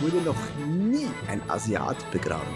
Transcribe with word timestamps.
wurde 0.00 0.22
noch 0.22 0.36
nie 0.66 1.06
ein 1.28 1.40
Asiat 1.48 2.10
begraben. 2.10 2.54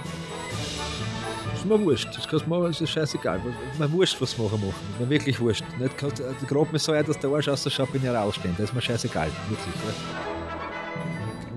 Das 1.50 1.60
ist 1.60 1.64
mir 1.66 1.80
wurscht. 1.80 2.08
Das 2.16 2.28
kannst 2.28 2.46
machen, 2.46 2.64
das 2.64 2.80
ist 2.80 2.90
scheißegal. 2.90 3.40
Mir 3.78 3.92
wurscht, 3.92 4.20
was 4.20 4.32
sie 4.32 4.42
machen 4.42 4.60
machen. 4.60 4.74
Mir 4.98 5.08
wirklich 5.08 5.40
wurscht. 5.40 5.64
Nicht 5.78 5.96
kannst, 5.96 6.20
äh, 6.20 6.32
grab 6.46 6.72
mir 6.72 6.78
so 6.78 6.92
ein, 6.92 7.04
dass 7.04 7.18
der 7.18 7.30
Arsch 7.30 7.48
ausschaut, 7.48 7.92
bin 7.92 8.02
ich 8.02 8.10
rausstehen. 8.10 8.54
Das 8.58 8.68
ist 8.68 8.74
mir 8.74 8.82
scheißegal. 8.82 9.30
Wirklich. 9.48 9.74
Ja. 9.74 10.34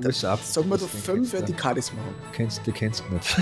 Das 0.01 0.17
ist 0.17 0.25
ab. 0.25 0.39
Sag 0.43 0.65
mal, 0.67 0.77
du 0.77 0.87
fünf 0.87 1.31
kennst 1.31 1.49
die 1.49 1.55
Charisma 1.59 1.99
haben. 2.01 2.15
du. 2.23 2.35
Kennst, 2.35 2.61
die 2.65 2.71
kennst 2.71 3.03
du 3.09 3.13
nicht. 3.13 3.37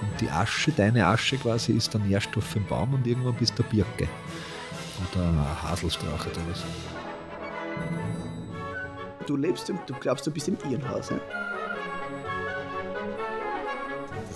und 0.00 0.12
die 0.20 0.28
Asche, 0.30 0.72
deine 0.72 1.06
Asche 1.06 1.36
quasi, 1.36 1.72
ist 1.72 1.92
der 1.94 2.00
Nährstoff 2.00 2.56
im 2.56 2.66
Baum 2.66 2.94
und 2.94 3.06
irgendwann 3.06 3.34
bist 3.34 3.58
du 3.58 3.62
der 3.62 3.70
Birke. 3.70 4.08
Oder 5.12 5.62
Haselstrauch 5.62 6.26
oder 6.26 6.40
was. 6.50 6.62
Du 9.26 9.36
lebst, 9.36 9.70
im, 9.70 9.78
du 9.86 9.94
glaubst, 9.94 10.26
du 10.26 10.30
bist 10.30 10.48
im 10.48 10.56
Irrenhaus. 10.68 11.10
Ja? 11.10 11.18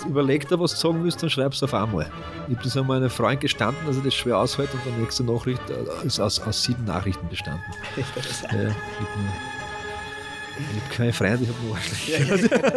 Überleg 0.06 0.48
dir, 0.48 0.58
was 0.58 0.72
du 0.72 0.78
sagen 0.78 1.04
willst, 1.04 1.22
dann 1.22 1.30
schreib's 1.30 1.62
auf 1.62 1.74
einmal. 1.74 2.10
Ich 2.48 2.54
habe 2.54 2.64
das 2.64 2.76
einmal 2.76 2.98
einem 2.98 3.10
Freund 3.10 3.40
gestanden, 3.40 3.84
dass 3.86 3.96
er 3.96 4.02
das 4.02 4.14
schwer 4.14 4.38
aushält 4.38 4.72
und 4.72 4.80
die 4.86 4.90
nächste 5.00 5.24
Nachricht 5.24 5.60
äh, 5.70 6.06
ist 6.06 6.20
aus, 6.20 6.40
aus 6.40 6.62
sieben 6.62 6.84
Nachrichten 6.84 7.28
bestanden. 7.28 7.62
Ja, 10.60 10.70
ich 10.70 10.74
habe 10.74 10.82
hab 10.82 10.90
keine 10.90 11.12
Freunde, 11.12 11.44
ich 11.44 11.48
habe 11.48 11.62
nur 11.64 11.76
Arschlöcher. 11.76 12.76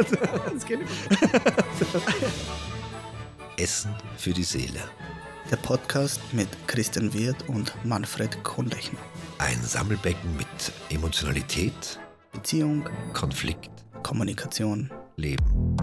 ich. 3.57 3.63
Essen 3.63 3.95
für 4.17 4.33
die 4.33 4.43
Seele. 4.43 4.79
Der 5.49 5.55
Podcast 5.57 6.21
mit 6.31 6.47
Christian 6.67 7.11
Wirth 7.13 7.47
und 7.47 7.73
Manfred 7.83 8.43
Kohnlechner. 8.43 8.99
Ein 9.39 9.61
Sammelbecken 9.63 10.37
mit 10.37 10.47
Emotionalität, 10.89 11.99
Beziehung, 12.31 12.87
Konflikt, 13.13 13.69
Kommunikation. 14.03 14.89
Leben. 15.17 15.75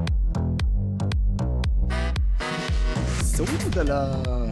So, 3.23 3.45
da 3.85 4.51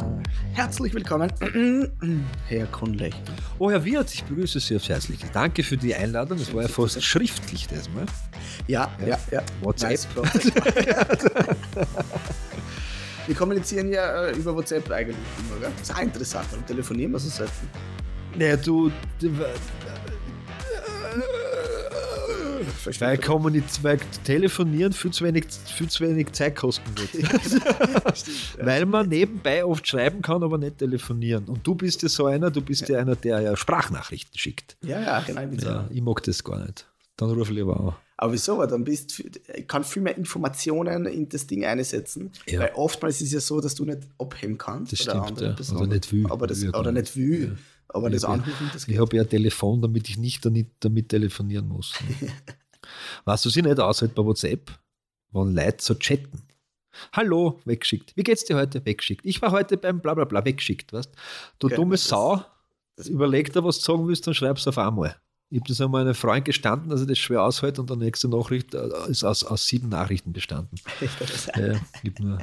Herzlich 0.53 0.95
willkommen, 0.95 1.33
Herr 2.49 2.67
Kohnlechner. 2.67 3.35
Oh, 3.59 3.71
Herr 3.71 3.85
Wirth, 3.85 4.15
ich 4.15 4.25
begrüße 4.25 4.61
Sie 4.61 4.77
aufs 4.77 4.89
Herzliche. 4.89 5.27
Danke 5.33 5.63
für 5.63 5.77
die 5.77 5.95
Einladung. 5.95 6.39
Es 6.39 6.55
war 6.55 6.63
ja 6.63 6.69
fast 6.69 7.03
schriftlich 7.03 7.67
diesmal. 7.67 8.07
Ja, 8.67 8.91
ja, 9.05 9.19
ja. 9.31 9.43
WhatsApp. 9.63 9.91
Nice 9.91 10.07
Process. 10.07 10.53
Wir 13.27 13.35
kommunizieren 13.35 13.93
ja 13.93 14.27
äh, 14.27 14.37
über 14.37 14.55
WhatsApp 14.55 14.91
eigentlich 14.91 15.17
immer, 15.41 15.61
gell? 15.61 15.73
Das 15.79 15.89
ist 15.89 15.97
auch 15.97 16.03
interessant, 16.03 16.47
aber 16.53 16.65
telefonieren 16.65 17.13
wir 17.13 17.19
so 17.19 17.29
selten. 17.29 17.69
Naja, 18.39 18.57
du. 18.57 18.93
Weil, 22.99 23.17
kommuniz- 23.17 23.83
weil 23.83 23.99
telefonieren 24.25 24.93
viel 24.93 25.11
zu 25.11 25.25
wenig, 25.25 25.47
viel 25.49 25.89
zu 25.89 26.05
wenig 26.07 26.33
Zeit 26.33 26.57
kosten 26.57 26.91
wird. 26.97 27.31
Weil 28.59 28.87
man 28.87 29.09
nebenbei 29.09 29.65
oft 29.65 29.87
schreiben 29.87 30.23
kann, 30.23 30.43
aber 30.43 30.59
nicht 30.59 30.79
telefonieren. 30.79 31.45
Und 31.45 31.67
du 31.67 31.75
bist 31.75 32.03
ja 32.03 32.09
so 32.09 32.27
einer, 32.27 32.51
du 32.51 32.61
bist 32.61 32.89
ja, 32.89 32.99
einer, 32.99 33.17
der 33.17 33.41
ja 33.41 33.57
Sprachnachrichten 33.57 34.39
schickt. 34.39 34.77
Ja, 34.83 35.01
ja, 35.01 35.21
genau. 35.21 35.43
Ja, 35.43 35.89
ich 35.91 36.03
mag 36.03 36.23
das 36.23 36.43
gar 36.43 36.65
nicht. 36.65 36.87
Dann 37.17 37.31
ruf 37.31 37.49
ich 37.49 37.57
lieber 37.57 37.79
an. 37.79 37.95
Aber 38.19 38.33
wieso? 38.33 38.59
Weil 38.59 38.67
dann 38.67 38.85
bist 38.85 39.23
ich 39.55 39.69
kann 39.69 39.85
viel 39.85 40.03
mehr 40.03 40.17
Informationen 40.17 41.07
in 41.07 41.29
das 41.29 41.47
Ding 41.47 41.65
einsetzen. 41.65 42.31
Ja. 42.47 42.61
Weil 42.61 42.73
oftmals 42.75 43.21
ist 43.21 43.29
es 43.29 43.33
ja 43.33 43.41
so, 43.41 43.61
dass 43.61 43.75
du 43.75 43.85
nicht 43.85 44.01
abheben 44.19 44.57
kannst. 44.57 44.93
Das 44.93 45.07
oder 45.07 45.25
stimmt, 45.25 45.41
ja. 45.41 45.53
Person. 45.53 45.77
Oder 45.79 45.87
nicht 45.87 46.13
will. 46.13 46.27
Aber 46.31 46.47
das, 46.47 46.65
oder 46.65 46.93
nicht 46.93 47.17
will. 47.17 47.57
Aber 47.89 48.11
das. 48.11 48.25
Anrufen, 48.25 48.71
das 48.73 48.83
Ich 48.83 48.89
geht. 48.89 48.99
habe 48.99 49.17
ja 49.17 49.23
ein 49.23 49.29
Telefon, 49.29 49.81
damit 49.83 50.09
ich 50.09 50.19
nicht 50.19 50.45
damit, 50.45 51.09
telefonieren 51.09 51.69
muss. 51.69 51.95
Was 53.25 53.43
du 53.43 53.51
sie 53.51 53.63
nicht 53.63 53.81
aushält 53.81 54.15
bei 54.15 54.25
WhatsApp, 54.25 54.71
wenn 55.33 55.55
Leute 55.55 55.77
so 55.81 55.95
chatten. 55.95 56.43
Hallo, 57.13 57.61
weggeschickt. 57.65 58.17
Wie 58.17 58.23
geht's 58.23 58.45
dir 58.45 58.57
heute? 58.57 58.85
Weggeschickt. 58.85 59.25
Ich 59.27 59.43
war 59.43 59.51
heute 59.51 59.77
beim 59.77 60.01
bla 60.01 60.15
bla 60.15 60.25
bla 60.25 60.45
weggeschickt, 60.45 60.93
weißt 60.93 61.11
Du 61.59 61.67
Okay, 61.67 61.77
dumme 61.77 61.93
das- 61.93 62.05
Sau, 62.05 62.45
das- 62.97 63.09
überleg 63.09 63.53
dir, 63.53 63.63
was 63.65 63.79
du 63.81 63.85
sagen 63.93 64.09
willst, 64.09 64.27
dann 64.27 64.35
schreib's 64.35 64.67
auf 64.67 64.79
einmal. 64.79 65.17
Ich 65.51 65.61
habe 65.61 65.69
das 65.69 65.81
einmal 65.81 66.01
einem 66.03 66.15
Freund 66.15 66.45
gestanden, 66.45 66.89
dass 66.91 67.01
er 67.01 67.07
das 67.07 67.19
schwer 67.19 67.43
aushält 67.43 67.79
und 67.79 67.89
die 67.91 67.97
nächste 67.97 68.29
Nachricht 68.29 68.75
äh, 68.75 68.89
ist 69.09 69.23
aus, 69.25 69.45
aus 69.45 69.67
sieben 69.67 69.89
Nachrichten 69.91 70.33
bestanden. 70.33 70.77
Ich 71.01 71.11
habe 71.61 71.81
nur. 72.21 72.39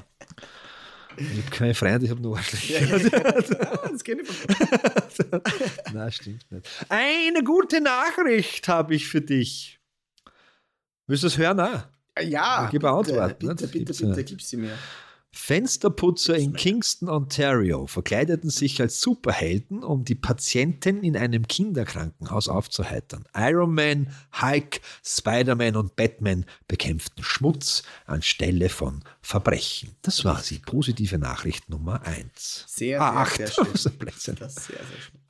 Ich 1.17 1.43
habe 1.43 1.51
keine 1.51 1.73
Freunde, 1.73 2.05
ich 2.05 2.11
habe 2.11 2.21
nur 2.21 2.37
Arschlöcher. 2.37 3.09
das 3.91 4.03
geht 4.03 4.17
nicht. 4.17 4.31
Nein, 5.93 6.11
stimmt 6.11 6.51
nicht. 6.51 6.67
Eine 6.89 7.43
gute 7.43 7.81
Nachricht 7.81 8.67
habe 8.67 8.95
ich 8.95 9.07
für 9.07 9.21
dich. 9.21 9.79
Willst 11.07 11.23
du 11.23 11.27
es 11.27 11.37
hören? 11.37 11.59
Auch? 11.59 11.83
Ja, 12.21 12.67
Gib 12.71 12.83
eine 12.83 12.95
Antwort, 12.95 13.39
Bitte, 13.39 13.45
ne? 13.47 13.55
bitte, 13.55 13.67
bitte, 13.67 13.93
bitte, 13.93 14.19
ja. 14.19 14.23
gib 14.23 14.41
sie 14.41 14.57
mir. 14.57 14.77
Fensterputzer 15.35 16.37
in 16.37 16.53
Kingston, 16.53 17.09
Ontario 17.09 17.87
verkleideten 17.87 18.51
sich 18.51 18.79
als 18.79 19.01
Superhelden, 19.01 19.83
um 19.83 20.05
die 20.05 20.13
Patienten 20.15 21.03
in 21.03 21.17
einem 21.17 21.47
Kinderkrankenhaus 21.47 22.47
aufzuheitern. 22.47 23.25
Iron 23.35 23.73
Man, 23.73 24.13
Hulk, 24.39 24.79
Spider-Man 25.03 25.75
und 25.75 25.95
Batman 25.95 26.45
bekämpften 26.67 27.23
Schmutz 27.23 27.81
anstelle 28.05 28.69
von 28.69 29.03
Verbrechen. 29.21 29.95
Das 30.03 30.23
war 30.23 30.39
sie. 30.41 30.59
Positive 30.59 31.17
Nachricht 31.17 31.67
Nummer 31.67 32.03
eins. 32.03 32.65
Sehr, 32.67 33.01
ah, 33.01 33.11
sehr, 33.11 33.19
acht. 33.19 33.35
sehr 33.35 33.47
schön. 33.65 33.75
So 33.75 33.89
Blödsinn. 33.89 34.35
Das 34.35 34.55
ist 34.55 34.67
sehr, 34.67 34.77
sehr 34.77 35.01
schön. 35.01 35.22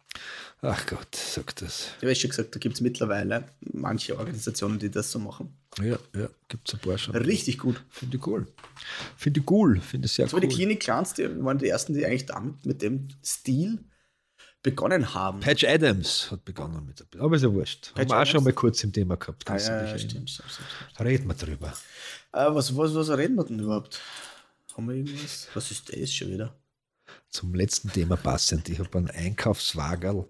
Ach 0.62 0.86
Gott, 0.86 1.14
sagt 1.16 1.62
das. 1.62 1.90
Ich 1.98 2.04
habe 2.04 2.16
schon 2.16 2.30
gesagt, 2.30 2.56
da 2.56 2.60
gibt 2.60 2.76
es 2.76 2.82
mittlerweile 2.82 3.44
manche 3.74 4.18
Organisationen, 4.18 4.80
die 4.80 4.90
das 4.90 5.12
so 5.12 5.20
machen. 5.20 5.58
Ja, 5.80 5.98
ja, 6.16 6.30
gibt 6.48 6.70
es 6.70 6.76
ein 6.76 6.80
paar 6.80 6.98
schon. 6.98 7.14
Richtig 7.16 7.58
gut. 7.58 7.84
Finde 7.90 8.16
ich 8.18 8.26
cool. 8.28 8.48
Finde 9.18 9.40
ich 9.42 9.52
cool. 9.52 9.82
Finde 9.82 10.06
ich 10.06 10.14
sehr 10.14 10.28
So 10.30 10.38
cool. 10.38 10.42
die 10.42 10.48
Klinik 10.48 10.80
Clans, 10.80 11.14
die 11.16 11.24
waren 11.44 11.58
die 11.58 11.68
ersten, 11.68 11.94
die 11.94 12.06
eigentlich 12.06 12.28
damit, 12.28 12.66
mit 12.66 12.82
dem 12.82 13.10
Stil 13.26 13.80
begonnen 14.62 15.14
haben. 15.14 15.42
Patch 15.42 15.66
Adams 15.66 16.32
hat 16.32 16.46
begonnen 16.46 16.86
mit 16.86 17.00
der 17.00 17.22
Aber 17.22 17.36
ist 17.36 17.42
ja 17.42 17.52
wurscht. 17.52 17.88
Haben 17.90 17.96
Patch 17.96 18.10
wir 18.12 18.22
auch 18.22 18.26
schon 18.26 18.44
mal 18.46 18.54
kurz 18.54 18.82
im 18.86 18.94
Thema 18.94 19.18
gehabt. 19.18 19.50
Ah, 19.50 19.58
ja, 19.58 19.84
ja, 19.86 19.98
stimmt, 19.98 20.30
stimmt, 20.30 20.50
stimmt. 20.50 21.00
Reden 21.02 21.28
wir 21.28 21.34
drüber. 21.34 21.74
Äh, 22.32 22.46
was, 22.56 22.76
was, 22.78 22.96
was 22.96 23.10
reden 23.10 23.36
wir 23.36 23.44
denn 23.44 23.60
überhaupt? 23.60 24.00
Haben 24.78 24.88
wir 24.88 24.96
irgendwas? 24.96 25.50
Was 25.54 25.72
ist 25.72 25.94
das 25.94 26.14
schon 26.14 26.30
wieder? 26.30 26.56
Zum 27.34 27.54
letzten 27.56 27.92
Thema 27.92 28.16
passend. 28.16 28.70
Ich 28.70 28.78
habe 28.78 28.96
einen 28.96 29.10
Einkaufswagerl 29.10 30.30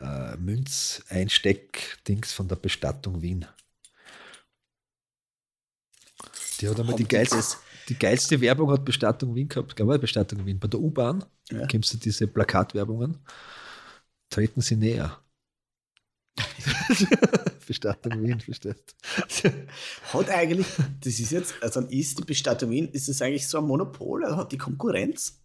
äh, 0.00 0.36
Münz-Einsteck-Dings 0.36 2.32
von 2.32 2.48
der 2.48 2.56
Bestattung 2.56 3.22
Wien. 3.22 3.46
Die 6.60 6.68
hat 6.68 6.80
einmal 6.80 6.96
die 6.96 7.06
geilste, 7.06 7.40
die 7.88 7.96
geilste 7.96 8.40
Werbung 8.40 8.72
hat 8.72 8.84
Bestattung 8.84 9.36
Wien 9.36 9.48
gehabt. 9.48 9.76
Gab 9.76 9.88
es 9.90 10.00
Bestattung 10.00 10.44
Wien? 10.44 10.58
Bei 10.58 10.66
der 10.66 10.80
U-Bahn 10.80 11.24
Ja. 11.52 11.68
kennst 11.68 11.94
du 11.94 11.98
diese 11.98 12.26
Plakatwerbungen? 12.26 13.18
Treten 14.28 14.60
Sie 14.60 14.74
näher. 14.74 15.20
Bestattung 17.66 18.24
Wien, 18.24 18.40
verstehst 18.40 18.96
Hat 20.12 20.28
eigentlich, 20.30 20.66
das 21.00 21.20
ist 21.20 21.30
jetzt, 21.30 21.54
also 21.62 21.82
ist 21.82 22.18
die 22.18 22.24
Bestattung 22.24 22.70
Wien, 22.70 22.88
ist 22.88 23.08
das 23.08 23.22
eigentlich 23.22 23.46
so 23.46 23.58
ein 23.58 23.66
Monopol? 23.66 24.24
Oder 24.24 24.36
hat 24.36 24.50
die 24.50 24.58
Konkurrenz? 24.58 25.40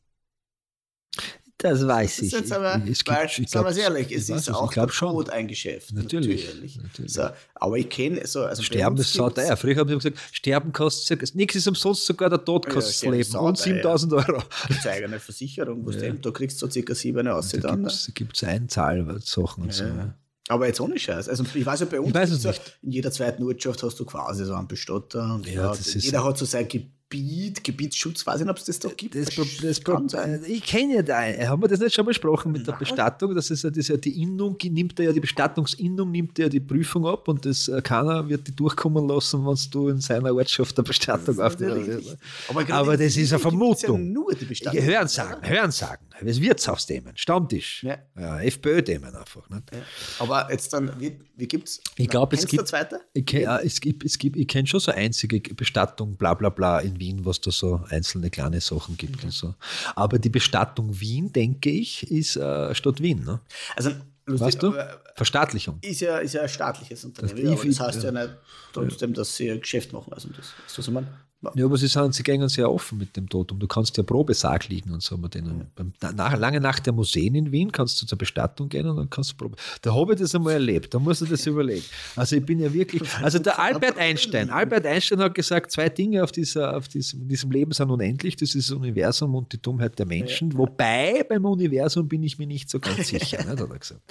Das 1.57 1.87
weiß 1.87 2.17
Das 2.17 2.19
ich. 2.19 2.33
ist 2.33 2.39
jetzt 2.39 2.51
aber, 2.51 2.81
ich, 2.85 2.91
es 2.99 3.07
weil, 3.07 3.27
gibt- 3.27 3.39
ich 3.39 3.49
sagen 3.49 3.65
wir 3.65 3.71
glaub, 3.71 3.71
es 3.71 3.77
ehrlich, 3.77 4.11
es 4.11 4.29
ich 4.29 4.35
ist 4.35 4.49
auch 4.51 4.69
ich. 4.75 4.99
Tod 4.99 5.29
ein 5.29 5.47
Geschäft. 5.47 5.93
Natürlich, 5.93 6.45
natürlich. 6.47 6.77
natürlich. 6.81 7.13
So, 7.13 7.29
aber 7.55 7.77
ich 7.77 7.89
kenne 7.89 8.27
so, 8.27 8.43
also 8.43 8.61
Sterben 8.61 8.97
ist 8.97 9.13
so 9.13 9.29
teuer. 9.29 9.55
Früher 9.55 9.77
haben 9.77 9.87
sie 9.89 9.95
gesagt, 9.95 10.17
Sterben 10.33 10.73
kostet 10.73 11.21
ja- 11.21 11.27
nichts 11.33 11.55
ist 11.55 11.67
umsonst, 11.67 12.05
sogar 12.05 12.29
der 12.29 12.43
Tod 12.43 12.65
Ja, 12.65 12.73
kostet 12.73 12.89
das 12.91 12.97
Sterben 12.97 13.19
ist 13.19 13.33
Leben 13.33 13.45
und 13.45 13.57
sauteuer. 13.57 13.73
7000 13.75 14.13
Euro. 14.13 14.43
gibt's 14.67 14.85
eine 14.85 14.95
eigene 14.95 15.19
Versicherung, 15.19 15.85
wo 15.85 15.91
Ja. 15.91 16.09
du 16.09 16.13
da 16.15 16.31
kriegst 16.31 16.61
du 16.61 16.65
so 16.65 16.71
circa 16.71 16.93
sieben 16.93 17.27
aus. 17.29 17.49
Da 17.49 17.57
Dann, 17.59 17.89
gibt 18.13 18.35
es 18.35 18.43
Einzahlsachen 18.43 19.63
und 19.63 19.73
so. 19.73 19.83
Ja. 19.85 20.13
Aber 20.47 20.67
jetzt 20.67 20.79
ohne 20.79 20.99
Scheiß. 20.99 21.27
Also 21.29 21.43
ich 21.55 21.65
weiß 21.65 21.79
ja 21.79 21.85
bei 21.87 21.99
uns, 21.99 22.09
Ich 22.09 22.43
ja, 22.43 22.49
nicht. 22.51 22.77
in 22.83 22.91
jeder 22.91 23.11
zweiten 23.11 23.41
Ortschaft 23.43 23.81
hast 23.81 23.99
du 23.99 24.05
quasi 24.05 24.45
so 24.45 24.53
einen 24.53 24.67
Bestatter. 24.67 25.33
Und 25.35 25.47
Ja, 25.47 25.53
ja, 25.53 25.67
das 25.69 25.91
jeder 25.95 26.23
hat 26.23 26.37
so 26.37 26.45
sein 26.45 26.67
Gebiet, 27.09 27.63
Gebietsschutz, 27.63 28.25
weiß 28.25 28.37
ich 28.39 28.41
nicht, 28.41 28.49
ob 28.51 28.57
es 28.57 28.65
das 28.65 28.79
da 28.79 28.89
gibt. 28.89 29.13
Das, 29.15 29.27
das 29.61 29.83
kann 29.83 30.09
sein. 30.09 30.43
ich 30.47 30.63
kenne 30.63 30.95
ja 30.95 31.01
da, 31.03 31.21
haben 31.47 31.61
wir 31.61 31.67
das 31.67 31.79
nicht 31.79 31.93
schon 31.93 32.05
besprochen 32.05 32.51
mit 32.51 32.65
der 32.65 32.73
Nein. 32.73 32.79
Bestattung? 32.79 33.35
Das 33.35 33.51
ist 33.51 33.63
ja, 33.63 33.69
das 33.69 33.77
ist 33.77 33.87
ja 33.89 33.97
die 33.97 34.21
Innung, 34.23 34.57
die 34.57 34.71
nimmt 34.71 34.99
er 34.99 35.05
ja 35.05 35.11
die 35.13 35.19
Bestattungsinnung, 35.19 36.09
nimmt 36.11 36.37
er 36.39 36.45
ja 36.45 36.49
die 36.49 36.59
Prüfung 36.59 37.05
ab 37.05 37.27
und 37.27 37.45
das, 37.45 37.67
äh, 37.67 37.79
keiner 37.83 38.27
wird 38.27 38.47
die 38.47 38.55
durchkommen 38.55 39.07
lassen, 39.07 39.45
wenn 39.45 39.55
du 39.71 39.89
in 39.89 40.01
seiner 40.01 40.33
Ortschaft 40.33 40.75
der 40.77 40.83
Bestattung 40.83 41.35
Das 41.37 41.39
aufnimmst. 41.53 41.87
richtig. 41.87 42.17
Aber, 42.49 42.73
Aber 42.73 42.97
das 42.97 43.15
ist 43.15 43.31
eine 43.31 43.39
Vermutung. 43.39 43.99
Ja 43.99 44.11
nur 44.11 44.33
die 44.33 44.45
Bestattung. 44.45 44.81
Hören 44.83 45.07
sagen, 45.07 45.47
hören 45.47 45.71
sagen. 45.71 46.05
Das 46.23 46.39
Wirtshausthemen, 46.41 47.15
Stammtisch, 47.17 47.83
Ja. 47.83 47.97
ja, 48.17 48.39
FPÖ-Themen 48.41 49.13
einfach. 49.15 49.47
Nicht? 49.49 49.63
Ja. 49.73 49.79
Aber 50.19 50.49
jetzt 50.49 50.71
dann, 50.73 50.91
wie, 50.99 51.19
wie 51.35 51.45
gibt's? 51.47 51.81
Ich 51.97 52.07
glaub, 52.07 52.31
es 52.33 52.47
gibt- 52.47 52.61
Der 52.61 52.65
zweite? 52.65 53.01
Ich, 53.13 53.25
kenn, 53.25 53.41
ja, 53.41 53.59
es 53.59 53.79
gibt, 53.81 54.03
es 54.05 54.17
gibt, 54.17 54.37
ich 54.37 54.47
kenne 54.47 54.65
schon 54.65 54.79
so 54.79 54.91
einzige 54.91 55.39
Bestattung, 55.53 56.15
bla 56.15 56.33
bla 56.33 56.49
bla 56.49 56.79
in 56.79 56.94
Wien, 56.99 57.25
was 57.25 57.41
da 57.41 57.51
so 57.51 57.81
einzelne 57.89 58.29
kleine 58.29 58.61
Sachen 58.61 58.97
gibt 58.97 59.23
und 59.23 59.31
so. 59.31 59.55
Aber 59.95 60.19
die 60.19 60.29
Bestattung 60.29 60.99
Wien, 60.99 61.31
denke 61.31 61.69
ich, 61.69 62.09
ist 62.09 62.35
äh, 62.35 62.73
Stadt 62.75 63.01
Wien. 63.01 63.23
Ne? 63.23 63.39
Also 63.75 63.91
lustig, 64.25 64.47
Weißt 64.47 64.63
du? 64.63 64.67
aber 64.67 65.01
Verstaatlichung. 65.15 65.79
Ist 65.81 66.01
ja, 66.01 66.17
ist 66.17 66.33
ja 66.33 66.41
ein 66.41 66.49
staatliches 66.49 67.05
Unternehmen. 67.05 67.35
Das 67.35 67.45
ja, 67.45 67.51
aber 67.53 67.65
das 67.65 67.79
heißt 67.79 68.03
ja, 68.03 68.11
nicht 68.11 68.29
trotzdem, 68.73 69.13
dass 69.13 69.35
sie 69.35 69.51
ein 69.51 69.61
Geschäft 69.61 69.93
machen. 69.93 70.13
Also 70.13 70.29
das 70.29 70.53
ist 70.67 70.77
was 70.77 70.87
ich 70.87 70.93
meine. 70.93 71.07
Ja, 71.55 71.65
aber 71.65 71.77
sie, 71.77 71.87
sind, 71.87 72.13
sie 72.13 72.23
gehen 72.23 72.47
sehr 72.49 72.71
offen 72.71 72.97
mit 72.97 73.15
dem 73.15 73.27
Datum. 73.27 73.59
Du 73.59 73.67
kannst 73.67 73.95
ja 73.97 74.03
Probesarg 74.03 74.69
liegen 74.69 74.91
und 74.91 75.01
so. 75.01 75.15
Denen. 75.15 75.67
Beim, 75.75 75.93
nach, 76.15 76.37
lange 76.37 76.59
nach 76.59 76.79
der 76.79 76.93
Museen 76.93 77.35
in 77.35 77.51
Wien 77.51 77.71
kannst 77.71 78.01
du 78.01 78.05
zur 78.05 78.17
Bestattung 78.17 78.69
gehen 78.69 78.87
und 78.87 78.97
dann 78.97 79.09
kannst 79.09 79.31
du 79.31 79.35
Probe. 79.37 79.55
Da 79.81 79.93
habe 79.93 80.13
ich 80.13 80.19
das 80.19 80.35
einmal 80.35 80.53
erlebt. 80.53 80.93
Da 80.93 80.99
musst 80.99 81.21
du 81.21 81.25
das 81.25 81.45
überlegen. 81.45 81.83
Also 82.15 82.35
ich 82.35 82.45
bin 82.45 82.59
ja 82.59 82.73
wirklich. 82.73 83.03
Also 83.25 83.39
der 83.39 83.57
Albert 83.57 83.97
Einstein. 83.97 84.49
Albert 84.49 84.85
Einstein 84.85 85.19
hat 85.19 85.33
gesagt, 85.33 85.71
zwei 85.71 85.89
Dinge 85.89 86.23
auf, 86.23 86.31
dieser, 86.31 86.75
auf 86.77 86.87
diesem, 86.87 87.21
in 87.21 87.29
diesem 87.29 87.49
Leben 87.49 87.71
sind 87.71 87.89
unendlich. 87.89 88.35
Das 88.35 88.53
ist 88.53 88.69
das 88.69 88.77
Universum 88.77 89.33
und 89.33 89.51
die 89.51 89.61
Dummheit 89.61 89.97
der 89.97 90.05
Menschen. 90.05 90.55
Wobei 90.55 91.25
beim 91.27 91.43
Universum 91.45 92.07
bin 92.07 92.21
ich 92.23 92.37
mir 92.37 92.45
nicht 92.45 92.69
so 92.69 92.79
ganz 92.79 93.07
sicher. 93.07 93.37
nicht, 93.37 93.47
hat 93.47 93.59
er 93.59 93.67
gesagt. 93.67 94.01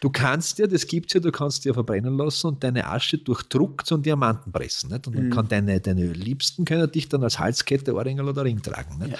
Du 0.00 0.10
kannst 0.10 0.58
ja, 0.58 0.66
das 0.66 0.86
gibt 0.86 1.10
es 1.10 1.14
ja, 1.14 1.20
du 1.20 1.32
kannst 1.32 1.64
dir 1.64 1.74
verbrennen 1.74 2.16
lassen 2.16 2.48
und 2.48 2.62
deine 2.62 2.86
Asche 2.86 3.18
durch 3.18 3.42
Druck 3.44 3.86
zu 3.86 3.94
einem 3.94 4.02
Diamanten 4.02 4.52
pressen. 4.52 4.90
Nicht? 4.90 5.06
Und 5.06 5.16
dann 5.16 5.30
kann 5.30 5.48
deine, 5.48 5.80
deine 5.80 6.12
Liebsten 6.12 6.64
können 6.64 6.79
dich 6.86 7.08
dann 7.08 7.22
als 7.24 7.38
Halskette, 7.38 7.94
Ohrringel 7.94 8.28
oder 8.28 8.44
Ring 8.44 8.62
tragen. 8.62 8.98
Nicht? 8.98 9.16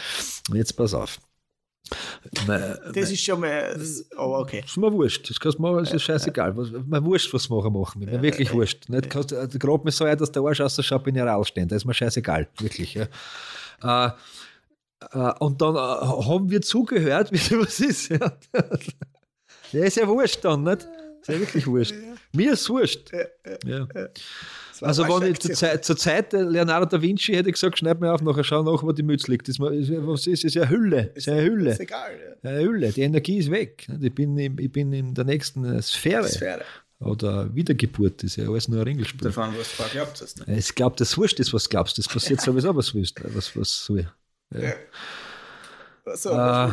Und 0.51 0.57
jetzt 0.57 0.73
pass 0.77 0.95
auf. 0.95 1.19
Me- 2.47 2.79
Das 2.95 3.11
ist 3.11 3.25
schon 3.25 3.41
mal. 3.41 3.77
Aber 4.17 4.39
okay. 4.41 4.63
ist 4.65 4.77
mir 4.77 4.93
wurscht. 4.93 5.29
Das 5.31 5.41
kannst 5.41 5.59
du 5.59 5.63
machen, 5.63 5.79
es 5.83 5.93
ist 5.93 6.03
scheißegal. 6.03 6.57
Was, 6.57 6.71
mir 6.71 7.05
wurscht, 7.05 7.33
was 7.35 7.49
machen 7.49 7.73
machen. 7.73 8.01
Mir 8.05 8.23
wirklich 8.23 8.53
wurscht. 8.53 8.89
Nicht, 8.89 9.11
kannst, 9.11 9.33
äh, 9.33 9.49
gerade 9.59 9.83
mir 9.85 9.91
so 9.91 10.05
ein, 10.05 10.17
dass 10.17 10.31
der 10.31 10.43
Arsch 10.43 10.61
ausschaut, 10.61 11.03
bin 11.05 11.17
ich 11.17 11.23
rausstehen. 11.23 11.67
Da 11.69 11.77
ist 11.77 11.85
mir 11.87 11.95
scheißegal. 11.95 12.49
Wirklich. 12.59 12.95
Ja. 12.95 13.07
Äh, 13.83 14.11
äh, 15.13 15.33
und 15.41 15.61
dann 15.63 15.75
äh, 15.75 15.79
haben 15.79 16.51
wir 16.51 16.61
zugehört, 16.63 17.33
wie 17.33 17.39
was 17.59 17.81
ist. 17.81 18.11
Ja. 18.11 18.33
ja, 19.73 19.85
ist 19.85 19.97
ja 19.97 20.07
wurscht 20.07 20.45
dann, 20.45 20.63
nicht? 20.63 20.87
Ist 21.23 21.29
ja 21.29 21.41
wirklich 21.41 21.67
wurscht. 21.67 21.95
Mir 22.33 22.53
ist 22.53 22.69
wurscht. 22.69 23.11
Ja. 23.65 23.89
Also, 24.83 25.05
wenn 25.07 25.33
ich 25.33 25.39
zur 25.41 25.53
Zeit, 25.55 25.85
zur 25.85 25.97
Zeit 25.97 26.33
Leonardo 26.33 26.87
da 26.87 27.01
Vinci 27.03 27.35
hätte 27.35 27.49
ich 27.49 27.55
gesagt, 27.55 27.79
schneid 27.79 28.01
mir 28.01 28.13
auf, 28.13 28.23
nachher 28.23 28.45
schau 28.45 28.63
nach, 28.63 28.83
wo 28.83 28.93
die 28.93 29.03
Mütze 29.03 29.31
liegt. 29.31 29.49
Das, 29.49 29.57
ist- 29.59 29.91
was 30.07 30.27
ist, 30.27 30.45
ist 30.45 30.55
ja 30.55 30.69
Hülle. 30.69 31.11
Ist 31.15 31.27
ja 31.27 31.35
eine 31.35 31.43
Hülle. 31.45 31.71
Ist 31.73 31.81
egal. 31.81 32.11
Ja. 32.43 32.51
Eine 32.51 32.61
Hülle. 32.63 32.93
Die 32.93 33.03
Energie 33.03 33.39
ist 33.39 33.51
weg. 33.51 33.87
Ich 34.01 34.15
bin, 34.15 34.37
im- 34.39 34.59
ich 34.59 34.73
bin 34.73 34.93
in 34.93 35.15
der 35.15 35.25
nächsten 35.25 35.81
Sphäre. 35.83 36.29
Sphäre. 36.29 36.63
Oder 37.01 37.55
Wiedergeburt, 37.55 38.23
ist 38.25 38.37
ja 38.37 38.47
alles 38.49 38.69
nur 38.69 38.81
ein 38.81 38.85
Ringelspiel. 38.85 39.21
Davon, 39.23 39.51
was 39.59 39.71
du 39.71 39.77
vorher 39.77 39.95
glaubt 40.03 40.21
hast. 40.21 40.47
Ne? 40.47 40.59
Ich 40.59 40.75
glaube, 40.75 40.97
das 40.99 41.17
wurscht 41.17 41.41
ist, 41.41 41.53
was 41.55 41.69
glaubst. 41.69 41.97
Das 41.97 42.07
passiert 42.09 42.41
sowieso, 42.43 42.75
was 42.77 42.95
willst. 42.95 43.17
Was, 43.35 43.57
was 43.57 43.85
soll. 43.87 44.07
Ja. 44.55 44.73
So, 46.15 46.31
Äh. 46.31 46.69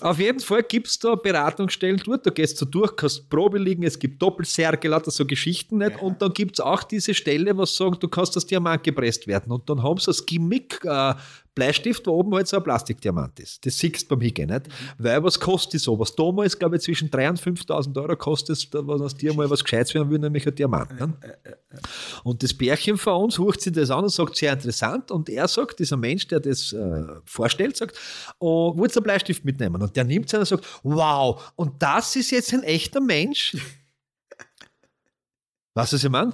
Auf 0.00 0.18
jeden 0.18 0.40
Fall 0.40 0.62
gibt 0.62 0.88
es 0.88 0.98
da 0.98 1.14
Beratungsstellen 1.14 2.00
dort, 2.04 2.26
da 2.26 2.30
gehst 2.30 2.60
du 2.60 2.64
durch, 2.64 2.94
kannst 2.96 3.28
Probe 3.28 3.58
liegen, 3.58 3.82
es 3.82 3.98
gibt 3.98 4.20
Doppelsärge, 4.20 4.88
lauter 4.88 5.10
so 5.10 5.26
Geschichten 5.26 5.78
nicht. 5.78 6.00
Und 6.00 6.22
dann 6.22 6.32
gibt 6.32 6.58
es 6.58 6.60
auch 6.60 6.82
diese 6.82 7.14
Stelle, 7.14 7.56
was 7.56 7.76
sagen, 7.76 7.96
du 8.00 8.08
kannst 8.08 8.36
das 8.36 8.46
Diamant 8.46 8.82
gepresst 8.82 9.26
werden. 9.26 9.52
Und 9.52 9.68
dann 9.68 9.82
haben 9.82 9.98
sie 9.98 10.06
das 10.06 10.24
Gimmick 10.24 10.80
äh, 10.84 11.14
Bleistift, 11.54 12.06
wo 12.06 12.12
oben 12.12 12.34
halt 12.34 12.48
so 12.48 12.56
ein 12.56 12.62
Plastikdiamant 12.62 13.38
ist. 13.38 13.64
Das 13.66 13.78
siehst 13.78 14.02
du 14.02 14.08
beim 14.08 14.22
Hingehen 14.22 14.48
nicht. 14.48 14.68
Weil 14.96 15.22
was 15.22 15.38
kostet 15.38 15.80
sowas? 15.80 16.14
Damals, 16.14 16.58
glaube 16.58 16.76
ich, 16.76 16.82
zwischen 16.82 17.10
3.000 17.10 17.28
und 17.28 17.58
5.000 17.58 18.02
Euro 18.02 18.16
kostet 18.16 18.56
es, 18.56 18.72
wenn 18.72 18.88
aus 18.88 19.14
dir 19.14 19.34
mal 19.34 19.48
was 19.50 19.62
Gescheites 19.62 19.92
werden 19.94 20.10
will, 20.10 20.18
nämlich 20.18 20.46
ein 20.46 20.54
Diamant. 20.54 20.98
Ne? 20.98 21.12
Und 22.24 22.42
das 22.42 22.54
Bärchen 22.54 22.96
von 22.96 23.24
uns 23.24 23.38
hört 23.38 23.60
sich 23.60 23.72
das 23.72 23.90
an 23.90 24.04
und 24.04 24.10
sagt, 24.10 24.36
sehr 24.36 24.52
interessant. 24.52 25.10
Und 25.10 25.28
er 25.28 25.46
sagt, 25.46 25.78
dieser 25.78 25.96
Mensch, 25.96 26.26
der 26.28 26.40
das 26.40 26.72
äh, 26.72 27.04
vorstellt, 27.24 27.76
sagt, 27.76 27.98
oh, 28.38 28.74
willst 28.76 28.96
du 28.96 29.00
einen 29.00 29.04
Bleistift 29.04 29.44
mitnehmen? 29.44 29.82
Und 29.82 29.94
der 29.94 30.04
nimmt 30.04 30.32
es 30.32 30.38
und 30.38 30.46
sagt, 30.46 30.80
wow, 30.82 31.52
und 31.56 31.82
das 31.82 32.16
ist 32.16 32.30
jetzt 32.30 32.54
ein 32.54 32.62
echter 32.62 33.00
Mensch? 33.00 33.56
Weißt 35.74 35.92
du, 35.92 35.96
was 35.96 36.04
ich 36.04 36.10
meine? 36.10 36.32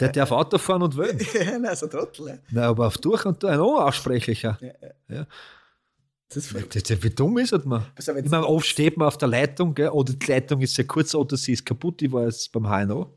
Der 0.00 0.08
darf 0.12 0.32
Auto 0.32 0.58
fahren 0.58 0.82
und 0.82 0.96
wählen. 0.96 1.18
Ja, 1.34 1.58
nein, 1.58 1.76
so 1.76 1.86
ein 1.86 1.90
Trottel. 1.90 2.26
Ja. 2.28 2.38
Na, 2.50 2.62
aber 2.68 2.88
auf 2.88 2.98
durch 2.98 3.24
und 3.24 3.42
durch, 3.42 3.52
ein 3.52 3.60
unaussprechlicher. 3.60 4.58
Das 6.28 6.36
ist 6.44 6.52
voll. 6.52 6.62
Das, 6.72 6.82
das, 6.82 7.02
wie 7.02 7.10
dumm 7.10 7.38
ist 7.38 7.52
das 7.52 7.64
man? 7.64 7.84
Jetzt- 7.96 8.08
Ich 8.08 8.30
meine, 8.30 8.46
oft 8.46 8.66
steht 8.66 8.96
man 8.96 9.08
auf 9.08 9.18
der 9.18 9.28
Leitung, 9.28 9.74
gell? 9.74 9.88
oder 9.88 10.12
die 10.12 10.26
Leitung 10.26 10.60
ist 10.60 10.74
sehr 10.74 10.86
kurz, 10.86 11.14
oder 11.14 11.36
sie 11.36 11.52
ist 11.52 11.64
kaputt. 11.66 12.02
Ich 12.02 12.12
war 12.12 12.24
jetzt 12.24 12.50
beim 12.52 12.64
HNO. 12.68 13.16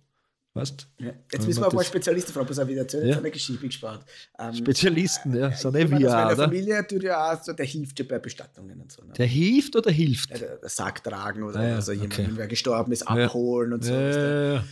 Weißt 0.55 0.87
Ja. 0.99 1.07
Jetzt 1.31 1.47
müssen 1.47 1.61
wir 1.63 1.67
mal 1.71 1.77
das- 1.79 1.87
Spezialisten 1.87 2.31
fragen. 2.33 2.45
Pass 2.47 2.59
auf, 2.59 2.67
wieder 2.67 2.81
erzählen 2.81 3.07
Ja. 3.07 3.17
eine 3.17 3.31
Geschichte 3.31 3.59
bin 3.59 3.69
gespannt. 3.69 4.03
Ähm, 4.37 4.53
Spezialisten, 4.53 5.35
ja, 5.35 5.49
nicht 5.49 5.89
meine, 5.89 6.03
wir 6.03 6.09
auch, 6.09 6.25
meiner? 6.25 6.43
Familie 6.43 6.87
tut 6.87 7.01
ja 7.03 7.33
auch 7.33 7.43
so, 7.43 7.53
der 7.53 7.65
hilft 7.65 7.97
ja 7.99 8.05
bei 8.07 8.19
Bestattungen 8.19 8.79
und 8.79 8.91
so. 8.91 9.03
Ne? 9.03 9.13
Der 9.13 9.25
hilft 9.25 9.75
oder 9.75 9.89
hilft? 9.89 10.29
Ja, 10.29 10.37
der, 10.37 10.57
der 10.57 10.69
Sack 10.69 11.03
tragen 11.03 11.41
oder 11.41 11.59
Ah 11.59 11.67
ja, 11.69 11.75
also 11.75 11.91
jemand, 11.91 12.13
okay. 12.13 12.29
wer 12.33 12.47
gestorben 12.47 12.91
ist, 12.91 13.01
abholen 13.07 13.73
und 13.73 13.83
so. 13.83 13.93
Ja, 13.93 13.99
ja, 14.01 14.53
ja. 14.53 14.63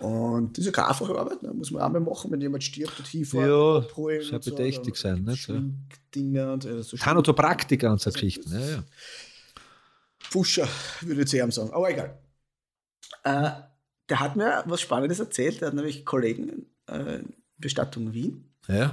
Und 0.00 0.52
das 0.56 0.60
ist 0.60 0.66
ja 0.66 0.72
keine 0.72 0.88
einfache 0.88 1.18
Arbeit, 1.18 1.42
ne? 1.42 1.52
muss 1.52 1.70
man 1.72 1.82
einmal 1.82 2.00
machen, 2.00 2.30
wenn 2.30 2.40
jemand 2.40 2.62
stirbt 2.62 2.98
und 3.00 3.06
hinfahren, 3.08 3.48
Ja, 3.48 3.78
abholen. 3.78 4.22
sehr 4.22 4.34
und 4.34 4.44
so, 4.44 4.50
bedächtig 4.52 4.88
oder 4.92 5.00
sein, 5.00 5.22
nicht? 5.24 5.42
Schminkdinger 5.42 6.52
und 6.52 6.62
so. 6.62 6.82
so 6.82 6.96
Thanatopraktiker 6.96 7.90
und 7.90 8.00
so 8.00 8.10
Geschichten. 8.12 8.52
Ja, 8.52 8.60
ja. 8.60 8.84
Pfuscher, 10.20 10.68
würde 11.00 11.22
ich 11.22 11.28
zu 11.28 11.38
ihm 11.38 11.50
sagen. 11.50 11.70
Aber 11.72 11.90
egal. 11.90 12.18
Äh, 13.24 13.50
der 14.08 14.20
hat 14.20 14.36
mir 14.36 14.62
was 14.66 14.80
Spannendes 14.80 15.18
erzählt. 15.20 15.60
Der 15.60 15.68
hat 15.68 15.74
nämlich 15.74 16.04
Kollegen 16.04 16.66
äh, 16.86 17.20
Bestattung 17.56 18.12
Wien. 18.12 18.52
ja. 18.68 18.92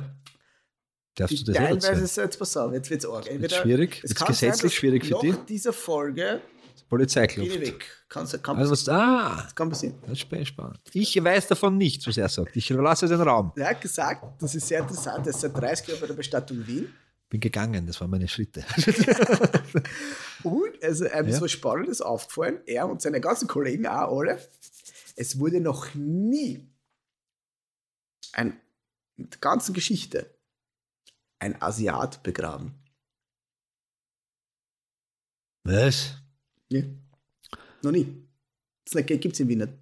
Darfst 1.17 1.39
du 1.39 1.45
das 1.45 1.55
auch 1.55 1.59
teilweise 1.61 1.87
erzählen? 1.87 2.03
ist 2.03 2.17
jetzt, 2.17 2.39
pass 2.39 2.57
auf, 2.57 2.73
jetzt 2.73 2.89
wird 2.89 3.01
es 3.01 3.09
arg. 3.09 3.27
Entweder- 3.27 3.55
schwierig? 3.61 4.01
es 4.03 4.13
kann 4.15 4.27
gesetzlich 4.27 4.73
sein, 4.73 4.77
schwierig 4.79 5.05
für 5.05 5.13
nach 5.13 5.21
dich? 5.21 5.35
dieser 5.47 5.71
Folge 5.71 6.41
Polizeiklub. 6.89 7.47
ich 7.47 7.59
weg. 7.59 7.85
Kann, 8.09 8.27
kann, 8.41 8.57
Also 8.57 8.71
was, 8.71 8.87
ah, 8.89 9.41
das 9.43 9.55
kann 9.55 9.69
passieren. 9.69 9.95
das 10.03 10.11
ist 10.13 10.19
sp- 10.23 10.45
spannend. 10.45 10.79
Ich 10.93 11.21
weiß 11.21 11.47
davon 11.47 11.77
nichts, 11.77 12.07
was 12.07 12.17
er 12.17 12.29
sagt. 12.29 12.55
Ich 12.55 12.67
verlasse 12.67 13.07
den 13.07 13.21
Raum. 13.21 13.51
Er 13.55 13.69
hat 13.69 13.81
gesagt, 13.81 14.41
das 14.41 14.55
ist 14.55 14.67
sehr 14.67 14.79
interessant, 14.81 15.25
er 15.25 15.31
ist 15.31 15.41
seit 15.41 15.55
30 15.55 15.87
Jahren 15.87 15.99
bei 16.01 16.07
der 16.07 16.13
Bestattung 16.13 16.65
Wien. 16.67 16.93
Bin 17.29 17.39
gegangen, 17.41 17.87
das 17.87 17.99
waren 17.99 18.11
meine 18.11 18.27
Schritte. 18.27 18.63
Und 20.43 20.83
also, 20.83 21.05
einem 21.09 21.27
ist 21.27 21.35
Ja. 21.35 21.41
was 21.41 21.51
Spannendes 21.51 22.01
aufgefallen, 22.01 22.59
er 22.67 22.87
und 22.87 23.01
seine 23.01 23.19
ganzen 23.19 23.47
Kollegen 23.47 23.87
auch 23.87 24.19
alle, 24.19 24.39
es 25.15 25.39
wurde 25.39 25.59
noch 25.59 25.93
nie 25.95 26.67
ein, 28.33 28.59
in 29.17 29.29
der 29.29 29.39
ganzen 29.39 29.73
Geschichte 29.73 30.29
ein 31.39 31.59
Asiat 31.61 32.21
begraben. 32.21 32.75
Was? 35.63 36.13
Ja. 36.69 36.81
Noch 37.83 37.91
nie. 37.91 38.27
Das 38.91 39.05
gibt 39.05 39.25
es 39.25 39.39
in 39.39 39.47
Wien 39.47 39.59
nicht. 39.59 39.73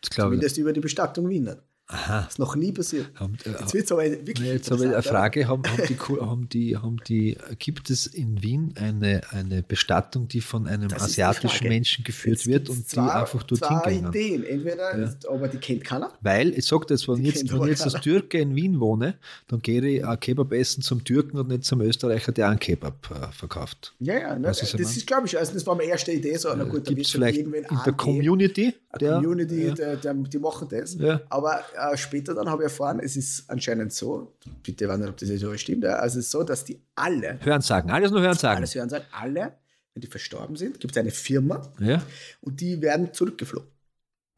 Das 0.00 0.10
glaube 0.10 0.34
ich. 0.34 0.40
Zumindest 0.40 0.58
über 0.58 0.72
die 0.72 0.80
Bestattung 0.80 1.28
Wien 1.28 1.44
nicht. 1.44 1.62
Aha. 1.86 2.22
Das 2.22 2.32
ist 2.32 2.38
noch 2.38 2.56
nie 2.56 2.72
passiert. 2.72 3.08
Haben, 3.14 3.36
äh, 3.44 3.50
Jetzt 3.50 3.74
wird 3.74 3.84
es 3.84 3.92
aber 3.92 4.04
wirklich. 4.04 4.40
Nee, 4.40 4.52
Jetzt 4.54 4.70
habe 4.70 4.84
ich 4.86 4.90
eine 4.90 5.02
Frage. 5.02 5.46
Haben, 5.48 5.62
haben, 5.66 5.82
die, 5.86 5.96
haben, 6.08 6.48
die, 6.48 6.76
haben 6.78 6.96
die, 7.06 7.36
gibt 7.58 7.90
es 7.90 8.06
in 8.06 8.42
Wien 8.42 8.72
eine, 8.78 9.20
eine 9.32 9.62
Bestattung, 9.62 10.26
die 10.26 10.40
von 10.40 10.66
einem 10.66 10.88
Das 10.88 10.98
die 11.08 11.22
asiatischen. 11.22 11.68
Menschen 11.68 12.02
geführt 12.02 12.38
Jetzt 12.38 12.46
wird 12.46 12.68
und 12.70 12.78
die 12.78 12.84
zwei- 12.86 13.10
einfach 13.12 13.42
dorthin 13.42 13.80
gehen? 13.84 14.08
Ideen. 14.08 14.44
Entweder, 14.44 14.98
Ja. 14.98 15.14
aber 15.30 15.48
die 15.48 15.58
kennt 15.58 15.84
keiner. 15.84 16.12
Weil, 16.22 16.54
ich 16.58 16.64
sage 16.64 16.86
das, 16.86 17.06
wenn 17.06 17.16
Die 17.16 17.24
jetzt, 17.28 17.52
wenn 17.52 17.62
ich 17.64 17.68
jetzt 17.68 17.82
als. 17.84 18.00
Türke 18.00 18.38
in 18.38 18.56
Wien 18.56 18.80
wohne, 18.80 19.18
dann 19.48 19.60
gehe 19.60 19.84
ich 19.86 20.04
ein 20.06 20.18
Kebab 20.20 20.52
essen 20.52 20.82
zum 20.82 21.04
Türken 21.04 21.36
und 21.36 21.48
nicht 21.48 21.64
zum 21.64 21.82
Österreicher, 21.82 22.32
der 22.32 22.48
einen 22.48 22.58
Kebab 22.60 23.10
äh, 23.10 23.30
verkauft. 23.32 23.94
Ja, 24.00 24.14
ja, 24.18 24.34
ne, 24.36 24.46
das 24.48 24.62
ist 24.62 24.74
ist, 24.74 25.06
glaube 25.06 25.26
ich, 25.26 25.38
also 25.38 25.52
das 25.52 25.66
war 25.66 25.74
meine 25.74 25.90
erste 25.90 26.12
Idee. 26.12 26.36
So, 26.38 26.48
na 26.56 26.64
gut, 26.64 26.86
da 26.86 26.92
Gibt 26.94 27.04
es 27.06 27.12
vielleicht 27.12 27.40
in 27.40 27.52
der 27.52 27.92
Community? 27.92 28.74
Der, 29.00 29.14
Community, 29.16 29.66
ja. 29.66 29.74
der, 29.74 29.96
der, 29.96 30.14
die 30.14 30.38
machen 30.38 30.68
das. 30.70 30.94
Ja. 30.94 31.20
Aber 31.28 31.60
äh, 31.74 31.96
später 31.96 32.34
dann 32.34 32.48
habe 32.48 32.62
ich 32.62 32.70
erfahren, 32.70 33.00
es 33.00 33.16
ist 33.16 33.48
anscheinend 33.50 33.92
so, 33.92 34.34
bitte 34.62 34.86
nicht, 34.96 35.08
ob 35.08 35.16
das 35.16 35.28
jetzt 35.28 35.40
so 35.40 35.56
stimmt, 35.56 35.84
ja, 35.84 35.94
also 35.96 36.18
es 36.18 36.26
ist 36.26 36.30
so, 36.30 36.42
dass 36.42 36.64
die 36.64 36.80
alle, 36.94 37.38
Hören 37.42 37.60
sagen, 37.62 37.90
alles 37.90 38.10
nur 38.10 38.20
hören 38.22 38.36
sagen. 38.38 38.58
alles 38.58 38.74
hören 38.74 38.88
sagen, 38.88 39.04
alle, 39.12 39.52
wenn 39.92 40.00
die 40.00 40.06
verstorben 40.06 40.56
sind, 40.56 40.80
gibt 40.80 40.94
es 40.96 41.00
eine 41.00 41.10
Firma 41.10 41.70
Ja. 41.78 42.02
und 42.40 42.60
die 42.60 42.80
werden 42.80 43.12
zurückgeflogen. 43.12 43.68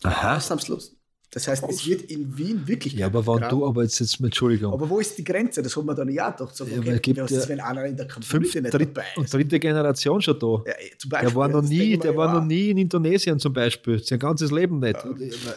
Aha. 0.02 0.36
Ausnahmslos. 0.36 0.95
Das 1.30 1.48
heißt, 1.48 1.64
es 1.68 1.86
wird 1.86 2.02
in 2.02 2.36
Wien 2.38 2.66
wirklich. 2.66 2.94
Ja, 2.94 3.06
aber 3.06 3.22
begraben. 3.22 3.48
du, 3.50 3.66
aber 3.66 3.82
jetzt, 3.82 3.98
jetzt 3.98 4.20
mit 4.20 4.28
Entschuldigung, 4.28 4.72
Aber 4.72 4.88
wo 4.88 5.00
ist 5.00 5.18
die 5.18 5.24
Grenze? 5.24 5.60
Das 5.60 5.76
hat 5.76 5.84
man 5.84 5.96
dann 5.96 6.08
ja 6.08 6.30
doch. 6.30 6.52
Ja, 6.58 6.78
okay, 6.78 6.98
gibt 7.00 7.20
was 7.20 7.30
ja 7.30 7.38
ist, 7.38 7.48
wenn 7.48 7.60
einer 7.60 7.84
in 7.84 7.96
der 7.96 8.06
Community 8.06 8.60
nicht 8.60 8.72
dritt, 8.72 8.96
dabei 8.96 9.06
und 9.16 9.24
ist? 9.24 9.34
dritte 9.34 9.58
Generation 9.58 10.22
schon 10.22 10.38
da. 10.38 10.62
Ja, 10.66 10.74
zum 10.96 11.10
Beispiel, 11.10 11.28
Der 11.28 11.36
war 11.36 11.48
noch 11.48 11.62
nie, 11.62 11.98
der 11.98 12.16
war 12.16 12.28
ja, 12.28 12.40
noch 12.40 12.46
nie 12.46 12.70
in 12.70 12.78
Indonesien 12.78 13.38
zum 13.38 13.52
Beispiel. 13.52 14.02
Sein 14.02 14.18
ganzes 14.18 14.50
Leben 14.50 14.78
nicht. 14.78 14.96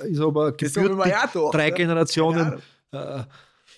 Ist 0.04 0.20
aber 0.20 0.52
gebürtig, 0.54 1.06
ja 1.06 1.26
gedacht, 1.28 1.54
drei 1.54 1.70
ne? 1.70 1.76
Generationen. 1.76 2.54
Äh, 2.92 3.24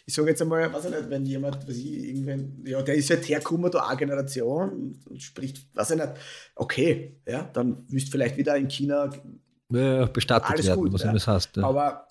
Ich 0.05 0.15
sage 0.15 0.29
jetzt 0.29 0.41
einmal, 0.41 0.73
weiß 0.73 0.85
ich 0.85 0.91
nicht, 0.91 1.09
wenn 1.09 1.25
jemand, 1.25 1.67
was 1.67 1.75
ich, 1.75 1.85
irgendwann, 1.85 2.63
ja, 2.65 2.81
der 2.81 2.95
ist 2.95 3.09
halt 3.09 3.27
hergekommen, 3.29 3.69
da 3.69 3.85
eine 3.87 3.97
Generation 3.97 4.97
und 5.07 5.21
spricht, 5.21 5.67
weiß 5.75 5.91
ich 5.91 5.97
nicht, 5.97 6.09
okay, 6.55 7.17
ja, 7.27 7.43
dann 7.53 7.85
wirst 7.89 8.07
du 8.07 8.11
vielleicht 8.11 8.37
wieder 8.37 8.57
in 8.57 8.67
China 8.69 9.05
ja, 9.05 9.11
bestattet 10.13 10.49
alles 10.49 10.67
werden, 10.67 10.81
gut. 10.81 10.93
was 10.93 11.01
ja. 11.01 11.05
immer 11.05 11.13
das 11.13 11.27
heißt. 11.27 11.57
Ja. 11.57 11.63
Aber 11.63 12.07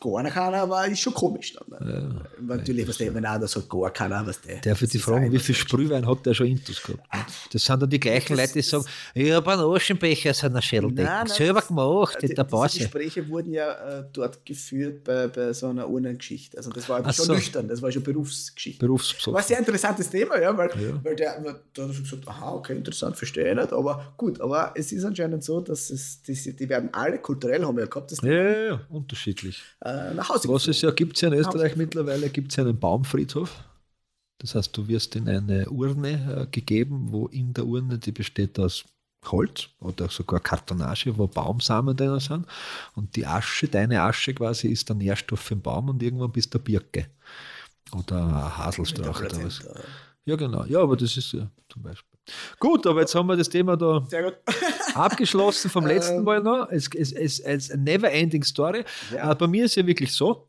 gar 0.00 0.22
keiner, 0.24 0.62
aber 0.62 0.86
ist 0.86 1.00
schon 1.00 1.14
komisch 1.14 1.54
dann. 1.54 1.86
Ne? 1.86 2.20
Natürlich, 2.40 2.86
was 2.88 2.98
der, 2.98 3.14
wenn 3.14 3.24
einer 3.24 3.46
sagt, 3.46 3.68
gar 3.68 3.90
keiner, 3.92 4.26
was 4.26 4.40
der. 4.40 4.60
Darf 4.60 4.82
ich 4.82 4.90
die 4.90 4.96
ist 4.98 5.04
fragen, 5.04 5.30
wie 5.32 5.38
viel. 5.38 5.54
Sprühwein 5.54 6.06
hat 6.06 6.24
der 6.26 6.34
schon 6.34 6.46
intus 6.46 6.82
gehabt? 6.82 7.02
ne? 7.12 7.20
Das 7.52 7.64
sind 7.64 7.82
dann 7.82 7.90
die 7.90 8.00
gleichen 8.00 8.36
Das- 8.36 8.46
Leute, 8.46 8.52
die 8.54 8.62
sagen, 8.62 8.84
ich 9.14 9.32
habe 9.32 9.52
einen 9.52 9.62
Aschenbecher 9.74 10.30
aus 10.30 10.44
einer 10.44 10.60
nein, 10.92 11.26
selber 11.26 11.62
gemacht, 11.62 12.16
in 12.22 12.28
Die, 12.28 12.34
der 12.34 12.44
Pause. 12.44 12.78
Gespräche 12.78 13.28
wurden 13.28 13.52
ja 13.52 13.72
äh, 14.00 14.04
dort 14.12 14.44
geführt 14.44 15.04
bei, 15.04 15.28
bei 15.28 15.52
so 15.52 15.68
einer 15.68 15.88
Urnengeschichte. 15.88 16.56
Also 16.56 16.70
das 16.70 16.88
war 16.88 17.02
schon 17.12 17.24
so. 17.26 17.34
nüchtern, 17.34 17.68
das 17.68 17.80
war 17.82 17.90
schon 17.92 18.02
Berufsgeschichte. 18.02 18.84
Berufsbesuch. 18.84 19.32
War 19.32 19.40
ein 19.40 19.46
sehr 19.46 19.58
interessantes 19.58 20.08
Thema, 20.10 20.40
ja, 20.40 20.56
weil, 20.56 20.68
Ja. 20.70 21.04
weil 21.04 21.16
der, 21.16 21.40
da 21.74 21.82
hat 21.86 21.94
schon 21.94 22.04
gesagt, 22.04 22.28
aha, 22.28 22.52
okay, 22.52 22.76
interessant, 22.76 23.16
verstehe 23.16 23.50
ich 23.50 23.56
nicht, 23.56 23.72
aber 23.72 24.12
gut, 24.16 24.40
aber 24.40 24.72
es 24.76 24.92
ist 24.92 25.04
anscheinend 25.04 25.44
so, 25.44 25.60
dass 25.60 25.90
es, 25.90 26.22
die, 26.22 26.56
die 26.56 26.68
werden 26.68 26.90
alle 26.92 27.18
kulturell, 27.18 27.64
haben 27.64 27.76
wir 27.76 27.84
ja 27.84 27.88
gehabt, 27.90 28.12
das 28.12 28.20
Ja, 28.22 28.32
ja, 28.32 28.64
ja, 28.70 28.80
unterschiedlich. 28.90 29.62
äh, 29.80 29.87
nach 30.14 30.28
Hause 30.28 30.48
Was 30.48 30.68
es 30.68 30.80
ja 30.82 30.90
gibt 30.90 31.16
es 31.16 31.22
ja 31.22 31.28
in 31.28 31.34
Österreich 31.34 31.76
mittlerweile, 31.76 32.28
gibt 32.30 32.50
es 32.50 32.56
ja 32.56 32.64
einen 32.64 32.78
Baumfriedhof. 32.78 33.64
Das 34.38 34.54
heißt, 34.54 34.76
du 34.76 34.86
wirst 34.88 35.16
in 35.16 35.28
eine 35.28 35.68
Urne 35.68 36.42
äh, 36.42 36.46
gegeben, 36.50 37.08
wo 37.10 37.26
in 37.26 37.52
der 37.54 37.66
Urne, 37.66 37.98
die 37.98 38.12
besteht 38.12 38.58
aus 38.58 38.84
Holz 39.26 39.68
oder 39.80 40.08
sogar 40.08 40.40
Kartonage, 40.40 41.16
wo 41.18 41.26
Baumsamen 41.26 41.96
drin 41.96 42.20
sind. 42.20 42.46
Und 42.94 43.16
die 43.16 43.26
Asche, 43.26 43.66
deine 43.68 44.02
Asche 44.02 44.32
quasi, 44.34 44.68
ist 44.68 44.88
der 44.88 44.96
Nährstoff 44.96 45.40
für 45.40 45.56
den 45.56 45.62
Baum 45.62 45.88
und 45.88 46.02
irgendwann 46.02 46.30
bist 46.30 46.54
du 46.54 46.58
Birke. 46.60 47.08
Oder 47.92 48.56
Haselstrauch 48.56 49.20
oder 49.20 49.44
was. 49.44 49.60
Äh, 49.60 49.82
Ja, 50.24 50.36
genau. 50.36 50.64
Ja, 50.66 50.80
aber 50.82 50.96
das 50.96 51.16
ist 51.16 51.32
ja 51.32 51.50
zum 51.68 51.82
Beispiel. 51.82 52.18
Gut, 52.60 52.86
aber 52.86 53.00
jetzt 53.00 53.14
haben 53.14 53.26
wir 53.26 53.36
das 53.36 53.48
Thema 53.48 53.76
da 53.76 54.04
Sehr 54.08 54.22
gut. 54.24 54.36
Abgeschlossen 54.98 55.70
vom 55.70 55.86
letzten 55.86 56.22
Mal 56.24 56.42
noch. 56.42 56.68
Es 56.70 56.88
ist 56.88 57.44
eine 57.44 57.82
never-ending 57.82 58.42
Story. 58.44 58.84
Ja. 59.12 59.32
Äh, 59.32 59.34
bei 59.34 59.46
mir 59.46 59.64
ist 59.64 59.76
ja 59.76 59.86
wirklich 59.86 60.12
so, 60.12 60.48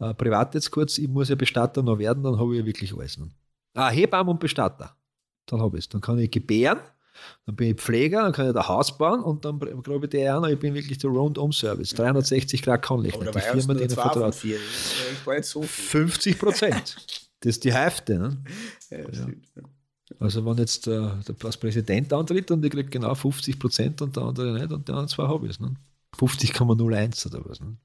äh, 0.00 0.14
privat 0.14 0.54
jetzt 0.54 0.70
kurz, 0.70 0.98
ich 0.98 1.08
muss 1.08 1.28
ja 1.28 1.34
Bestatter 1.34 1.82
noch 1.82 1.98
werden, 1.98 2.22
dann 2.22 2.38
habe 2.38 2.52
ich 2.54 2.60
ja 2.60 2.66
wirklich 2.66 2.96
alles. 2.96 3.32
Ah, 3.74 3.90
Hebamme 3.90 4.30
und 4.30 4.40
Bestatter. 4.40 4.96
Dann 5.46 5.60
habe 5.60 5.78
ich 5.78 5.84
es. 5.84 5.88
Dann 5.88 6.00
kann 6.00 6.18
ich 6.18 6.30
gebären, 6.30 6.78
dann 7.46 7.56
bin 7.56 7.70
ich 7.70 7.80
Pfleger, 7.80 8.22
dann 8.22 8.32
kann 8.32 8.50
ich 8.50 8.56
ein 8.56 8.68
Haus 8.68 8.96
bauen 8.96 9.22
und 9.22 9.44
dann 9.44 9.58
glaube 9.58 10.06
ich 10.06 10.10
auch 10.36 10.40
noch, 10.40 10.48
ich 10.48 10.58
bin 10.58 10.74
wirklich 10.74 10.98
der 10.98 11.10
Rundum-Service. 11.10 11.90
360 11.90 12.62
Grad 12.62 12.82
Die 13.32 13.38
erst 13.38 13.48
Firma, 13.48 13.74
nur 13.74 13.76
die 13.76 13.84
ich 13.84 13.90
zwei 13.92 14.02
von 14.02 14.12
vertraut. 14.12 14.34
vier. 14.34 14.56
Ich 14.56 15.26
nicht 15.36 15.44
so 15.44 15.62
viel. 15.62 16.06
50 16.08 16.38
Prozent. 16.38 16.96
Das 17.44 17.56
ist 17.56 17.64
die 17.64 17.74
Hälfte. 17.74 18.20
Ne? 18.20 18.44
Ja, 18.88 18.98
stimmt. 19.12 19.48
Also 20.18 20.44
wenn 20.44 20.56
jetzt 20.58 20.86
äh, 20.86 20.90
der 20.90 21.34
als 21.44 21.56
Präsident 21.56 22.12
antritt 22.12 22.50
und 22.50 22.64
ich 22.64 22.70
kriege 22.70 22.88
genau 22.88 23.14
50 23.14 23.58
Prozent 23.58 24.02
und 24.02 24.16
der 24.16 24.24
andere 24.24 24.52
nicht 24.52 24.72
und 24.72 24.86
die 24.88 24.92
anderen 24.92 25.08
zwei 25.08 25.28
habe 25.28 25.46
ich 25.46 25.52
es. 25.52 25.60
Ne? 25.60 25.74
50,01 26.16 27.26
oder 27.26 27.48
was. 27.48 27.60
Ne? 27.60 27.76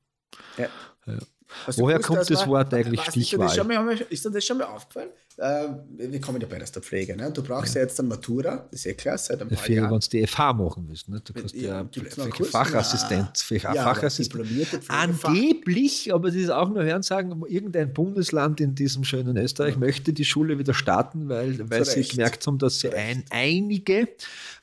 Ja. 0.58 0.68
Ja. 1.06 1.20
Du 1.68 1.78
Woher 1.78 2.00
kommt 2.00 2.30
das 2.30 2.42
man- 2.42 2.50
Wort 2.50 2.74
eigentlich 2.74 3.00
du, 3.02 3.08
ist 3.08 3.16
dir 3.16 3.38
das 3.38 3.52
Stichwahl? 3.54 3.78
schon 3.78 3.86
mal- 3.86 3.98
Ist 4.10 4.26
dir 4.26 4.32
das 4.32 4.46
schon 4.46 4.58
mal 4.58 4.66
aufgefallen? 4.66 5.10
Äh, 5.38 5.68
wir 6.10 6.20
kommen 6.20 6.42
ja 6.42 6.48
beide 6.50 6.64
aus 6.64 6.72
der 6.72 6.82
Pflege. 6.82 7.16
Ne? 7.16 7.32
Du 7.32 7.44
brauchst 7.44 7.76
ja. 7.76 7.82
jetzt 7.82 8.00
eine 8.00 8.10
Matura, 8.10 8.68
das 8.72 8.80
ist 8.80 8.86
eh 8.88 8.94
klar, 8.96 9.18
seit 9.20 9.40
ein 9.40 9.48
paar 9.50 9.70
Jahren. 9.70 9.92
wenn 9.92 10.00
du 10.00 10.10
die 10.10 10.26
FH 10.26 10.54
machen 10.54 10.86
willst. 10.88 11.08
Ne? 11.10 11.22
Du 11.24 11.32
kannst 11.32 11.54
Ja, 11.54 11.82
ja? 11.84 12.46
Fachassistent, 12.46 13.46
Ja, 13.52 13.74
Fachassistent. 13.84 14.46
Angeblich, 14.88 16.12
aber 16.12 16.30
das 16.30 16.38
ist 16.38 16.50
auch 16.50 16.70
nur 16.70 16.84
Hören 16.84 17.04
sagen, 17.04 17.40
irgendein 17.48 17.94
Bundesland 17.94 18.60
in 18.62 18.74
diesem 18.74 19.04
schönen 19.04 19.38
Österreich 19.38 19.78
möchte 19.78 20.12
die 20.12 20.26
Schule 20.26 20.58
wieder 20.58 20.74
starten, 20.74 21.30
weil, 21.30 21.70
weil 21.70 21.86
sie 21.86 22.02
gemerkt 22.02 22.46
haben, 22.48 22.58
dass 22.58 22.80
sie 22.80 22.92
ein, 22.92 23.24
einige 23.30 24.08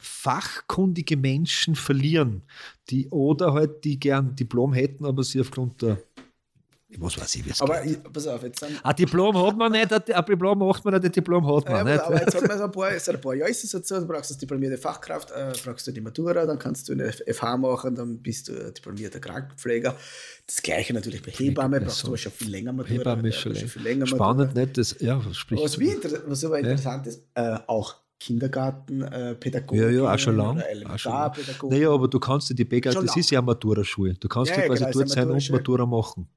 fachkundige 0.00 1.16
Menschen 1.16 1.76
verlieren, 1.76 2.42
die 2.90 3.08
oder 3.10 3.52
halt 3.54 3.84
die 3.84 4.00
gern 4.00 4.34
Diplom 4.34 4.72
hätten, 4.72 5.04
aber 5.06 5.22
sie 5.22 5.40
aufgrund 5.40 5.82
der 5.82 5.98
was 6.98 7.18
weiß 7.20 7.34
ich, 7.36 7.44
wie 7.46 7.50
es 7.50 7.60
Aber 7.60 7.80
geht. 7.82 7.98
ich, 8.04 8.12
pass 8.12 8.26
auf, 8.26 8.42
jetzt 8.42 8.60
sind. 8.60 8.84
Ein 8.84 8.96
Diplom 8.96 9.36
hat 9.46 9.56
man 9.56 9.72
nicht, 9.72 9.92
ein 9.92 10.24
Diplom 10.26 10.58
macht 10.58 10.84
man 10.84 10.94
nicht, 10.94 11.04
ein 11.04 11.12
Diplom 11.12 11.46
hat 11.46 11.64
Ja, 11.68 11.70
man 11.72 11.80
aber, 11.88 12.04
aber 12.06 12.14
nicht. 12.14 12.24
jetzt 12.26 12.34
hat 12.36 12.48
man 12.48 12.58
so 12.58 12.64
ein 12.64 12.70
paar, 12.72 12.98
seit 12.98 13.14
ein 13.14 13.20
paar 13.20 13.34
Jahren 13.34 13.50
ist 13.50 13.64
es 13.64 13.70
so, 13.88 14.00
du 14.00 14.06
brauchst 14.06 14.30
als 14.30 14.38
diplomierte 14.38 14.78
Fachkraft, 14.78 15.30
äh, 15.30 15.52
brauchst 15.64 15.86
du 15.86 15.92
die 15.92 16.00
Matura, 16.00 16.46
dann 16.46 16.58
kannst 16.58 16.88
du 16.88 16.92
eine 16.92 17.12
FH 17.12 17.56
machen, 17.56 17.94
dann 17.94 18.18
bist 18.18 18.48
du 18.48 18.72
diplomierter 18.72 19.20
Krankenpfleger. 19.20 19.94
Das 20.46 20.62
gleiche 20.62 20.92
natürlich 20.94 21.22
bei 21.22 21.30
Hebamme, 21.30 21.80
brauchst 21.80 22.02
du 22.02 22.08
aber 22.08 22.16
schon 22.18 22.32
viel 22.32 22.50
länger 22.50 22.72
Matura. 22.72 22.98
Hebamme 22.98 23.28
ist 23.28 23.34
ja, 23.36 23.40
schon 23.42 23.52
länger. 23.52 23.68
viel 23.68 23.82
länger 23.82 24.06
Spannend, 24.06 24.54
nicht? 24.54 24.78
Das, 24.78 24.96
ja, 25.00 25.20
sprich. 25.32 25.60
Was, 25.62 25.78
wie 25.78 25.96
was 26.26 26.44
aber 26.44 26.58
interessant 26.58 27.06
ist, 27.06 27.22
äh, 27.34 27.58
auch 27.66 27.96
Kindergartenpädagogen. 28.20 29.82
Ja, 29.82 29.90
ja, 29.90 30.14
auch 30.14 30.18
schon 30.18 30.36
lang. 30.36 30.56
Oder 30.56 30.64
Auch 30.94 30.98
schon 30.98 31.12
lang. 31.12 31.32
Elementarpädagogen. 31.32 31.76
Naja, 31.78 31.90
aber 31.90 32.08
du 32.08 32.20
kannst 32.20 32.50
dir 32.50 32.54
die 32.54 32.64
Bäcker, 32.64 32.92
Schon 32.92 33.04
das 33.04 33.14
lang. 33.14 33.20
ist 33.20 33.30
ja 33.30 33.38
eine 33.38 33.46
Matura-Schule. 33.46 34.14
Du 34.14 34.28
kannst 34.28 34.50
Ja, 34.50 34.56
ja, 34.56 34.62
ja, 34.62 34.68
quasi 34.68 34.84
genau, 34.84 34.92
dort 34.98 35.08
sein 35.10 35.30
und. 35.30 35.50
Matura 35.50 35.86
machen. 35.86 36.28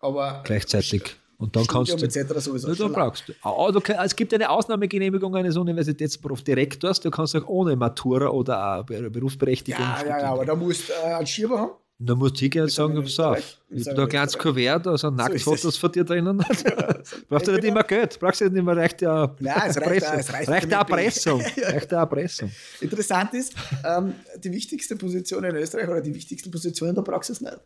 Aber 0.00 0.40
Gleichzeitig. 0.44 1.16
Und 1.38 1.56
dann 1.56 1.66
kannst 1.66 1.90
Studium 1.92 2.10
du. 2.12 2.20
etc. 2.20 2.38
sowieso 2.44 2.84
lang. 2.84 2.92
brauchst 2.92 3.28
du. 3.28 3.32
Ah, 3.42 3.72
du 3.72 3.80
kann- 3.80 4.04
es 4.04 4.14
gibt 4.14 4.34
eine 4.34 4.50
Ausnahmegenehmigung 4.50 5.34
eines 5.36 5.56
Universitätsprofdirektors. 5.56 7.00
Du 7.00 7.10
kannst 7.10 7.34
auch 7.34 7.46
ohne 7.48 7.76
Matura 7.76 8.28
oder 8.28 8.84
Berufsberechtigung. 8.84 9.80
Ja, 9.80 10.04
ja, 10.06 10.18
ja, 10.20 10.32
aber 10.32 10.44
da 10.44 10.54
musst 10.54 10.90
du 10.90 10.92
äh, 10.92 11.14
einen 11.14 11.26
Schieber 11.26 11.58
haben. 11.58 11.72
Da 12.02 12.14
musst 12.14 12.36
du 12.36 12.40
hingehen 12.40 12.62
und 12.62 12.70
sagen, 12.70 12.96
in 12.96 13.02
pass 13.02 13.20
auf, 13.20 13.58
ich 13.68 13.86
habe 13.86 13.94
da 13.94 14.02
ein 14.02 14.04
in 14.04 14.08
kleines. 14.10 14.38
Kuvert, 14.38 14.86
da 14.86 14.96
sind 14.96 15.16
Nacktfotos 15.16 15.76
von 15.76 15.92
dir 15.92 16.04
drinnen. 16.04 16.38
Brauchst 17.28 17.46
du 17.46 17.52
nicht 17.52 17.64
immer 17.64 17.82
Geld. 17.84 18.18
Brauchst 18.18 18.40
du 18.40 18.44
nicht 18.46 18.56
immer 18.56 18.74
reicht 18.76 19.02
ja 19.02 19.34
Nein, 19.38 19.62
es 19.70 19.76
reicht 19.78 20.02
es. 20.02 20.30
Erpressung. 20.70 21.40
Reicht 21.56 21.92
Erpressung. 21.92 22.50
Interessant 22.80 23.34
ist, 23.34 23.54
ähm, 23.84 24.14
die 24.42 24.50
wichtigste 24.50 24.96
Position 24.96 25.44
in 25.44 25.54
Österreich 25.56 25.88
oder 25.88 26.00
die 26.00 26.14
wichtigsten 26.14 26.50
Positionen, 26.50 26.94
da 26.94 27.02
brauchst 27.02 27.28
du 27.28 27.32
es 27.34 27.40
nicht. 27.42 27.58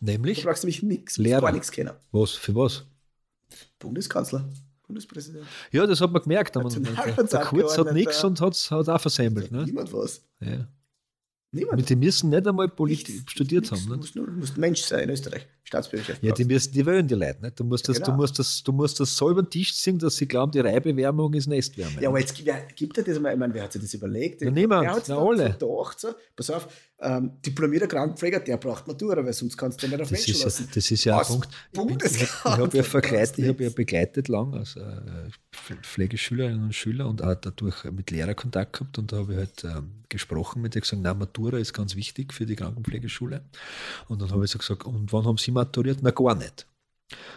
Nämlich, 0.00 0.44
brauchst 0.44 0.62
du 0.62 0.66
nämlich 0.66 0.82
nichts, 0.82 1.16
Lehrer. 1.18 1.40
gar 1.40 1.52
nichts 1.52 1.70
kennen. 1.70 1.92
was, 2.12 2.32
für 2.32 2.54
was? 2.54 2.84
Bundeskanzler, 3.78 4.48
Bundespräsident. 4.86 5.46
Ja, 5.72 5.86
das 5.86 6.00
hat 6.00 6.12
man 6.12 6.22
gemerkt. 6.22 6.54
Der, 6.54 6.62
der, 6.64 7.24
der 7.24 7.40
Kurz 7.40 7.78
hat 7.78 7.92
nichts 7.92 8.22
und 8.24 8.40
hat 8.40 8.54
es 8.54 8.70
auch 8.72 9.00
versemmelt. 9.00 9.50
Ne? 9.50 9.64
Niemand 9.64 9.92
was. 9.92 10.22
Ja. 10.40 10.68
Niemand. 11.52 11.88
Die 11.88 11.96
müssen 11.96 12.30
nicht 12.30 12.46
einmal 12.46 12.68
Politik 12.68 13.08
Nichts, 13.14 13.32
studiert 13.32 13.70
nichts. 13.70 13.80
haben. 13.82 13.88
Du 13.90 13.96
musst, 13.96 14.16
musst 14.16 14.58
Mensch 14.58 14.82
sein 14.82 15.04
in 15.04 15.10
Österreich. 15.10 15.46
Staatsbürgerschaft. 15.64 16.22
Ja, 16.22 16.32
die, 16.32 16.44
müssen, 16.44 16.72
die 16.72 16.86
wollen 16.86 17.08
die 17.08 17.14
Leute 17.14 17.42
nicht. 17.42 17.58
Du 17.58 17.64
musst, 17.64 17.88
das, 17.88 17.96
genau. 17.96 18.10
du, 18.12 18.16
musst 18.18 18.38
das, 18.38 18.62
du 18.62 18.72
musst 18.72 19.00
das 19.00 19.16
so 19.16 19.30
über 19.30 19.42
den 19.42 19.50
Tisch 19.50 19.74
ziehen, 19.74 19.98
dass 19.98 20.16
sie 20.16 20.28
glauben, 20.28 20.52
die 20.52 20.60
Reibewärmung 20.60 21.34
ist 21.34 21.48
Nestwärme. 21.48 22.00
Ja, 22.00 22.08
aber 22.08 22.20
jetzt 22.20 22.34
gibt, 22.36 22.46
wer, 22.46 22.62
gibt 22.76 22.96
er 22.98 23.02
das 23.04 23.18
mal, 23.18 23.32
ich 23.32 23.38
meine, 23.38 23.52
wer 23.52 23.64
hat 23.64 23.72
sich 23.72 23.82
das 23.82 23.92
überlegt? 23.94 24.42
Ja, 24.42 24.50
niemand, 24.50 24.82
Wer 24.84 24.92
hat 24.94 25.06
sich 25.06 25.14
na, 25.14 25.20
alle. 25.20 25.44
gedacht, 25.58 25.98
so, 25.98 26.08
pass 26.36 26.50
auf, 26.50 26.68
ähm, 27.00 27.32
diplomierter 27.44 27.88
Krankenpfleger, 27.88 28.40
der 28.40 28.58
braucht 28.58 28.86
Matura, 28.86 29.24
weil 29.24 29.32
sonst 29.32 29.56
kannst 29.56 29.82
du 29.82 29.86
den 29.88 29.90
nicht 29.96 30.02
auf 30.02 30.08
das, 30.08 30.18
Menschen 30.18 30.30
ist 30.34 30.38
ja, 30.40 30.44
lassen. 30.44 30.68
das 30.72 30.90
ist 30.90 31.04
ja 31.04 31.14
ein 31.14 31.20
Aus 31.20 31.28
Punkt. 31.28 31.48
Ich, 31.72 31.80
bin- 31.80 31.98
ich, 32.04 32.22
ich 32.22 32.44
habe 32.44 32.76
ja, 32.78 33.48
hab 33.48 33.60
ja 33.60 33.70
begleitet 33.70 34.28
lang 34.28 34.54
als 34.54 34.76
äh, 34.76 34.80
Pflegeschülerinnen 35.56 36.64
und 36.64 36.74
Schüler 36.74 37.08
und 37.08 37.22
auch 37.22 37.34
dadurch 37.34 37.84
mit 37.84 38.10
Lehrer 38.10 38.34
Kontakt 38.34 38.74
gehabt 38.74 38.98
und 38.98 39.12
da 39.12 39.18
habe 39.18 39.32
ich 39.32 39.38
halt 39.38 39.64
ähm, 39.64 39.90
gesprochen 40.08 40.62
mit 40.62 40.74
denen 40.74 40.82
gesagt, 40.82 41.02
na, 41.02 41.14
Matura 41.14 41.58
ist 41.58 41.72
ganz 41.72 41.96
wichtig 41.96 42.32
für 42.32 42.46
die 42.46 42.56
Krankenpflegeschule. 42.56 43.42
Und 44.08 44.22
dann 44.22 44.30
habe 44.30 44.44
ich 44.44 44.50
so 44.50 44.58
gesagt, 44.58 44.84
und 44.84 45.12
wann 45.12 45.24
haben 45.24 45.38
Sie 45.38 45.50
maturiert? 45.50 45.98
Na, 46.02 46.10
gar 46.10 46.34
nicht. 46.34 46.66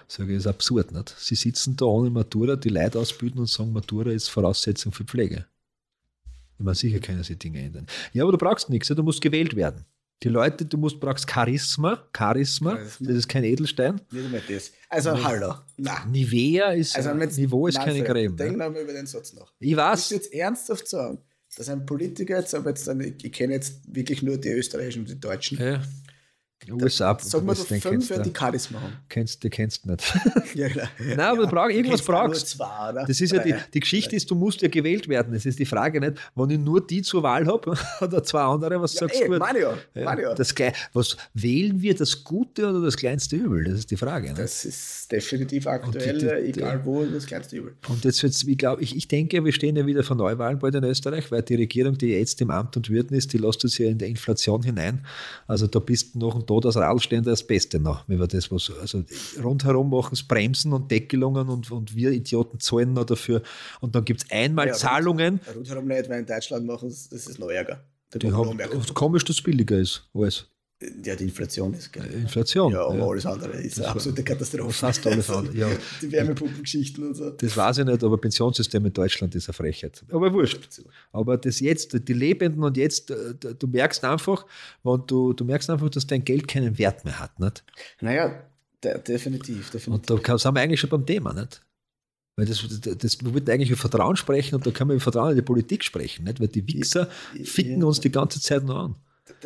Sage 0.07 0.31
ich, 0.31 0.37
ist 0.37 0.47
absurd, 0.47 0.91
nicht? 0.91 1.15
Sie 1.17 1.35
sitzen 1.35 1.75
da 1.75 1.85
ohne 1.85 2.09
Matura, 2.09 2.55
die 2.55 2.69
Leute 2.69 2.99
ausbilden 2.99 3.39
und 3.39 3.49
sagen, 3.49 3.71
Matura 3.71 4.11
ist 4.11 4.29
Voraussetzung 4.29 4.91
für 4.91 5.03
Pflege. 5.03 5.45
Ich 6.57 6.65
meine, 6.65 6.75
sicher 6.75 6.99
können 6.99 7.23
sie 7.23 7.37
Dinge 7.37 7.61
ändern. 7.61 7.87
Ja, 8.13 8.23
aber 8.23 8.33
du 8.33 8.37
brauchst 8.37 8.69
nichts, 8.69 8.89
du 8.89 9.03
musst 9.03 9.21
gewählt 9.21 9.55
werden. 9.55 9.85
Die 10.21 10.27
Leute, 10.29 10.65
du 10.65 10.77
musst, 10.77 10.99
brauchst 10.99 11.29
Charisma, 11.29 12.03
Charisma, 12.15 12.75
Charisma. 12.75 13.07
das 13.07 13.15
ist 13.17 13.27
kein 13.29 13.43
Edelstein. 13.45 14.01
Nicht 14.11 14.25
einmal 14.25 14.41
das. 14.49 14.71
Also, 14.89 15.23
hallo. 15.23 15.55
Nein. 15.77 16.11
Nivea 16.11 16.71
ist, 16.71 16.95
Also, 16.95 17.13
Niveau 17.13 17.67
ist 17.67 17.77
keine 17.77 18.03
Creme. 18.03 18.35
Denk 18.35 18.51
Ne? 18.51 18.57
noch 18.65 18.71
mal 18.73 18.81
über 18.81 18.91
den 18.93 19.05
Satz 19.05 19.33
nach. 19.33 19.53
Ich 19.59 19.75
weiß, 19.75 20.09
jetzt 20.09 20.33
ernsthaft 20.33 20.87
sagen, 20.89 21.19
dass 21.55 21.69
ein 21.69 21.85
Politiker 21.85 22.37
jetzt, 22.39 22.53
aber 22.53 22.69
jetzt, 22.71 22.87
ich, 22.87 23.23
ich 23.25 23.31
kenne 23.31 23.53
jetzt 23.53 23.81
wirklich 23.87 24.21
nur 24.21 24.37
die 24.37 24.49
österreichischen 24.49 25.01
und 25.03 25.09
die 25.09 25.19
deutschen, 25.19 25.57
ja, 25.57 25.81
USA, 26.69 27.17
sag 27.21 27.43
mal, 27.43 27.55
du 27.55 27.63
den 27.63 27.81
fünf, 27.81 28.07
kennst, 28.09 28.25
die 28.25 28.31
du, 28.33 28.37
Charisma 28.39 28.81
haben. 28.81 28.93
kennst, 29.07 29.43
die 29.43 29.49
kennst 29.49 29.85
du 29.85 29.91
nicht. 29.91 30.03
Ja, 30.55 30.67
genau. 30.67 30.83
Nein, 30.99 31.19
aber 31.19 31.45
du 31.47 31.55
irgendwas 31.73 31.99
Kennst 31.99 32.07
du 32.09 32.13
auch 32.13 32.23
nur 32.23 32.27
brauchst 32.29 32.47
Zwei, 32.49 32.89
oder? 32.89 33.05
Das 33.05 33.21
ist 33.21 33.31
ja 33.31 33.39
die, 33.43 33.55
die 33.73 33.79
Geschichte 33.79 34.15
ist, 34.15 34.29
du 34.29 34.35
musst 34.35 34.61
ja 34.61 34.67
gewählt 34.67 35.07
werden. 35.07 35.33
Es 35.33 35.45
ist 35.45 35.57
die 35.59 35.65
Frage 35.65 35.99
nicht, 35.99 36.13
wenn 36.35 36.49
ich 36.49 36.59
nur 36.59 36.85
die 36.85 37.01
zur 37.01 37.23
Wahl 37.23 37.47
habe 37.47 37.77
oder 38.01 38.23
zwei 38.23 38.41
andere, 38.41 38.81
was 38.81 38.93
Ja, 38.95 38.99
sagst 39.01 39.21
ey, 39.21 39.29
du? 39.29 39.37
meine 39.37 39.59
ja, 39.59 39.73
Ja, 39.95 40.19
ja. 40.19 40.33
das, 40.35 40.53
was 40.93 41.17
wählen 41.33 41.81
wir, 41.81 41.95
das 41.95 42.23
Gute 42.23 42.67
oder 42.69 42.81
das 42.81 42.97
kleinste 42.97 43.35
Übel? 43.35 43.63
Das 43.63 43.75
ist 43.79 43.91
die 43.91 43.97
Frage. 43.97 44.29
Ne? 44.29 44.33
Das 44.35 44.65
ist 44.65 45.11
definitiv 45.11 45.65
aktuell, 45.67 46.17
die- 46.17 46.51
die- 46.51 46.59
egal 46.59 46.81
wo, 46.83 47.05
das 47.05 47.25
kleinste 47.25 47.55
Übel. 47.57 47.75
Und 47.87 48.03
jetzt 48.03 48.21
wird's, 48.23 48.43
ich, 48.43 48.57
glaub, 48.57 48.81
ich, 48.81 48.95
ich 48.95 49.07
denke, 49.07 49.43
wir 49.45 49.53
stehen 49.53 49.75
ja 49.75 49.85
wieder 49.85 50.03
vor 50.03 50.15
Neuwahlen 50.17 50.59
bald 50.59 50.75
in 50.75 50.83
Österreich, 50.83 51.31
weil 51.31 51.41
die 51.43 51.55
Regierung, 51.55 51.97
die 51.97 52.07
jetzt 52.07 52.41
im 52.41 52.49
Amt 52.51 52.75
und 52.75 52.89
Würden 52.89 53.15
ist, 53.15 53.31
die 53.33 53.37
lässt 53.37 53.63
uns 53.63 53.77
ja 53.77 53.87
in 53.87 53.97
der 53.97 54.07
Inflation 54.07 54.63
hinein. 54.63 55.05
Also 55.47 55.67
da 55.67 55.79
bist 55.79 56.15
du 56.15 56.19
noch 56.19 56.35
und 56.35 56.48
da 56.49 56.59
das 56.59 56.75
Radl 56.77 56.99
stehen 56.99 57.23
das 57.23 57.45
Beste 57.45 57.79
noch. 57.79 58.07
Über 58.09 58.27
das, 58.27 58.51
was, 58.51 58.71
also 58.81 59.03
rundherum 59.41 59.89
machen 59.89 60.13
es 60.13 60.23
Bremsen 60.23 60.73
und 60.73 60.89
Deckelungen 60.89 61.49
und, 61.49 61.71
und 61.71 61.95
wir 61.95 62.11
Idioten 62.11 62.59
zahlen 62.59 62.93
noch 62.93 63.05
dafür. 63.05 63.41
Und 63.81 63.95
dann 63.95 64.05
gibt 64.05 64.23
es 64.23 64.31
einmal 64.31 64.67
Ja, 64.67 64.73
Zahlungen, 64.73 65.39
Rundherum 65.55 65.85
nicht, 65.85 66.09
weil 66.09 66.21
in 66.21 66.25
Deutschland 66.25 66.65
machen 66.65 66.89
das 66.89 67.11
ist 67.11 67.39
noch 67.39 67.49
ärger. 67.49 67.83
Die 68.15 68.23
wir 68.23 68.35
haben, 68.35 68.59
komisch, 68.95 69.23
dass 69.23 69.37
es 69.37 69.43
billiger 69.43 69.77
ist 69.77 70.09
alles. 70.13 70.48
Ja, 71.03 71.13
die 71.13 71.25
Inflation 71.25 71.73
ist 71.73 71.91
geil. 71.91 72.09
Inflation. 72.13 72.71
Ja, 72.71 72.85
aber 72.85 72.97
ja. 72.97 73.07
alles 73.07 73.25
andere 73.25 73.51
ist 73.61 73.77
eine 73.77 73.87
war- 73.87 73.95
absolute 73.95 74.23
Katastrophe. 74.23 74.71
Fast 74.71 75.05
alles 75.05 75.29
andere, 75.29 75.53
ja. 75.57 75.67
Die 76.01 76.09
Wärmepumpengeschichten 76.09 77.05
und 77.05 77.15
so. 77.15 77.31
Das 77.31 77.57
weiß 77.57 77.79
ich 77.79 77.85
nicht, 77.85 78.01
aber 78.01 78.17
Pensionssystem 78.17 78.85
in 78.85 78.93
Deutschland 78.93 79.35
ist 79.35 79.49
eine 79.49 79.53
Frechheit. 79.55 80.05
Aber 80.09 80.31
wurscht. 80.31 80.81
Aber 81.11 81.37
das 81.37 81.59
jetzt, 81.59 82.07
die 82.07 82.13
Lebenden 82.13 82.63
und 82.63 82.77
jetzt, 82.77 83.11
äh, 83.11 83.33
du 83.59 83.67
merkst 83.67 84.05
einfach, 84.05 84.45
wenn 84.83 85.03
du, 85.05 85.33
du 85.33 85.43
merkst 85.43 85.69
einfach, 85.69 85.89
dass 85.89 86.07
dein 86.07 86.23
Geld 86.23 86.47
keinen 86.47 86.77
Wert 86.77 87.03
mehr 87.03 87.19
hat. 87.19 87.37
Nicht? 87.41 87.65
Naja, 87.99 88.41
de 88.81 89.01
definitiv, 89.03 89.71
definitiv. 89.71 90.09
Und 90.11 90.27
da 90.29 90.37
sind 90.37 90.55
wir 90.55 90.61
eigentlich 90.61 90.79
schon 90.79 90.89
beim 90.89 91.05
Thema, 91.05 91.33
nicht? 91.33 91.61
Weil 92.37 92.45
das, 92.45 92.65
das, 92.81 92.97
das, 92.97 93.21
wir 93.21 93.33
wollten 93.33 93.51
eigentlich 93.51 93.69
über 93.69 93.79
Vertrauen 93.81 94.15
sprechen 94.15 94.55
und 94.55 94.65
da 94.65 94.71
können 94.71 94.91
wir 94.91 94.95
über 94.95 95.03
Vertrauen 95.03 95.31
in 95.31 95.35
die 95.35 95.41
Politik 95.41 95.83
sprechen, 95.83 96.23
nicht? 96.23 96.39
Weil 96.39 96.47
die 96.47 96.65
Wichser 96.65 97.09
ficken 97.43 97.83
uns 97.83 97.99
die 97.99 98.11
ganze 98.11 98.39
Zeit 98.39 98.63
noch 98.63 98.77
an. 98.77 98.95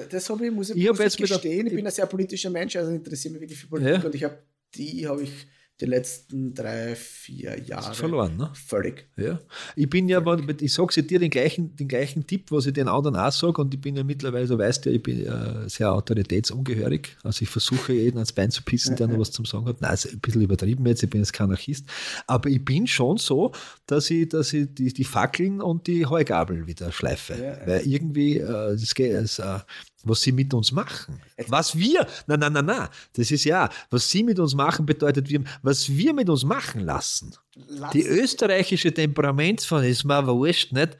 Das 0.09 0.29
habe 0.29 0.45
ich, 0.45 0.51
muss 0.51 0.69
ich, 0.69 0.77
Ich 0.77 0.89
muss 0.89 0.99
ich 0.99 1.17
gestehen, 1.17 1.67
ich 1.67 1.75
bin 1.75 1.85
ein 1.85 1.91
sehr 1.91 2.05
politischer 2.05 2.49
Mensch, 2.49 2.75
also 2.75 2.91
interessiere 2.91 3.33
mich 3.33 3.41
wirklich 3.41 3.59
für 3.59 3.67
Politik 3.67 3.93
Ja. 3.93 4.05
und 4.05 4.15
ich 4.15 4.23
habe 4.23 4.37
die 4.75 5.07
habe 5.07 5.23
ich 5.23 5.31
die 5.81 5.85
letzten 5.85 6.53
drei, 6.53 6.95
vier 6.95 7.59
Jahre 7.59 7.93
Verloren, 7.95 8.37
ne? 8.37 8.51
völlig. 8.53 9.07
Ja. 9.17 9.39
Ich 9.75 9.89
bin 9.89 10.07
ja, 10.07 10.23
wenn- 10.25 10.55
ich 10.61 10.71
sage 10.71 11.01
dir 11.03 11.19
den 11.19 11.31
gleichen, 11.31 11.75
den 11.75 11.87
gleichen 11.87 12.25
Tipp, 12.27 12.51
was 12.51 12.67
ich 12.67 12.73
den 12.73 12.87
anderen 12.87 13.15
auch 13.15 13.31
sage, 13.31 13.59
und 13.59 13.73
ich 13.73 13.81
bin 13.81 13.95
ja 13.95 14.03
mittlerweile, 14.03 14.45
so 14.45 14.57
weißt 14.57 14.85
du, 14.85 14.89
ja, 14.91 14.95
ich 14.95 15.03
bin 15.03 15.23
ja 15.25 15.67
sehr 15.67 15.91
autoritätsungehörig. 15.91 17.17
Also 17.23 17.41
ich 17.43 17.49
versuche 17.49 17.93
jeden 17.93 18.17
ans 18.17 18.31
Bein 18.33 18.51
zu 18.51 18.61
pissen, 18.63 18.95
der 18.95 19.07
noch 19.07 19.19
was 19.19 19.31
zum 19.31 19.45
Sagen 19.45 19.65
hat. 19.65 19.81
Nein, 19.81 19.93
ist 19.93 20.11
ein 20.11 20.19
bisschen 20.19 20.41
übertrieben 20.41 20.85
jetzt, 20.85 21.03
ich 21.03 21.09
bin 21.09 21.21
jetzt 21.21 21.33
kein 21.33 21.45
Anarchist. 21.45 21.85
Aber 22.27 22.49
ich 22.49 22.63
bin 22.63 22.87
schon 22.87 23.17
so, 23.17 23.51
dass 23.87 24.09
ich, 24.09 24.29
dass 24.29 24.53
ich 24.53 24.67
die, 24.73 24.93
die 24.93 25.03
Fackeln 25.03 25.61
und 25.61 25.87
die 25.87 26.05
Heugabel 26.05 26.67
wieder 26.67 26.91
schleife. 26.91 27.33
Ja, 27.33 27.59
ja. 27.59 27.67
Weil 27.67 27.87
irgendwie, 27.87 28.37
äh, 28.37 28.77
das 28.77 28.93
geht, 28.93 29.13
das, 29.15 29.39
äh, 29.39 29.59
was 30.03 30.21
sie 30.21 30.31
mit 30.31 30.53
uns 30.53 30.71
machen. 30.71 31.21
Was 31.47 31.77
wir, 31.77 32.05
nein, 32.27 32.39
nein, 32.39 32.53
nein, 32.53 32.65
nein, 32.65 32.87
das 33.13 33.31
ist 33.31 33.43
ja, 33.45 33.69
was 33.89 34.09
sie 34.09 34.23
mit 34.23 34.39
uns 34.39 34.53
machen, 34.53 34.85
bedeutet, 34.85 35.27
was 35.61 35.89
wir 35.89 36.13
mit 36.13 36.29
uns 36.29 36.43
machen 36.43 36.81
lassen. 36.81 37.33
Lass- 37.55 37.91
Die 37.91 38.05
österreichische 38.05 38.93
Temperamentsform 38.93 39.83
ist 39.83 40.03
mir 40.03 40.15
aber 40.15 40.35
wurscht, 40.35 40.71
nicht? 40.73 40.97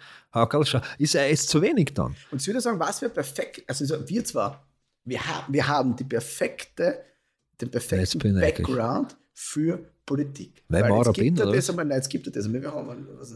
Ist 0.97 1.13
ja 1.13 1.23
jetzt 1.25 1.49
zu 1.49 1.61
wenig 1.61 1.93
dann. 1.93 2.15
Und 2.31 2.41
ich 2.41 2.47
würde 2.47 2.61
sagen, 2.61 2.79
was 2.79 3.01
wir 3.01 3.09
perfekt, 3.09 3.63
also 3.67 3.85
so, 3.85 4.07
wir 4.09 4.23
zwar, 4.23 4.65
wir, 5.05 5.19
haben 5.25 5.53
wir 5.53 5.67
haben 5.67 5.95
die 5.95 6.03
perfekte, 6.05 7.03
den 7.61 7.69
Jetzt 7.71 7.87
perfekten 7.89 8.37
ich. 8.37 8.41
Background 8.41 9.15
für 9.33 9.79
Politik. 10.05 10.63
Weil 10.67 10.83
ich 10.83 10.89
Maurer 10.89 11.09
es 11.09 11.13
gibt 11.13 11.35
bin, 11.37 11.43
oder 11.47 11.55
das 11.55 11.69
einmal, 11.69 11.85
nein, 11.85 11.99
es 11.99 12.09
gibt 12.09 12.25
ja 12.25 12.31
das 12.31 12.45
einmal, 12.45 12.61
wir 12.61 12.71
haben, 12.73 13.07
also, 13.19 13.35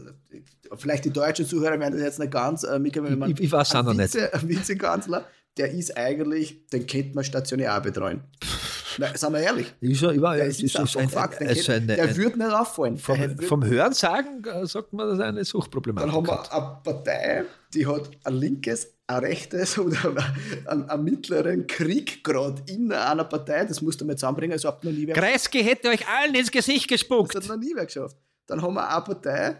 vielleicht 0.76 1.04
die 1.04 1.10
deutschen 1.10 1.46
Zuhörer 1.46 1.78
werden 1.80 1.94
das 1.94 2.02
jetzt 2.02 2.18
nicht 2.18 2.30
ganz, 2.32 2.62
äh, 2.64 2.78
wenn 2.82 3.18
man 3.18 3.30
Ich- 3.30 3.40
ich 3.40 3.50
weiß 3.52 3.74
auch 3.76 3.84
noch 3.84 3.94
nicht. 3.94 4.14
Vizekanzler, 4.42 5.26
der 5.58 5.70
ist 5.72 5.96
eigentlich, 5.96 6.66
den 6.68 6.86
könnte 6.86 7.14
man 7.14 7.24
stationär 7.24 7.80
betreuen. 7.80 8.22
Nein, 9.00 9.16
sagen 9.16 9.34
wir 9.34 9.40
ehrlich. 9.40 9.72
Ich, 9.80 9.98
schon- 9.98 10.14
ich 10.14 10.20
war, 10.20 10.34
Der 10.36 10.46
ist, 10.46 10.60
ist, 10.60 10.74
einfach 10.76 11.00
ein, 11.00 11.08
Fakt. 11.08 11.40
Ist 11.40 11.66
kennt- 11.66 11.90
eine, 11.90 11.96
der 11.96 12.16
würde 12.16 12.38
nicht 12.38 12.50
auffallen. 12.52 12.94
Der 12.96 13.02
vom, 13.04 13.38
vom 13.38 13.64
Hörensagen 13.64 14.44
äh, 14.44 14.66
sagt 14.66 14.92
man, 14.92 15.06
das 15.08 15.18
ist 15.18 15.24
eine 15.24 15.44
Suchtproblematik. 15.44 16.10
dann 16.10 16.16
haben 16.16 16.26
wir 16.26 16.52
eine 16.52 16.80
Partei, 16.82 17.44
die 17.74 17.86
hat 17.86 18.10
ein 18.24 18.34
linkes, 18.34 18.88
ein 19.06 19.18
rechtes 19.20 19.78
oder 19.78 20.24
einen, 20.66 20.90
einen 20.90 21.04
mittleren 21.04 21.66
Krieg 21.68 22.24
gerade 22.24 22.60
in 22.66 22.90
einer 22.92 23.22
Partei. 23.24 23.64
Das 23.66 23.80
musst 23.82 24.00
du 24.00 24.04
mal 24.04 24.16
zusammenbringen. 24.16 24.56
Das 24.56 24.64
hat 24.64 24.82
noch 24.82 24.90
nie 24.90 25.06
wer, 25.06 25.14
Kreisky 25.14 25.62
hätte 25.62 25.88
euch 25.90 26.04
allen 26.08 26.34
ins 26.34 26.50
Gesicht 26.50 26.90
das 26.90 26.98
gespuckt. 26.98 27.36
hat 27.36 27.46
noch 27.46 27.56
nie 27.56 27.72
wer 27.76 27.86
geschafft. 27.86 28.16
Dann 28.46 28.60
haben 28.62 28.74
wir 28.74 28.88
eine 28.90 29.04
Partei, 29.04 29.56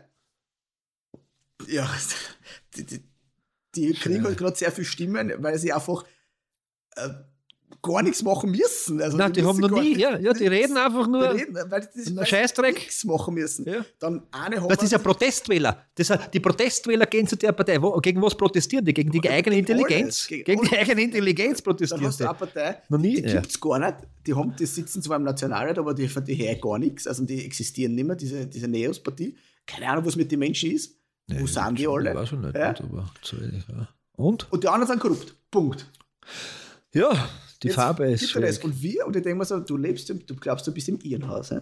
ja, 1.69 1.89
die, 2.77 2.85
die, 2.85 3.03
die 3.83 3.93
kriegen 3.95 4.25
halt 4.25 4.37
gerade 4.39 4.57
sehr 4.57 4.73
viel 4.73 4.85
Stimmen, 4.85 5.33
weil 5.39 5.59
sie 5.59 5.73
einfach 5.73 6.05
äh, 6.97 7.09
gar 7.81 8.03
nichts 8.03 8.23
machen 8.25 8.51
müssen. 8.51 9.01
Also 9.01 9.17
Nein, 9.17 9.33
die 9.33 9.43
haben 9.45 9.57
müssen 9.57 9.71
noch 9.71 9.81
nie, 9.81 9.97
ja, 9.97 10.19
ja, 10.19 10.33
die 10.33 10.47
reden 10.57 10.77
einfach 10.77 11.05
Die 11.05 11.11
nur. 11.13 11.33
reden, 11.35 11.55
weil 11.71 11.89
die, 11.95 12.17
weil 12.17 12.27
Scheißdreck. 12.27 12.75
nichts 12.75 13.05
machen 13.05 13.35
müssen. 13.35 13.67
Ja. 13.69 13.85
Dann 14.01 14.27
eine 14.33 14.61
haben 14.61 14.69
Das 14.69 14.83
ist 14.83 14.91
ja 14.91 14.99
Protestwähler. 14.99 15.87
Das, 15.95 16.11
die 16.33 16.41
Protestwähler 16.41 17.07
gehen 17.07 17.27
zu 17.29 17.37
der 17.37 17.53
Partei. 17.53 17.81
Wo, 17.81 17.93
gegen 18.01 18.21
was 18.21 18.35
protestieren 18.37 18.85
die? 18.85 18.93
Gegen 18.95 19.11
die 19.13 19.21
Gegen 19.21 19.33
eigene 19.33 19.57
alles, 19.57 19.69
Intelligenz. 19.71 20.27
gegen 20.27 20.45
Gegen 20.45 20.63
die 20.63 20.69
alles. 20.71 20.81
eigene 20.81 21.03
Intelligenz 21.03 21.59
Dann 21.59 21.65
protestieren 21.65 22.07
hast 22.07 22.19
sie. 22.19 22.25
eine 22.29 22.35
Partei, 22.39 22.83
Noch 22.89 22.99
nie, 22.99 23.23
die 23.23 23.29
ja. 23.29 23.41
gibt 23.41 23.51
es 23.53 23.61
gar 23.61 23.79
nicht. 23.79 23.97
Die, 24.27 24.35
haben, 24.35 24.57
die 24.59 24.67
sitzen 24.67 25.01
zwar 25.03 25.17
im 25.19 25.23
Nationalrat, 25.25 25.79
aber 25.79 25.95
die, 25.95 26.09
von 26.09 26.25
die 26.25 26.35
her 26.35 26.57
gar 26.57 26.79
nichts. 26.79 27.07
Also 27.07 27.25
die 27.25 27.45
existieren 27.45 27.95
nicht 27.95 28.07
mehr, 28.07 28.17
diese, 28.17 28.47
diese 28.47 28.67
Neos-Partie. 28.67 29.37
Keine 29.67 29.89
Ahnung, 29.89 30.05
was 30.05 30.17
mit 30.17 30.33
den 30.33 30.41
Menschen 30.41 30.73
ist. 30.73 30.97
Wo 31.29 31.47
sind 31.47 31.79
die 31.79 31.87
alle? 31.89 32.15
Weiß 32.15 32.33
ich 32.33 32.39
nicht, 32.39 32.55
Ja? 32.57 32.73
gut, 32.73 32.91
aber 32.91 33.11
zu 33.23 33.41
wenig. 33.41 33.65
Ja. 33.69 33.89
Und? 34.17 34.51
Und 34.53 34.65
die 34.65 34.69
anderen 34.69 34.89
sind 34.89 35.01
korrupt. 35.01 35.35
Punkt. 35.51 35.91
Ja, 36.95 37.11
die 37.63 37.69
Jetzt 37.69 37.77
Farbe 37.77 38.11
ist 38.11 38.31
schwierig. 38.31 38.65
Und 38.65 38.81
wir, 38.83 39.07
und 39.07 39.15
ich 39.17 39.23
denke 39.23 39.39
mir 39.39 39.45
so, 39.45 39.61
du 39.61 39.77
lebst, 39.77 40.09
du 40.09 40.37
glaubst, 40.37 40.67
du 40.67 40.73
bist 40.73 40.89
im 40.89 40.99
Irrenhaus. 41.01 41.51
He? 41.51 41.59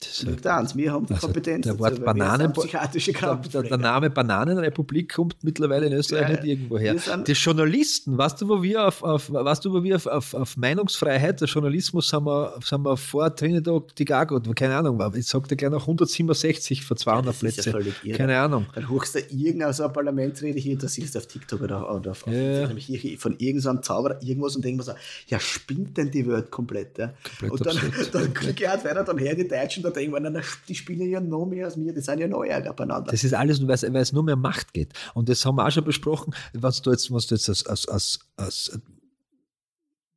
Das 0.00 0.22
Liegt 0.22 0.46
eins, 0.46 0.76
wir 0.76 0.92
haben 0.92 1.06
die 1.06 1.14
Also, 1.14 1.28
Kompetenz. 1.28 1.64
der 1.64 1.78
Wort 1.78 2.04
Bananen- 2.04 2.52
psychiatrische 2.52 3.12
der, 3.12 3.62
der. 3.62 3.76
Name 3.78 4.10
Bananenrepublik 4.10 5.14
kommt 5.14 5.36
mittlerweile 5.42 5.86
in 5.86 5.92
Österreich 5.94 6.22
Ja, 6.22 6.28
nicht 6.30 6.44
irgendwo 6.44 6.78
her. 6.78 6.96
Die 7.26 7.32
Journalisten, 7.32 8.18
weißt 8.18 8.42
du, 8.42 8.48
wo 8.48 8.62
wir 8.62 8.86
auf, 8.88 9.02
auf, 9.02 9.32
weißt 9.32 9.64
du, 9.64 9.72
wo 9.72 9.82
wir 9.82 9.96
auf, 9.96 10.06
auf, 10.06 10.34
auf 10.34 10.56
Meinungsfreiheit, 10.58 11.40
der 11.40 11.48
Journalismus 11.48 12.08
sind 12.08 12.24
wir, 12.26 12.54
sind 12.62 12.82
wir 12.84 12.96
vor 12.98 13.34
Trinidad 13.34 13.94
Tigago, 13.96 14.40
keine 14.54 14.76
Ahnung, 14.76 15.00
ich 15.16 15.26
sagte 15.26 15.56
gleich 15.56 15.70
noch 15.70 15.82
167 15.82 16.84
für 16.84 16.96
200 16.96 17.26
das 17.28 17.42
ist 17.42 17.64
ja 17.64 17.72
Plätze. 17.72 17.94
irre. 18.02 18.18
keine 18.18 18.38
Ahnung. 18.38 18.66
Dann 18.74 18.88
hochst 18.90 19.14
du 19.14 19.20
irgendeine 19.20 19.72
so 19.72 19.88
Parlamentsrede 19.88 20.58
hier, 20.58 20.76
das 20.76 20.92
siehst 20.94 21.14
du 21.14 21.20
auf 21.20 21.26
TikTok 21.26 21.62
oder, 21.62 21.94
oder 21.94 22.10
auf, 22.10 22.26
Ja. 22.26 22.64
auf 22.64 22.70
von 23.18 23.36
irgendeinem 23.38 23.82
Zauberer 23.82 24.20
irgendwas 24.22 24.54
und 24.56 24.64
denken 24.64 24.80
wir 24.80 24.84
so, 24.84 24.92
ja, 25.28 25.40
spinnt 25.40 25.96
denn 25.96 26.10
die 26.10 26.26
Welt 26.26 26.50
komplett? 26.50 26.98
Ja? 26.98 27.14
Komplett 27.40 27.50
und 27.52 27.66
dann, 27.66 27.76
absurd. 27.78 28.14
dann 28.14 28.34
klicke 28.34 28.64
ich 28.64 28.68
halt 28.68 28.84
weiter, 28.84 29.02
dann 29.04 29.18
her 29.18 29.34
die 29.34 29.48
Deutschen, 29.48 29.82
dann 29.82 29.93
denken 29.94 30.12
wir, 30.14 30.20
na, 30.20 30.40
die 30.68 30.74
spielen 30.74 31.08
ja 31.10 31.20
noch 31.20 31.46
mehr 31.46 31.64
als 31.66 31.76
mir, 31.76 31.92
die 31.94 32.00
sind 32.00 32.18
ja 32.18 32.28
noch 32.28 32.42
ärger 32.44 32.72
beieinander. 32.74 33.10
Das 33.10 33.24
ist 33.24 33.32
alles, 33.34 33.66
weil 33.66 33.96
es- 33.96 34.12
nur 34.12 34.22
mehr 34.24 34.36
Macht 34.36 34.72
geht. 34.74 34.92
Und 35.14 35.28
das 35.28 35.44
haben 35.46 35.56
wir 35.56 35.66
auch 35.66 35.70
schon 35.70 35.84
besprochen, 35.84 36.34
was 36.52 36.82
du 36.82 36.90
jetzt, 36.90 37.10
was 37.12 37.26
du 37.26 37.34
jetzt 37.36 37.48
als, 37.48 37.66
als, 37.66 37.88
als, 37.88 38.18
als 38.36 38.78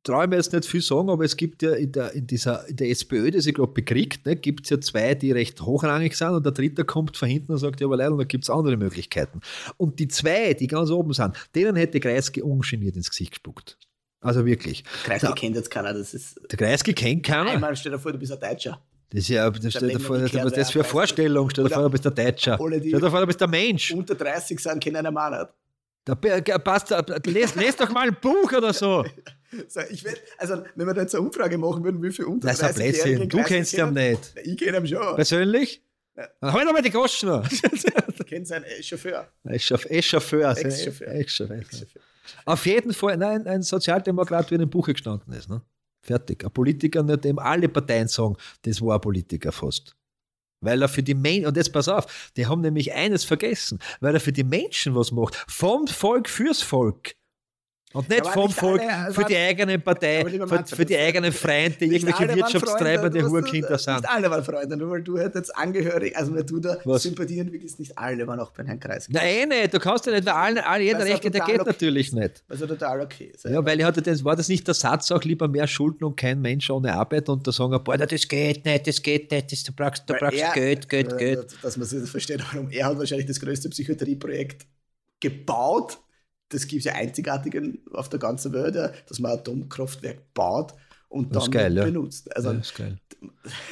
traue 0.04 0.24
ich 0.24 0.30
mir 0.30 0.36
jetzt 0.36 0.52
nicht 0.52 0.64
viel 0.64 0.80
sagen, 0.80 1.10
aber 1.10 1.24
es 1.24 1.36
gibt 1.36 1.62
ja 1.62 1.72
in 1.74 1.92
der, 1.92 2.12
in 2.14 2.26
dieser, 2.26 2.66
in 2.66 2.76
der 2.76 2.88
SPÖ, 2.88 3.30
die 3.30 3.40
sich 3.40 3.54
gerade 3.54 3.72
bekriegt, 3.72 4.24
ne, 4.24 4.36
gibt 4.36 4.64
es 4.64 4.70
ja 4.70 4.80
zwei, 4.80 5.14
die 5.14 5.32
recht 5.32 5.60
hochrangig 5.60 6.16
sind 6.16 6.30
und 6.30 6.44
der 6.46 6.52
dritte 6.52 6.84
kommt 6.84 7.16
von 7.16 7.28
hinten 7.28 7.52
und 7.52 7.58
sagt, 7.58 7.80
ja, 7.80 7.86
aber 7.86 7.96
leider, 7.98 8.16
da 8.16 8.24
gibt 8.24 8.44
es 8.44 8.50
andere 8.50 8.76
Möglichkeiten. 8.78 9.40
Und 9.76 9.98
die 9.98 10.08
zwei, 10.08 10.54
die 10.54 10.66
ganz 10.66 10.90
oben 10.90 11.12
sind, 11.12 11.34
denen 11.54 11.76
hätte 11.76 12.00
Kreisky 12.00 12.40
ungeniert 12.40 12.96
ins 12.96 13.10
Gesicht 13.10 13.32
gespuckt. 13.32 13.76
Also 14.20 14.46
wirklich. 14.46 14.82
Kreis 15.04 15.20
Da- 15.20 15.32
kennt 15.32 15.56
jetzt 15.56 15.70
keiner, 15.70 15.92
das 15.92 16.14
ist, 16.14 16.40
Der 16.50 16.56
Kreisky 16.58 16.94
kennt 16.94 17.24
keiner. 17.24 17.50
einmal 17.50 17.76
stell 17.76 17.92
dir 17.92 17.98
vor, 17.98 18.10
du 18.12 18.18
bist 18.18 18.32
ein 18.32 18.40
Deutscher. 18.40 18.82
Das 19.10 19.20
ist 19.20 19.28
ja, 19.28 19.48
das 19.48 19.72
stell 19.72 19.88
dir 19.88 20.00
vor, 20.00 20.16
umgekehrt 20.16 20.44
was 20.44 20.52
das 20.52 20.70
für 20.70 20.80
eine 20.80 20.88
Vorstellung. 20.88 21.48
Stell 21.50 21.64
dir 21.64 21.70
vor, 21.70 21.82
du 21.84 21.90
bist 21.90 22.04
der 22.04 22.12
Deutscher. 22.12 22.58
Stell 22.58 22.80
dir 22.80 23.10
vor, 23.10 23.20
du 23.20 23.26
bist 23.26 23.40
der 23.40 23.48
Mensch. 23.48 23.92
Unter 23.92 24.14
30 24.14 24.60
sind, 24.60 24.80
kennen 24.80 24.96
einen 24.96 25.14
Mann 25.14 25.32
nicht. 25.32 25.48
Da 26.04 26.14
passt, 26.58 26.90
da- 26.90 27.04
les, 27.26 27.54
les 27.54 27.76
doch 27.76 27.90
mal 27.90 28.08
ein 28.08 28.16
Buch 28.20 28.52
oder 28.52 28.72
so. 28.72 29.04
So, 29.66 29.80
ich 29.88 30.04
will, 30.04 30.14
also, 30.36 30.62
wenn 30.74 30.86
wir 30.86 30.92
da 30.92 31.00
jetzt 31.00 31.14
eine 31.14 31.24
Umfrage 31.24 31.56
machen 31.56 31.82
würden, 31.82 32.02
wie 32.02 32.12
viel 32.12 32.26
unter 32.26 32.48
Das 32.48 32.58
ist 32.58 32.64
ein 32.64 32.74
30-Jährige 32.74 33.16
Blödsinn. 33.16 33.28
Du 33.30 33.42
kennst 33.44 33.72
ihn 33.72 33.92
nicht. 33.94 34.34
Ich 34.44 34.58
kenne 34.58 34.76
ihn 34.76 34.86
schon. 34.86 35.16
Persönlich? 35.16 35.82
Dann 36.14 36.52
hol 36.52 36.66
doch 36.66 36.72
mal 36.74 36.82
die. 36.82 36.92
Ich 38.18 38.26
kenne 38.26 38.44
seinen 38.44 38.64
äh, 38.64 38.82
Chauffeur. 38.82 39.26
Ex-Chauffeur. 39.44 41.08
Ex-Chauffeur. 41.14 41.62
Auf 42.44 42.66
jeden 42.66 42.92
Fall, 42.92 43.16
nein, 43.16 43.46
ein 43.46 43.62
Sozialdemokrat, 43.62 44.50
wie 44.50 44.56
in 44.56 44.60
einem 44.60 44.70
Buch 44.70 44.86
gestanden 44.86 45.32
ist. 45.32 45.48
Ne? 45.48 45.62
Fertig. 46.08 46.42
Ein 46.42 46.50
Politiker, 46.50 47.02
nicht 47.02 47.24
dem 47.24 47.38
alle 47.38 47.68
Parteien 47.68 48.08
sagen, 48.08 48.36
das 48.62 48.80
war 48.80 48.94
ein 48.94 49.00
Politiker 49.02 49.52
fast. 49.52 49.94
Weil 50.64 50.80
er 50.80 50.88
für 50.88 51.02
die 51.02 51.14
Menschen, 51.14 51.46
und 51.46 51.56
jetzt 51.56 51.70
pass 51.70 51.86
auf, 51.86 52.32
die 52.34 52.46
haben 52.46 52.62
nämlich 52.62 52.94
eines 52.94 53.24
vergessen, 53.24 53.78
weil 54.00 54.14
er 54.14 54.20
für 54.20 54.32
die 54.32 54.42
Menschen 54.42 54.94
was 54.94 55.12
macht. 55.12 55.36
Vom 55.46 55.86
Volk 55.86 56.30
fürs 56.30 56.62
Volk. 56.62 57.14
Und 57.94 58.06
nicht 58.10 58.26
vom 58.26 58.48
nicht 58.48 58.58
Volk 58.58 58.82
alle, 58.82 59.14
für 59.14 59.24
die 59.24 59.36
eigene 59.36 59.78
Partei, 59.78 60.22
für, 60.22 60.66
für 60.76 60.84
die 60.84 60.92
das- 60.92 61.02
eigenen 61.02 61.32
Freunde, 61.32 61.74
die 61.80 61.86
irgendwelche 61.86 62.36
wirtschaftstreibende 62.36 63.26
Hurkinder 63.26 63.78
sind. 63.78 63.94
Nicht 63.96 64.08
alle 64.10 64.30
waren 64.30 64.44
Freunde, 64.44 64.76
nur 64.76 64.90
weil 64.90 65.02
du 65.02 65.18
halt 65.18 65.34
jetzt 65.34 65.56
angehörig, 65.56 66.14
also 66.14 66.34
weil 66.34 66.44
du 66.44 66.60
da 66.60 66.76
Was? 66.84 67.02
Sympathien 67.04 67.46
entwickelst, 67.46 67.78
nicht 67.80 67.96
alle 67.96 68.26
waren 68.26 68.40
auch 68.40 68.50
bei 68.50 68.62
Herrn 68.64 68.78
Kreis. 68.78 69.08
Nein, 69.08 69.24
eh 69.26 69.46
nicht. 69.46 69.72
Du 69.72 69.78
kannst 69.78 70.04
ja 70.04 70.12
nicht, 70.12 70.26
weil 70.26 70.34
allen, 70.34 70.58
allen 70.58 70.82
jeder 70.82 70.98
Das 70.98 71.08
Recht 71.08 71.22
geht, 71.22 71.32
der 71.34 71.44
geht 71.46 71.60
okay. 71.60 71.68
natürlich 71.70 72.12
nicht. 72.12 72.42
Also 72.46 72.66
total 72.66 73.00
okay. 73.00 73.32
ist. 73.34 73.44
Ja, 73.46 73.64
weil 73.64 73.78
ich 73.78 73.84
hatte 73.86 74.02
das, 74.02 74.22
war 74.22 74.36
das 74.36 74.48
nicht 74.48 74.66
der 74.66 74.74
Satz 74.74 75.10
auch 75.10 75.22
lieber 75.24 75.48
mehr 75.48 75.66
Schulden 75.66 76.04
und 76.04 76.14
kein 76.16 76.42
Mensch 76.42 76.68
ohne 76.68 76.92
Arbeit 76.92 77.30
und 77.30 77.46
da 77.46 77.52
sagen 77.52 77.72
ein 77.72 77.82
paar, 77.82 77.96
"Na, 77.96 78.04
das 78.04 78.28
geht 78.28 78.66
nicht, 78.66 78.86
das 78.86 79.00
geht 79.00 79.30
nicht, 79.30 79.50
das, 79.50 79.62
du 79.64 79.72
brauchst, 79.72 80.02
du 80.06 80.12
Weil 80.12 80.20
brauchst 80.20 80.38
er- 80.42 80.52
Geld, 80.52 80.88
Geld, 80.90 81.16
Geld. 81.16 81.56
Dass 81.62 81.78
man 81.78 81.86
sich 81.86 82.06
versteht, 82.10 82.42
warum 82.52 82.70
er 82.70 82.84
hat 82.84 82.98
wahrscheinlich 82.98 83.26
das 83.26 83.40
größte 83.40 83.70
Psychiatrieprojekt 83.70 84.66
gebaut. 85.20 85.98
Das 86.50 86.66
gibt 86.66 86.80
es 86.80 86.84
ja 86.86 86.94
einzigartig 86.94 87.54
in- 87.54 87.80
auf 87.92 88.08
der 88.08 88.18
ganzen 88.18 88.52
Welt, 88.52 88.74
ja, 88.74 88.90
dass 89.08 89.18
man 89.18 89.32
ein 89.32 89.38
Atomkraftwerk 89.38 90.32
baut 90.34 90.72
und 91.08 91.34
Das 91.34 91.44
dann 91.44 91.50
geil, 91.52 91.76
ja. 91.76 91.84
benutzt. 91.84 92.34
Also 92.34 92.52
Ja, 92.52 92.58
ist 92.58 92.74
geil. 92.74 92.96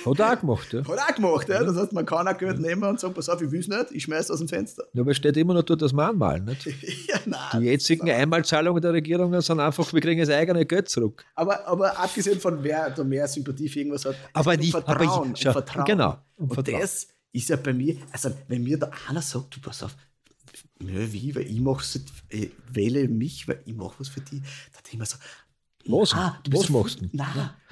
Hat 0.04 0.18
er 0.18 0.32
auch 0.32 0.40
gemacht, 0.40 0.72
ja. 0.72 0.80
Hat 0.88 0.96
er 0.98 1.04
auch 1.04 1.14
gemacht, 1.14 1.48
ja. 1.48 1.62
Das 1.62 1.76
heißt, 1.76 1.92
man 1.92 2.04
kann 2.04 2.26
auch 2.26 2.36
Geld 2.36 2.58
nehmen 2.58 2.82
und 2.84 2.98
sagen, 2.98 3.14
pass 3.14 3.28
auf, 3.28 3.40
ich 3.40 3.50
will 3.50 3.60
es 3.60 3.68
nicht, 3.68 3.86
ich 3.92 4.02
schmeiß 4.02 4.30
aus 4.30 4.38
dem 4.40 4.48
Fenster. 4.48 4.84
Ja, 4.92 5.02
aber 5.02 5.10
es 5.12 5.16
steht 5.18 5.36
immer 5.36 5.54
noch 5.54 5.62
dort, 5.62 5.80
dass 5.82 5.92
wir 5.92 6.08
anmalen, 6.08 6.44
nicht? 6.46 6.66
ja, 7.08 7.18
nein. 7.26 7.60
Die 7.60 7.66
jetzigen 7.66 8.10
Einmalzahlungen 8.10 8.82
der 8.82 8.92
Regierungen 8.92 9.40
sind 9.40 9.60
einfach, 9.60 9.92
wir 9.92 10.00
kriegen 10.00 10.20
das 10.20 10.30
eigene 10.30 10.66
Geld 10.66 10.88
zurück. 10.88 11.24
Aber, 11.34 11.66
aber 11.66 11.98
abgesehen 11.98 12.40
von 12.40 12.62
wer 12.62 12.90
da 12.90 13.04
mehr 13.04 13.28
Sympathie 13.28 13.68
für 13.68 13.78
irgendwas 13.80 14.04
hat, 14.04 14.16
Aber 14.32 14.56
nicht- 14.56 14.74
um 14.74 14.82
aber 14.84 14.98
Vertrauen, 15.04 15.32
ich- 15.34 15.40
schau, 15.42 15.48
um 15.50 15.52
Vertrauen. 15.54 15.84
genau, 15.84 16.18
um 16.36 16.48
und 16.48 16.54
Vertrauen. 16.54 16.80
das 16.80 17.06
ist 17.32 17.48
ja 17.48 17.56
bei 17.56 17.72
mir, 17.74 17.96
also 18.12 18.30
wenn 18.48 18.62
mir 18.64 18.78
da 18.78 18.90
einer 19.08 19.22
sagt, 19.22 19.54
du 19.56 19.60
pass 19.60 19.82
auf, 19.82 19.94
ja, 20.80 21.12
wie, 21.12 21.34
weil 21.34 21.46
ich 21.46 21.60
mach's, 21.60 21.98
ich 22.28 22.50
wähle 22.70 23.08
mich, 23.08 23.48
weil 23.48 23.62
ich 23.64 23.74
mach 23.74 23.98
was 23.98 24.08
für 24.08 24.20
die, 24.20 24.40
da 24.40 24.80
denke 24.82 24.90
ich 24.92 24.98
mir 24.98 25.06
so, 25.06 25.16
Was? 25.88 26.12
ah, 26.14 26.36
Was 26.50 26.68
machst 26.68 27.00
du? 27.00 27.06
Nein, 27.12 27.26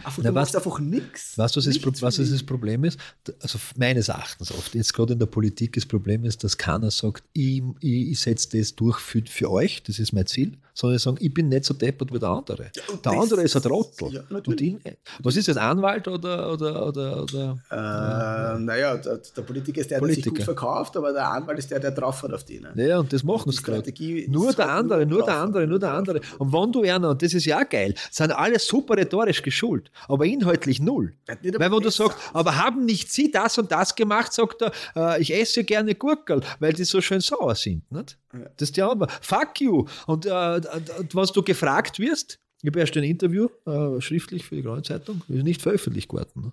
einfach, 0.05 0.19
Na, 0.19 0.29
du 0.31 0.35
was- 0.35 0.35
machst 0.35 0.57
einfach 0.57 0.79
nichts. 0.81 1.37
Weißt 1.39 1.57
du, 1.57 1.59
was, 1.61 1.67
Nichts 1.67 2.03
was 2.03 2.17
das, 2.17 2.27
die. 2.27 2.33
das 2.33 2.43
Problem 2.43 2.85
ist? 2.85 2.99
Also 3.41 3.59
meines 3.77 4.09
Erachtens 4.09 4.51
oft, 4.53 4.75
jetzt 4.75 4.93
gerade 4.95 5.13
in 5.15 5.19
der 5.19 5.27
Politik, 5.27 5.73
das 5.75 5.87
Problem 5.87 6.25
ist, 6.25 6.45
dass 6.45 6.57
keiner 6.57 6.91
sagt, 6.91 7.25
ich, 7.33 7.63
ich, 7.81 8.11
ich 8.11 8.21
setze 8.21 8.57
das 8.59 8.75
durch 8.75 8.99
für, 8.99 9.23
für 9.29 9.51
euch, 9.51 9.83
das 9.83 9.99
ist 9.99 10.13
mein 10.13 10.27
Ziel, 10.27 10.53
sondern 10.75 10.99
sagen, 10.99 11.17
ich 11.21 11.33
bin 11.33 11.49
nicht 11.49 11.65
so 11.65 11.73
deppert 11.75 12.13
wie 12.13 12.19
der 12.19 12.29
andere. 12.31 12.71
und 12.93 13.05
der 13.05 13.13
andere 13.13 13.43
ist 13.43 13.55
ein 13.57 13.63
Trottel. 13.63 14.13
Ja, 14.13 14.23
und 14.45 14.61
ihn, 14.61 14.81
was 15.23 15.37
ist 15.37 15.47
das, 15.49 15.57
Anwalt 15.57 16.09
oder, 16.09 16.53
oder, 16.53 16.89
oder, 16.89 17.23
oder 17.23 17.59
Äh, 17.71 18.59
naja, 18.61 18.97
der, 18.97 19.21
der 19.37 19.43
Politiker 19.43 19.81
ist 19.81 19.91
der, 19.91 20.01
der 20.01 20.15
sich 20.15 20.25
gut 20.25 20.43
verkauft, 20.43 20.97
aber 20.97 21.13
der 21.13 21.31
Anwalt 21.31 21.59
ist 21.59 21.71
der, 21.71 21.81
der 21.81 21.93
drauf 21.93 22.23
hat 22.23 22.33
auf 22.33 22.45
die. 22.45 22.61
Ne? 22.61 22.73
Ja, 22.77 22.99
und 22.99 23.13
das 23.13 23.23
machen 23.23 23.51
sie 23.53 23.63
gerade. 23.63 23.89
Ist 23.91 24.29
Nur 24.29 24.53
der 24.53 24.67
halt 24.67 24.79
andere, 24.85 25.07
nur 25.07 25.25
der 25.25 25.37
andere, 25.37 25.67
nur 25.67 25.79
der 25.79 25.93
andere. 25.93 26.21
Und 26.39 26.53
wenn 26.53 26.73
du 26.73 26.83
einer, 26.83 27.11
und 27.11 27.23
das 27.23 27.35
ist 27.35 27.45
ja 27.45 27.59
auch 27.63 27.69
geil, 27.69 27.95
sind 28.11 28.33
alle 28.33 28.59
super 28.59 28.97
rhetorisch 28.97 29.43
geschult, 29.43 29.91
aber 30.09 30.27
inhaltlich 30.27 30.81
null. 30.81 31.15
Weil 31.27 31.71
wenn 31.73 31.83
du 31.83 31.91
sagst, 31.91 32.19
aber 32.33 32.57
haben 32.57 32.85
nicht 32.85 33.11
sie 33.13 33.31
das 33.31 33.59
und 33.59 33.71
das 33.71 33.95
gemacht, 33.95 34.33
sagt 34.33 34.63
er, 34.63 34.73
äh, 34.97 35.21
ich 35.21 35.33
esse 35.35 35.65
gerne 35.65 35.95
Gurkel, 35.95 36.41
weil 36.61 36.73
die 36.73 36.85
so 36.85 37.01
schön 37.01 37.21
sauer 37.21 37.55
sind. 37.55 37.91
Nicht? 37.91 38.19
Das 38.33 38.69
ist 38.69 38.77
die 38.77 38.83
Antwort. 38.83 39.13
Fuck 39.23 39.61
you. 39.61 39.87
Und, 40.07 40.27
äh, 40.27 40.61
und 40.99 41.15
was 41.15 41.33
du 41.33 41.43
gefragt 41.43 41.99
wirst, 41.99 42.39
ich 42.63 42.69
habe 42.69 42.81
erst 42.81 42.97
ein 42.97 43.05
Interview 43.05 43.49
äh, 43.67 44.01
schriftlich 44.01 44.45
für 44.45 44.57
die 44.57 44.63
Graue 44.63 44.83
Zeitung, 44.83 45.23
ist 45.29 45.43
nicht 45.45 45.61
veröffentlicht 45.61 46.13
worden. 46.13 46.45
Ne? 46.45 46.53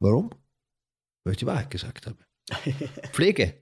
Warum? 0.00 0.30
Weil 1.24 1.32
ich 1.32 1.38
die 1.38 1.46
Wahrheit 1.46 1.70
gesagt 1.70 2.06
habe. 2.06 2.16
Pflege. 3.12 3.54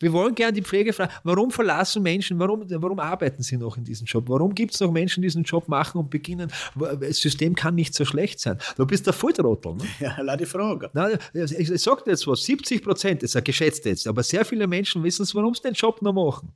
Wir 0.00 0.12
wollen 0.12 0.34
gerne 0.34 0.54
die 0.54 0.62
Pflege 0.62 0.92
fragen, 0.92 1.12
warum 1.22 1.50
verlassen 1.50 2.02
Menschen, 2.02 2.38
warum, 2.38 2.64
warum 2.68 2.98
arbeiten 2.98 3.42
sie 3.42 3.56
noch 3.56 3.76
in 3.76 3.84
diesem 3.84 4.06
Job? 4.06 4.24
Warum 4.28 4.54
gibt 4.54 4.74
es 4.74 4.80
noch 4.80 4.90
Menschen, 4.90 5.20
die 5.20 5.26
diesen 5.26 5.44
Job 5.44 5.68
machen 5.68 5.98
und 5.98 6.10
beginnen? 6.10 6.50
Das 6.74 7.18
System 7.18 7.54
kann 7.54 7.74
nicht 7.74 7.94
so 7.94 8.04
schlecht 8.04 8.40
sein. 8.40 8.58
Du 8.76 8.86
bist 8.86 9.06
der 9.06 9.12
Volltrottel. 9.12 9.74
Ne? 9.74 9.84
Ja, 10.00 10.16
leider 10.20 10.38
die 10.38 10.46
Frage. 10.46 10.90
Nein, 10.94 11.18
ich, 11.34 11.70
ich 11.70 11.82
sage 11.82 12.02
dir 12.04 12.12
jetzt 12.12 12.26
was, 12.26 12.42
70 12.44 12.82
Prozent, 12.82 13.22
ist 13.22 13.34
ja 13.34 13.40
geschätzt 13.40 13.84
jetzt, 13.84 14.06
aber 14.06 14.22
sehr 14.22 14.44
viele 14.44 14.66
Menschen 14.66 15.04
wissen 15.04 15.22
es, 15.22 15.34
warum 15.34 15.54
sie 15.54 15.62
den 15.62 15.74
Job 15.74 16.00
noch 16.00 16.14
machen. 16.14 16.52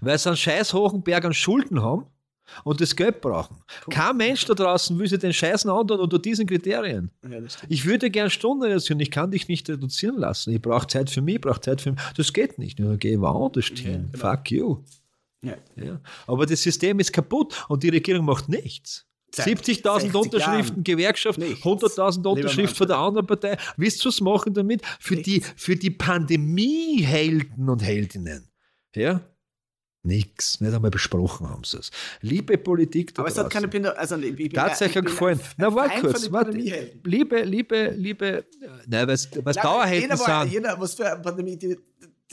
Weil 0.00 0.18
sie 0.18 0.28
einen 0.28 0.36
scheiß 0.36 0.74
hohen 0.74 1.02
Berg 1.02 1.24
an 1.24 1.32
Schulden 1.32 1.82
haben 1.82 2.06
und 2.64 2.80
das 2.80 2.94
Geld 2.94 3.20
brauchen. 3.20 3.56
Kein 3.90 4.16
Mensch 4.16 4.44
da 4.44 4.54
draußen 4.54 4.98
will 4.98 5.08
sich 5.08 5.18
den 5.18 5.32
Scheißen 5.32 5.70
andern 5.70 6.00
unter 6.00 6.18
diesen 6.18 6.46
Kriterien. 6.46 7.10
Ja. 7.28 7.38
Ich 7.68 7.84
würde 7.84 8.10
gern 8.10 8.30
Stunden 8.30 8.64
reduzieren, 8.64 9.00
ich 9.00 9.10
kann 9.10 9.30
dich 9.30 9.48
nicht 9.48 9.68
reduzieren 9.68 10.18
lassen. 10.18 10.52
Ich 10.52 10.62
brauche 10.62 10.86
Zeit 10.86 11.10
für 11.10 11.22
mich, 11.22 11.36
ich 11.36 11.40
brauche 11.40 11.60
Zeit 11.60 11.80
für 11.80 11.92
mich. 11.92 12.00
Das 12.16 12.32
geht 12.32 12.58
nicht. 12.58 12.78
Ja, 12.78 12.86
dann 12.86 12.98
gehe 12.98 13.12
ich 13.14 13.20
woanders 13.20 13.66
hin. 13.66 14.10
genau. 14.12 14.30
Fuck 14.30 14.50
you. 14.50 14.78
Ja. 15.42 15.56
Ja. 15.76 16.00
Aber 16.26 16.46
das 16.46 16.62
System 16.62 16.98
ist 16.98 17.12
kaputt 17.12 17.64
und 17.68 17.82
die 17.82 17.90
Regierung 17.90 18.24
macht 18.24 18.48
nichts. 18.48 19.06
Seit 19.34 19.48
70.000 19.48 20.00
60 20.00 20.14
Unterschriften, 20.14 20.76
Jahren 20.76 20.84
Gewerkschaft, 20.84 21.38
nichts. 21.38 21.62
100.000 21.64 22.16
Lieber 22.16 22.30
Unterschriften 22.30 22.76
von 22.76 22.86
der 22.86 22.98
anderen 22.98 23.26
Partei. 23.26 23.58
Wisst 23.76 24.04
ihr, 24.04 24.08
was 24.08 24.20
machen 24.20 24.54
damit? 24.54 24.82
Für 24.98 25.16
die, 25.16 25.42
für 25.56 25.76
die 25.76 25.90
Pandemiehelden 25.90 27.68
und 27.68 27.82
Heldinnen. 27.82 28.48
Ja? 28.94 29.20
Nix. 30.06 30.60
Nicht 30.60 30.72
einmal 30.74 30.90
besprochen 30.90 31.48
haben 31.48 31.64
sie 31.64 31.78
es. 31.78 31.90
Liebe 32.20 32.56
Politik 32.58 33.14
da 33.14 33.22
Aber 33.22 33.28
es 33.30 33.36
hat 33.38 33.50
keine 33.50 33.68
Pinde, 33.68 33.96
also 33.98 34.16
ich 34.16 34.34
bin 34.36 34.50
Da 34.50 34.64
hat 34.66 34.72
es 34.74 34.82
euch 34.82 34.88
ich 34.88 34.94
ja 34.94 35.00
bin 35.02 35.10
gefallen. 35.10 35.40
Na, 35.56 35.74
warte 35.74 35.90
Feind 35.90 36.02
kurz. 36.02 36.32
Warte. 36.32 36.50
Liebe, 37.04 37.42
liebe, 37.42 37.90
liebe, 37.96 38.44
nein, 38.86 39.08
was 39.08 39.28
Nein, 39.34 39.54
Dauerhelden 39.62 40.10
jeder, 40.10 40.18
war, 40.26 40.42
sind. 40.42 40.52
jeder, 40.52 40.80
was 40.80 40.94
für 40.94 41.10
eine 41.12 41.20
Pandemie, 41.22 41.56
die, 41.56 41.68
die, 41.68 41.78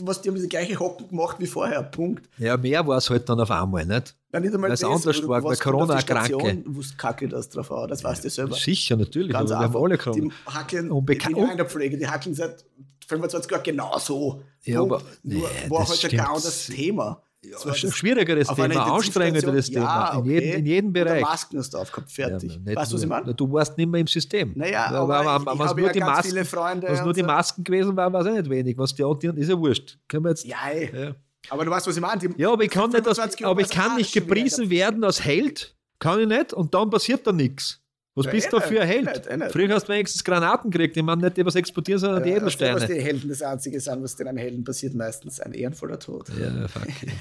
was, 0.06 0.22
die 0.22 0.30
haben 0.30 0.36
diese 0.36 0.48
gleiche 0.48 0.80
Hocken 0.80 1.08
gemacht 1.10 1.38
wie 1.40 1.46
vorher, 1.48 1.84
Punkt. 1.84 2.28
Ja, 2.38 2.58
mehr 2.58 2.86
war 2.88 2.98
es 2.98 3.10
halt 3.10 3.28
dann 3.30 3.40
auf 3.40 3.52
einmal, 3.52 3.86
nicht? 3.86 4.16
Ja, 4.32 4.40
nicht 4.40 4.54
einmal 4.54 4.70
Weil 4.70 4.74
es 4.74 4.80
das, 4.80 4.90
anders 4.90 5.28
war, 5.28 5.44
weil 5.44 5.56
Corona 5.58 5.98
die 5.98 6.06
Kranke. 6.06 6.64
Es 6.80 6.98
kacke 6.98 7.28
das 7.28 7.50
drauf 7.50 7.72
an, 7.72 7.90
das 7.90 8.04
weißt 8.04 8.24
du 8.26 8.30
selber. 8.30 8.56
Sicher, 8.56 8.96
natürlich. 8.96 9.32
Ganz 9.34 9.50
wir 9.52 9.58
haben 9.60 9.76
alle 9.76 9.98
die 9.98 10.04
gekommen. 10.04 10.34
hackeln, 10.48 10.90
Unbekan- 10.92 11.30
ich 11.30 11.36
bin 11.36 11.46
ja 11.46 11.52
in 11.52 11.58
der 11.58 11.70
Pflege, 11.70 11.98
die 11.98 12.08
hackeln 12.08 12.34
seit 12.34 12.66
25 13.08 13.52
Jahren 13.52 13.64
genauso. 13.64 14.42
Ja, 14.64 14.80
Punkt. 14.80 14.94
aber- 14.96 15.04
Nur 15.24 15.48
nee, 15.64 15.70
war 15.70 15.80
das 15.82 16.02
halt 16.02 16.14
ein 16.14 16.20
anderes 16.22 16.66
Thema. 16.68 17.22
Das 17.52 17.66
war 17.66 17.74
Ein 17.76 17.82
das- 17.82 17.96
schwierigeres 17.96 18.48
Thema, 18.48 18.94
anstrengenderes 18.96 19.68
Intensivstation- 19.68 19.74
Thema. 19.74 19.84
Ja, 20.06 20.14
in, 20.14 20.18
okay. 20.20 20.30
jedem, 20.34 20.60
in 20.60 20.66
jedem 20.66 20.94
Bereich. 20.94 21.22
Masken 21.22 21.58
hast 21.58 21.74
du 21.74 21.78
aufgehabt, 21.78 22.12
fertig. 22.12 22.60
Ja, 22.66 22.76
weißt 22.76 22.92
du, 22.92 22.96
was 22.96 23.04
ich 23.04 23.10
meine? 23.10 23.34
Du 23.36 23.52
warst 23.52 23.78
nicht 23.78 23.90
mehr 23.90 24.02
im 24.02 24.08
System. 24.08 24.54
Naja, 24.56 24.72
Ja, 24.72 24.86
aber 25.02 25.18
aber, 25.18 25.36
ich- 25.52 25.54
ich 25.54 25.60
was 25.60 25.76
nur 25.76 25.86
ja 25.88 25.92
die 25.94 26.00
Masken, 26.00 26.30
viele 26.30 26.46
Freunde 26.46 26.88
was 26.88 27.04
nur 27.04 27.14
die. 27.14 27.24
Masken 27.24 27.64
gewesen 27.64 27.96
waren, 27.98 28.14
war 28.14 28.22
es 28.22 28.28
auch 28.28 28.32
nicht 28.34 28.50
wenig. 28.50 28.78
Was 28.78 28.96
die 28.96 29.04
anderen, 29.04 29.38
ist 29.38 29.50
ja 29.50 29.58
wurscht. 29.60 29.98
Können 30.08 30.24
wir 30.24 30.30
jetzt, 30.30 30.46
Ja, 30.46 30.58
ja. 30.72 31.16
aber 31.50 31.66
du 31.66 31.72
weißt, 31.72 31.86
was 31.88 31.96
ich 31.96 32.02
meine. 32.02 32.20
Die- 32.22 32.42
ja, 32.42 32.52
aber 32.52 32.64
ich 32.64 32.70
kann 32.70 32.90
nicht, 32.92 33.06
als, 33.08 33.18
25 33.18 33.40
Jahre 33.42 33.52
aber 33.52 33.62
ich 33.62 33.78
war 33.78 33.88
kann 33.88 33.98
nicht 33.98 34.14
gepriesen 34.14 34.70
werden 34.70 35.04
als 35.04 35.24
Held. 35.24 35.76
Kann 36.00 36.20
ich 36.22 36.28
nicht. 36.28 36.54
Und 36.54 36.74
dann 36.74 36.90
passiert 36.90 37.28
da 37.28 37.32
nichts. 37.34 37.82
Was 38.16 38.26
Ja, 38.28 38.32
bist 38.32 38.48
eh 38.48 38.50
du 38.52 38.60
für 38.62 38.82
ein 38.82 38.88
eh 38.90 38.92
Held? 38.92 39.06
nicht, 39.06 39.28
eh 39.28 39.38
nicht. 39.38 39.52
Früher 39.52 39.70
hast 39.74 39.88
du 39.88 39.94
wenigstens 39.94 40.24
Granaten 40.24 40.70
gekriegt. 40.70 40.96
Ich 40.96 41.02
meine 41.04 41.24
nicht 41.24 41.36
die, 41.38 41.46
was 41.46 41.56
explodieren, 41.56 42.00
sondern 42.00 42.24
die 42.24 42.30
Ja, 42.30 42.36
weißt 42.44 42.62
du, 42.62 42.66
was 42.66 42.70
Edelsteine. 42.84 42.96
die 43.00 43.02
Helden 43.06 43.30
das 43.30 43.42
Einzige 43.42 43.80
sind, 43.80 44.04
was 44.04 44.16
den 44.16 44.28
einem 44.28 44.38
Helden 44.38 44.64
passiert, 44.64 44.94
meistens 44.94 45.40
ein 45.40 45.54
ehrenvoller 45.54 45.98
Tod. 46.00 46.30
Ja, 46.40 46.68
fuck. 46.68 46.86
ja. 47.04 47.12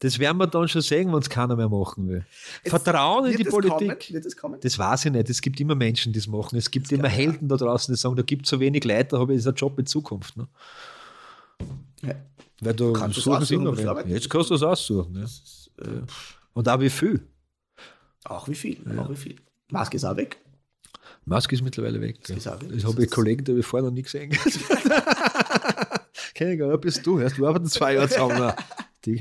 Das 0.00 0.18
werden 0.18 0.36
wir 0.36 0.46
dann 0.46 0.68
schon 0.68 0.82
sehen, 0.82 1.10
wenn 1.10 1.20
es 1.20 1.30
keiner 1.30 1.56
mehr 1.56 1.70
machen 1.70 2.06
will. 2.06 2.26
Jetzt 2.62 2.68
Vertrauen 2.68 3.24
in 3.30 3.36
die 3.38 3.44
das 3.44 3.50
Politik. 3.50 4.12
Das 4.22 4.36
kommen? 4.36 4.60
Das 4.60 4.78
weiß 4.78 5.06
ich 5.06 5.12
nicht. 5.12 5.30
Es 5.30 5.40
gibt 5.40 5.58
immer 5.58 5.74
Menschen, 5.74 6.12
die 6.12 6.18
es 6.18 6.26
machen. 6.26 6.58
Es 6.58 6.70
gibt 6.70 6.92
immer 6.92 7.08
Helden 7.08 7.48
da 7.48 7.56
draußen, 7.56 7.94
die 7.94 7.98
sagen, 7.98 8.14
da 8.14 8.22
gibt 8.22 8.44
es 8.44 8.50
so 8.50 8.60
wenig 8.60 8.84
Leute, 8.84 9.06
da 9.12 9.18
habe 9.18 9.34
ich 9.34 9.46
einen 9.46 9.56
Job 9.56 9.78
in 9.78 9.86
Zukunft. 9.86 10.36
Ne? 10.36 10.46
Ja. 12.02 12.14
Weil 12.60 12.74
du 12.74 12.92
kannst 12.92 13.16
du 13.16 13.20
suchen 13.22 13.42
es 13.42 13.48
sie 13.48 13.54
immer 13.54 13.74
wen. 13.74 14.08
Jetzt 14.10 14.28
kannst 14.28 14.50
du 14.50 14.54
es 14.56 14.62
aussuchen. 14.62 15.14
Ja. 15.16 15.84
Äh, 15.84 16.02
Und 16.52 16.68
auch 16.68 16.80
wie 16.80 16.90
viel. 16.90 17.26
Auch 18.24 18.46
wie 18.48 18.54
viel? 18.54 18.76
Auch 18.98 19.08
wie 19.08 19.16
viel? 19.16 19.36
Maske 19.70 19.96
ist 19.96 20.04
auch 20.04 20.16
weg. 20.16 20.38
Maske 21.24 21.54
ist 21.54 21.62
mittlerweile 21.62 22.00
weg. 22.00 22.18
Ja. 22.28 22.36
auch 22.36 22.60
weg. 22.60 22.70
Das 22.72 22.84
habe 22.84 23.04
ich 23.04 23.10
Kollegen, 23.10 23.44
die 23.44 23.52
ich 23.52 23.66
vorher 23.66 23.88
noch 23.88 23.94
nie 23.94 24.02
gesehen. 24.02 24.30
Kenn 26.34 26.52
ich 26.52 26.58
gar 26.58 26.70
nicht, 26.70 26.80
bist 26.80 27.06
du. 27.06 27.18
Erst 27.18 27.38
wir 27.38 27.48
arbeiten 27.48 27.66
zwei 27.66 27.94
Jahre 27.94 28.08
zusammen. 28.08 28.52
Die. 29.04 29.20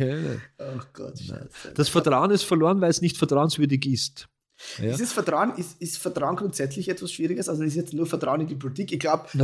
Oh 0.57 0.79
Gott, 0.93 1.19
scheiße. 1.19 1.73
Das 1.75 1.89
Vertrauen 1.89 2.31
ist 2.31 2.43
verloren, 2.43 2.81
weil 2.81 2.89
es 2.89 3.01
nicht 3.01 3.17
vertrauenswürdig 3.17 3.85
ist. 3.85 4.27
Ja. 4.81 4.95
Ist, 4.95 5.11
Vertrauen, 5.13 5.53
ist, 5.57 5.81
ist 5.81 5.97
Vertrauen 5.97 6.35
grundsätzlich 6.37 6.87
etwas 6.89 7.11
Schwieriges? 7.11 7.49
Also 7.49 7.63
ist 7.63 7.75
jetzt 7.75 7.93
nur 7.93 8.05
Vertrauen 8.05 8.41
in 8.41 8.47
die 8.47 8.55
Politik? 8.55 8.91
Ich 8.93 8.99
glaube, 8.99 9.25
die 9.33 9.37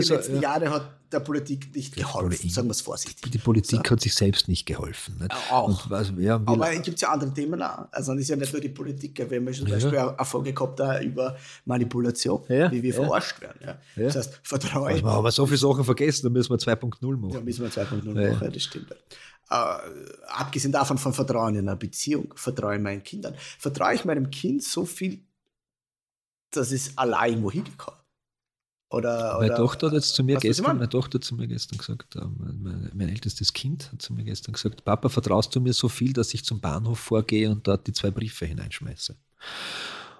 ist. 0.00 0.08
letzten 0.10 0.36
ja, 0.36 0.42
Jahre 0.42 0.70
hat 0.70 0.82
der 1.10 1.20
Politik 1.20 1.74
nicht 1.74 1.94
geholfen, 1.96 2.28
Politik- 2.28 2.52
sagen 2.52 2.68
wir 2.68 2.72
es 2.72 2.80
vorsichtig. 2.80 3.30
die 3.30 3.38
Politik 3.38 3.90
hat 3.90 4.00
sich 4.00 4.14
selbst 4.14 4.48
nicht 4.48 4.64
geholfen. 4.64 5.18
Nicht? 5.20 5.34
Auch. 5.50 5.90
Was, 5.90 6.12
ja, 6.16 6.36
Aber 6.46 6.72
es 6.72 6.80
gibt 6.82 7.00
ja 7.00 7.08
andere 7.10 7.34
Themen 7.34 7.60
auch. 7.62 7.86
Also 7.90 8.12
es 8.14 8.20
ist 8.22 8.28
ja 8.28 8.36
nicht 8.36 8.52
nur 8.52 8.62
die 8.62 8.68
Politiker. 8.70 9.28
Wir 9.28 9.38
haben 9.38 9.46
ja 9.48 9.52
zum 9.52 9.68
Beispiel 9.68 9.98
eine 9.98 10.24
Folge 10.24 10.52
gehabt 10.54 10.80
über 11.04 11.36
Manipulation, 11.64 12.42
Ja, 12.48 12.70
wie 12.70 12.82
wir 12.82 12.94
ja. 12.94 13.02
verarscht 13.04 13.40
werden. 13.40 13.58
Ja. 13.62 13.78
Ja. 13.96 14.04
Das 14.04 14.16
heißt, 14.16 14.40
Vertrauen. 14.42 14.94
wir 15.02 15.10
haben 15.10 15.30
so 15.30 15.44
viele 15.46 15.58
Sachen 15.58 15.84
vergessen, 15.84 16.22
da 16.26 16.30
müssen 16.30 16.50
wir 16.50 16.58
2.0 16.58 17.16
machen. 17.16 17.32
Da 17.34 17.40
müssen 17.40 17.62
wir 17.62 17.70
2.0 17.70 18.20
Ja. 18.22 18.32
machen, 18.32 18.50
das 18.52 18.62
stimmt. 18.62 18.94
Äh, 19.50 19.76
abgesehen 20.28 20.72
davon 20.72 20.98
von 20.98 21.12
Vertrauen 21.12 21.54
in 21.54 21.68
einer 21.68 21.76
Beziehung, 21.76 22.32
vertraue 22.36 22.76
ich 22.76 22.82
meinen 22.82 23.02
Kindern. 23.02 23.34
Vertraue 23.58 23.94
ich 23.94 24.04
meinem 24.04 24.30
Kind 24.30 24.62
so 24.62 24.84
viel, 24.84 25.24
dass 26.50 26.72
es 26.72 26.96
allein 26.96 27.30
irgendwo 27.30 27.50
hingehen 27.50 27.76
kann? 27.76 27.94
Oder, 28.92 29.38
Meine 29.38 29.46
oder, 29.46 29.56
Tochter 29.56 29.86
hat 29.86 29.94
jetzt 29.94 30.14
zu 30.14 30.22
mir 30.22 30.36
gestern, 30.36 30.76
meine? 30.76 30.88
Tochter 30.88 31.16
hat 31.16 31.24
zu 31.24 31.34
mir 31.34 31.48
gestern 31.48 31.78
gesagt, 31.78 32.14
äh, 32.14 32.20
mein, 32.20 32.90
mein 32.94 33.08
ältestes 33.08 33.54
Kind 33.54 33.90
hat 33.90 34.02
zu 34.02 34.12
mir 34.12 34.22
gestern 34.22 34.52
gesagt, 34.52 34.84
Papa, 34.84 35.08
vertraust 35.08 35.54
du 35.56 35.60
mir 35.60 35.72
so 35.72 35.88
viel, 35.88 36.12
dass 36.12 36.34
ich 36.34 36.44
zum 36.44 36.60
Bahnhof 36.60 36.98
vorgehe 36.98 37.50
und 37.50 37.66
dort 37.66 37.86
die 37.86 37.94
zwei 37.94 38.10
Briefe 38.10 38.44
hineinschmeiße? 38.44 39.16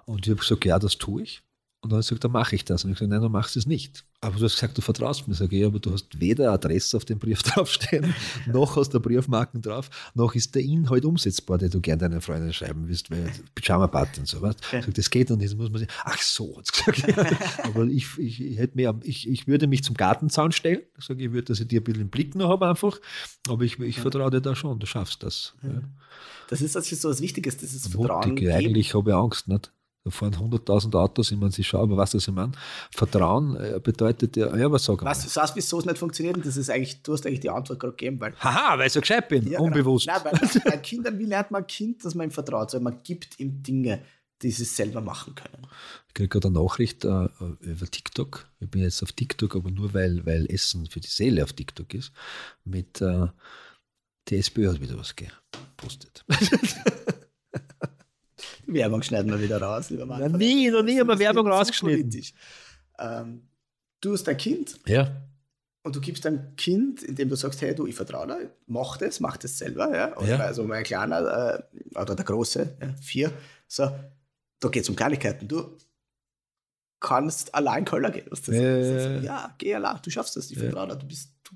Und 0.05 0.25
ich 0.25 0.31
habe 0.31 0.39
gesagt, 0.39 0.65
ja, 0.65 0.79
das 0.79 0.97
tue 0.97 1.21
ich. 1.21 1.43
Und 1.83 1.91
dann 1.91 1.97
hat 1.97 2.05
sie 2.05 2.11
gesagt, 2.11 2.23
dann 2.23 2.31
mache 2.31 2.55
ich 2.55 2.63
das. 2.63 2.85
Und 2.85 2.91
ich 2.91 2.95
habe 2.95 3.07
gesagt, 3.07 3.11
nein, 3.11 3.21
du 3.21 3.27
machst 3.27 3.57
es 3.57 3.65
nicht. 3.65 4.05
Aber 4.21 4.37
du 4.39 4.45
hast 4.45 4.55
gesagt, 4.55 4.77
du 4.77 4.81
vertraust 4.81 5.27
mir. 5.27 5.33
Ich 5.33 5.39
sage, 5.39 5.57
ja, 5.57 5.67
aber 5.67 5.79
du 5.79 5.91
hast 5.91 6.17
weder 6.17 6.53
Adresse 6.53 6.95
auf 6.95 7.03
dem 7.03 7.19
Brief 7.19 7.43
draufstehen, 7.43 8.15
noch 8.45 8.77
hast 8.77 8.93
du 8.93 9.01
Briefmarken 9.01 9.61
drauf, 9.61 9.89
noch 10.13 10.33
ist 10.33 10.55
der 10.55 10.61
Inhalt 10.61 11.03
umsetzbar, 11.03 11.57
den 11.57 11.71
du 11.71 11.81
gerne 11.81 12.07
deinen 12.07 12.21
Freunden 12.21 12.53
schreiben 12.53 12.87
willst, 12.87 13.11
weil 13.11 13.29
Pyjama-Party 13.53 14.21
und 14.21 14.27
so. 14.27 14.41
Weißt? 14.41 14.59
Ja. 14.71 14.79
Ich 14.79 14.85
sag, 14.85 14.93
das 14.93 15.09
geht 15.09 15.29
und 15.29 15.43
das 15.43 15.55
muss 15.55 15.69
man 15.71 15.81
sagen, 15.81 15.91
ach 16.05 16.21
so, 16.21 16.57
hat 16.57 16.71
gesagt. 16.71 17.17
Ja. 17.17 17.63
Aber 17.65 17.83
ich, 17.83 18.17
ich, 18.17 18.41
ich, 18.41 18.57
hätte 18.57 18.77
mir, 18.77 18.97
ich, 19.03 19.27
ich 19.27 19.45
würde 19.47 19.67
mich 19.67 19.83
zum 19.83 19.97
Gartenzaun 19.97 20.53
stellen. 20.53 20.83
Ich 20.97 21.03
sage, 21.03 21.21
ich 21.21 21.33
würde, 21.33 21.47
dass 21.47 21.59
ich 21.59 21.67
dir 21.67 21.81
ein 21.81 21.83
bisschen 21.83 22.03
einen 22.03 22.09
Blick 22.09 22.33
noch 22.35 22.47
habe 22.47 22.65
einfach. 22.69 22.97
Aber 23.49 23.65
ich, 23.65 23.77
ich 23.79 23.99
vertraue 23.99 24.31
dir 24.31 24.39
da 24.39 24.55
schon, 24.55 24.79
du 24.79 24.85
schaffst 24.85 25.21
das. 25.21 25.53
Ja. 25.61 25.81
Das 26.47 26.61
ist 26.61 26.75
natürlich 26.75 27.01
so 27.01 27.09
was 27.09 27.21
Wichtiges, 27.21 27.57
dieses 27.57 27.87
Vertrauen. 27.87 28.29
Mutig, 28.29 28.49
eigentlich 28.53 28.93
habe 28.93 29.09
ich 29.09 29.15
Angst, 29.17 29.49
nicht? 29.49 29.69
Da 30.05 30.11
fahren 30.11 30.33
100.000 30.33 30.93
Autos, 30.95 31.31
ich 31.31 31.37
meine, 31.37 31.51
sie 31.51 31.63
schauen, 31.63 31.83
aber 31.83 31.95
was 31.95 32.11
das 32.11 32.27
ich 32.27 32.33
meine? 32.33 32.51
Vertrauen 32.91 33.55
äh, 33.55 33.79
bedeutet 33.81 34.35
ja, 34.35 34.53
ja, 34.55 34.69
was 34.69 34.83
sagen 34.83 35.05
Weißt 35.05 35.23
du, 35.23 35.29
sagst, 35.29 35.55
wieso 35.55 35.79
es 35.79 35.85
nicht 35.85 35.97
funktioniert? 35.97 36.35
Und 36.35 36.45
das 36.45 36.57
ist 36.57 36.69
eigentlich, 36.69 37.01
du 37.01 37.13
hast 37.13 37.25
eigentlich 37.25 37.39
die 37.39 37.49
Antwort 37.49 37.79
gerade 37.79 37.93
gegeben, 37.93 38.19
weil. 38.19 38.35
Haha, 38.37 38.77
weil 38.77 38.87
ich 38.87 38.93
so 38.93 38.99
gescheit 38.99 39.29
bin, 39.29 39.49
Ja, 39.49 39.59
unbewusst. 39.59 40.07
Genau. 40.07 40.19
Nein, 40.23 40.39
weil 40.41 40.61
bei 40.71 40.77
Kindern, 40.77 41.17
wie 41.19 41.25
lernt 41.25 41.51
man 41.51 41.63
ein 41.63 41.67
Kind, 41.67 42.03
dass 42.03 42.15
man 42.15 42.27
ihm 42.27 42.31
vertraut? 42.31 42.73
Also 42.73 42.81
man 42.81 43.01
gibt 43.01 43.39
ihm 43.39 43.63
Dinge, 43.63 44.01
die 44.41 44.51
sie 44.51 44.65
selber 44.65 44.99
machen 44.99 45.35
können. 45.35 45.67
Ich 46.09 46.13
kriege 46.13 46.27
gerade 46.27 46.49
eine 46.49 46.59
Nachricht 46.59 47.05
äh, 47.05 47.29
über 47.61 47.89
TikTok. 47.89 48.45
Ich 48.59 48.69
bin 48.69 48.81
jetzt 48.81 49.01
auf 49.03 49.13
TikTok, 49.13 49.55
aber 49.55 49.71
nur 49.71 49.93
weil, 49.93 50.25
weil 50.25 50.51
Essen 50.51 50.85
für 50.87 50.99
die 50.99 51.07
Seele 51.07 51.43
auf 51.43 51.53
TikTok 51.53 51.93
ist. 51.93 52.11
Mit 52.65 52.99
äh, 52.99 53.27
die 54.27 54.35
SPÖ 54.35 54.69
hat 54.69 54.81
wieder 54.81 54.97
was 54.97 55.15
gepostet. 55.15 56.25
Werbung 58.73 59.01
schneiden 59.03 59.31
wir 59.31 59.41
wieder 59.41 59.61
raus, 59.61 59.89
lieber 59.89 60.05
Mann. 60.05 60.31
Noch 60.31 60.37
nie, 60.39 60.69
noch 60.69 60.83
nie 60.83 60.99
haben 60.99 61.07
wir 61.07 61.19
Werbung 61.19 61.47
rausgeschnitten. 61.47 62.23
Ähm, 62.99 63.47
du 64.01 64.13
hast 64.13 64.27
ein 64.29 64.37
Kind 64.37 64.79
Ja. 64.85 65.11
und 65.83 65.95
du 65.95 66.01
gibst 66.01 66.25
deinem 66.25 66.55
Kind, 66.55 67.03
indem 67.03 67.29
du 67.29 67.35
sagst, 67.35 67.61
hey, 67.61 67.73
du, 67.75 67.85
ich 67.87 67.95
vertraue 67.95 68.27
dir, 68.27 68.51
mach 68.67 68.97
das, 68.97 69.19
mach 69.19 69.37
das 69.37 69.57
selber. 69.57 69.95
Ja? 69.95 70.17
Oder 70.17 70.27
Ja. 70.27 70.37
Also 70.39 70.63
mein 70.63 70.83
Kleiner 70.83 71.63
äh, 71.95 71.97
oder 71.99 72.15
der 72.15 72.25
Große, 72.25 72.77
ja, 72.81 72.93
vier, 73.01 73.31
so, 73.67 73.89
da 74.59 74.69
geht 74.69 74.83
es 74.83 74.89
um 74.89 74.95
Kleinigkeiten. 74.95 75.47
Du 75.47 75.77
kannst 76.99 77.53
allein 77.53 77.83
Kölner 77.85 78.11
gehen. 78.11 78.27
Was 78.29 78.43
das 78.43 78.55
Ja, 78.55 78.77
ist. 78.77 79.05
Also, 79.05 79.25
ja. 79.25 79.55
geh 79.57 79.75
allein, 79.75 79.99
du 80.01 80.09
schaffst 80.09 80.35
das, 80.37 80.49
ich 80.51 80.57
Ja. 80.57 80.63
vertraue 80.63 80.87
dir, 80.89 80.95
du 80.95 81.05
bist. 81.07 81.31
Du, 81.43 81.55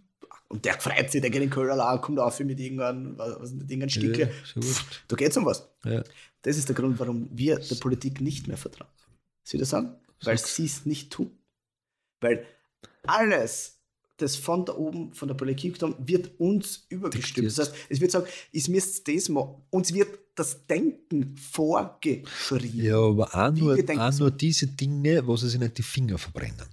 und 0.50 0.64
der 0.66 0.74
freut 0.80 1.12
sich, 1.12 1.22
der 1.22 1.30
geht 1.30 1.42
in 1.42 1.50
Köln 1.50 1.70
allein, 1.70 2.00
kommt 2.02 2.20
auf 2.20 2.40
mit 2.40 2.60
irgendwann, 2.60 3.18
was, 3.18 3.40
was 3.40 3.52
mit 3.52 3.70
irgendeinem 3.70 3.90
Stickle. 3.90 4.32
Ja. 4.56 4.62
Da 5.08 5.16
geht 5.16 5.32
es 5.32 5.38
um 5.38 5.46
was. 5.46 5.70
Ja. 5.86 6.04
Das 6.42 6.58
ist 6.58 6.70
der 6.70 6.76
Grund, 6.76 7.00
warum 7.00 7.30
wir 7.32 7.60
der 7.60 7.76
Politik 7.76 8.22
nicht 8.22 8.48
mehr 8.48 8.58
vertrauen. 8.58 8.92
Sie 9.44 9.58
das 9.58 9.70
sagen? 9.70 9.96
Weil 10.24 10.38
sie 10.38 10.66
es 10.66 10.86
nicht 10.86 11.12
tun. 11.12 11.32
Weil 12.22 12.46
alles, 13.04 13.80
das 14.18 14.36
von 14.36 14.66
da 14.66 14.76
oben, 14.76 15.14
von 15.14 15.28
der 15.28 15.36
Politik 15.36 15.80
kommt, 15.80 16.08
wird 16.08 16.40
uns 16.40 16.86
übergestülpt. 16.90 17.58
Das 17.58 17.70
heißt, 17.70 17.78
es 17.90 18.02
wird 18.02 18.12
sagen, 18.12 18.28
es 18.52 18.68
müsst 18.68 19.08
das 19.08 19.30
machen. 19.30 19.62
Uns 19.70 19.94
wird 19.94 20.20
das 20.36 20.66
Denken 20.68 21.36
vorgeschrieben. 21.36 22.84
Ja, 22.84 23.00
aber 23.00 23.34
auch 23.34 23.52
nur, 23.52 23.78
auch 23.78 24.20
nur 24.20 24.32
diese 24.32 24.68
Dinge, 24.68 25.26
wo 25.26 25.36
sie 25.36 25.50
sich 25.50 25.60
nicht 25.60 25.78
die 25.78 25.84
Finger 25.84 26.18
verbrennen. 26.18 26.68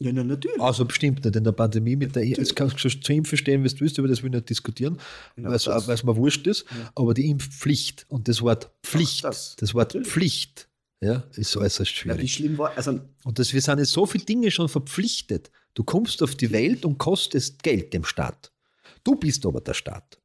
Ja, 0.00 0.12
na, 0.12 0.22
natürlich. 0.22 0.60
Also 0.60 0.84
bestimmt 0.84 1.24
nicht 1.24 1.34
in 1.34 1.42
der 1.42 1.50
Pandemie 1.52 1.96
mit 1.96 2.14
der 2.14 2.24
das 2.36 2.54
kannst 2.54 2.74
du 2.82 2.88
schon 2.88 3.02
zu 3.02 3.12
ihm 3.12 3.24
verstehen, 3.24 3.64
was 3.64 3.74
du 3.74 3.80
willst, 3.80 3.98
über 3.98 4.06
das 4.06 4.22
will 4.22 4.30
ich 4.30 4.34
nicht 4.36 4.48
diskutieren, 4.50 4.98
Ja, 5.36 5.44
weil 5.44 5.54
es 5.56 6.04
mir 6.04 6.16
wurscht 6.16 6.46
ist, 6.46 6.64
aber 6.94 7.14
die 7.14 7.28
Impfpflicht 7.28 8.06
und 8.08 8.28
das 8.28 8.40
Wort 8.42 8.70
Pflicht, 8.84 9.24
Ach, 9.24 9.30
das, 9.30 9.56
das. 9.56 9.74
Wort 9.74 9.88
Natürlich. 9.94 10.08
Pflicht, 10.12 10.68
ja, 11.00 11.24
ist 11.34 11.56
äußerst 11.56 11.90
Ja, 12.04 12.04
wie 12.04 12.10
schwierig. 12.28 12.32
schlimm 12.34 12.58
war, 12.58 12.76
also, 12.76 13.00
Und 13.24 13.38
das, 13.40 13.52
wir 13.52 13.60
sind 13.60 13.78
in 13.80 13.84
so 13.86 14.06
viele 14.06 14.24
Dinge 14.24 14.50
schon 14.52 14.68
verpflichtet. 14.68 15.50
Du 15.74 15.82
kommst 15.84 16.22
auf 16.22 16.34
die 16.36 16.50
Welt 16.52 16.84
und 16.84 16.98
kostest 16.98 17.62
Geld 17.62 17.92
dem 17.92 18.04
Staat. 18.04 18.52
Du 19.04 19.14
bist 19.16 19.44
aber 19.46 19.60
der 19.60 19.74
Staat. 19.74 20.18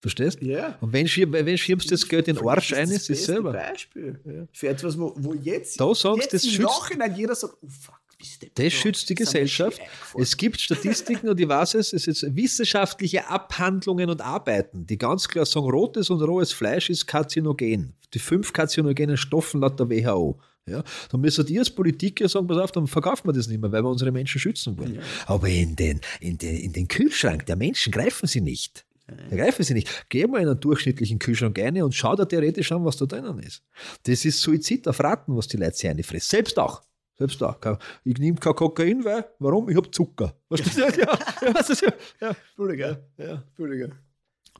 Verstehst? 0.00 0.40
ja. 0.42 0.76
Und 0.80 0.92
wenn, 0.92 1.06
schir- 1.06 1.30
wenn 1.30 1.56
schiebst 1.56 1.86
du 1.86 1.94
das 1.94 2.08
Geld 2.08 2.26
in 2.26 2.34
den 2.36 2.46
Arsch 2.48 2.72
ein, 2.72 2.90
ist 2.90 3.08
es 3.08 3.24
selber. 3.24 3.52
Beispiel 3.52 4.48
für 4.52 4.68
etwas, 4.68 4.98
wo, 4.98 5.14
wo 5.16 5.32
jetzt, 5.34 5.80
Da 5.80 5.94
sagst 5.94 6.22
jetzt 6.32 6.34
das 6.34 6.44
im 6.56 6.62
Nachhinein 6.62 7.14
jeder 7.14 7.34
sagt, 7.36 7.54
oh 7.62 7.68
fuck, 7.68 8.00
Das 8.54 8.72
schützt 8.72 9.08
die 9.10 9.14
Gesellschaft. 9.14 9.80
Es 10.16 10.36
gibt 10.36 10.60
Statistiken 10.60 11.28
und 11.28 11.40
ich 11.40 11.48
weiß 11.48 11.74
es, 11.74 11.92
es 11.92 12.06
ist 12.06 12.34
wissenschaftliche 12.34 13.28
Abhandlungen 13.28 14.10
und 14.10 14.20
Arbeiten, 14.20 14.86
die 14.86 14.98
ganz 14.98 15.28
klar 15.28 15.46
sagen, 15.46 15.70
rotes 15.70 16.10
und 16.10 16.22
rohes 16.22 16.52
Fleisch 16.52 16.90
ist 16.90 17.06
karzinogen. 17.06 17.94
Die 18.14 18.18
fünf 18.18 18.52
karzinogenen 18.52 19.16
Stoffen 19.16 19.60
laut 19.60 19.78
der 19.78 19.88
WHO. 19.88 20.38
Ja, 20.66 20.84
dann 21.10 21.20
müssen 21.20 21.44
die 21.44 21.58
als 21.58 21.70
Politiker 21.70 22.28
sagen, 22.28 22.46
pass 22.46 22.58
auf, 22.58 22.70
dann 22.70 22.86
verkaufen 22.86 23.26
wir 23.26 23.32
das 23.32 23.48
nicht 23.48 23.60
mehr, 23.60 23.72
weil 23.72 23.82
wir 23.82 23.88
unsere 23.90 24.12
Menschen 24.12 24.40
schützen 24.40 24.78
wollen. 24.78 25.00
Aber 25.26 25.48
in 25.48 25.74
den, 25.74 26.00
in, 26.20 26.38
den, 26.38 26.56
in 26.56 26.72
den 26.72 26.86
Kühlschrank 26.86 27.46
der 27.46 27.56
Menschen 27.56 27.90
greifen 27.90 28.28
sie 28.28 28.40
nicht. 28.40 28.84
Da 29.30 29.36
greifen 29.36 29.64
sie 29.64 29.74
nicht. 29.74 30.06
Geh 30.08 30.26
mal 30.26 30.40
in 30.40 30.48
einen 30.48 30.60
durchschnittlichen 30.60 31.18
Kühlschrank 31.18 31.58
rein 31.58 31.82
und 31.82 31.94
schau 31.94 32.14
dir 32.14 32.28
theoretisch 32.28 32.70
an, 32.72 32.84
was 32.84 32.96
da 32.96 33.06
drinnen 33.06 33.38
ist. 33.40 33.62
Das 34.04 34.24
ist 34.24 34.40
Suizid 34.40 34.86
auf 34.86 35.00
Raten, 35.00 35.36
was 35.36 35.48
die 35.48 35.56
Leute 35.56 35.76
sich 35.76 35.90
reinfressen. 35.90 36.28
Selbst 36.28 36.58
auch. 36.58 36.82
Auch. 37.42 37.60
Kein- 37.60 37.78
Ich 38.04 38.18
nehme 38.18 38.38
kein 38.38 38.54
Kokain, 38.54 39.04
weil, 39.04 39.24
warum? 39.38 39.68
Ich 39.68 39.76
habe 39.76 39.90
Zucker. 39.90 40.34
Weißt 40.48 40.76
du, 40.76 40.80
ja, 40.80 40.88
ja, 40.96 41.18
ja, 41.42 41.92
ja, 42.20 42.28
Entschuldige, 42.30 43.04
ja. 43.18 43.42
Entschuldige. 43.48 43.90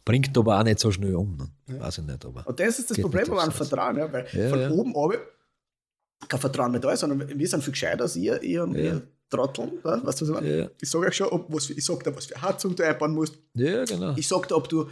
Bringt 0.04 0.36
aber 0.36 0.58
auch 0.58 0.64
nicht 0.64 0.80
so 0.80 0.90
schnell 0.90 1.14
um. 1.14 1.36
Ne? 1.36 1.78
Weiß 1.80 1.98
ich 1.98 2.04
nicht, 2.04 2.24
aber. 2.24 2.46
Und 2.46 2.58
das 2.58 2.78
ist 2.78 2.90
das 2.90 2.98
Problem 3.00 3.30
aufs 3.32 3.46
Haus. 3.46 3.68
Vertrauen, 3.68 3.96
ja, 3.98 4.12
weil 4.12 4.26
Ja, 4.32 4.48
von 4.48 4.60
ja. 4.60 4.70
oben 4.70 4.94
oben 4.94 5.18
kein 6.28 6.40
Vertrauen 6.40 6.70
mehr 6.72 6.80
da 6.80 6.92
ist, 6.92 7.00
sondern 7.00 7.28
wir 7.38 7.48
sind 7.48 7.62
viel 7.62 7.72
gescheiter 7.72 8.02
als 8.02 8.16
ihr, 8.16 8.40
ihr, 8.42 8.62
und 8.64 8.74
Ja. 8.74 8.80
ihr 8.82 9.02
Trotteln. 9.28 9.72
Ja, 9.84 10.04
weißt 10.04 10.20
du, 10.20 10.24
was 10.24 10.28
ich 10.28 10.34
meine? 10.34 10.56
Ja. 10.58 10.70
Ich 10.80 10.90
sage 10.90 11.06
euch 11.06 11.14
schon, 11.16 11.28
ob, 11.28 11.52
was 11.52 11.70
ich 11.70 11.84
sag 11.84 12.02
dir, 12.04 12.14
was 12.14 12.26
für 12.26 12.40
Heizung 12.42 12.74
du 12.76 12.84
einbauen 12.86 13.12
musst. 13.14 13.38
Ja, 13.54 13.84
genau. 13.84 14.14
Ich 14.16 14.26
sag 14.28 14.46
dir, 14.48 14.56
ob 14.56 14.68
du, 14.68 14.88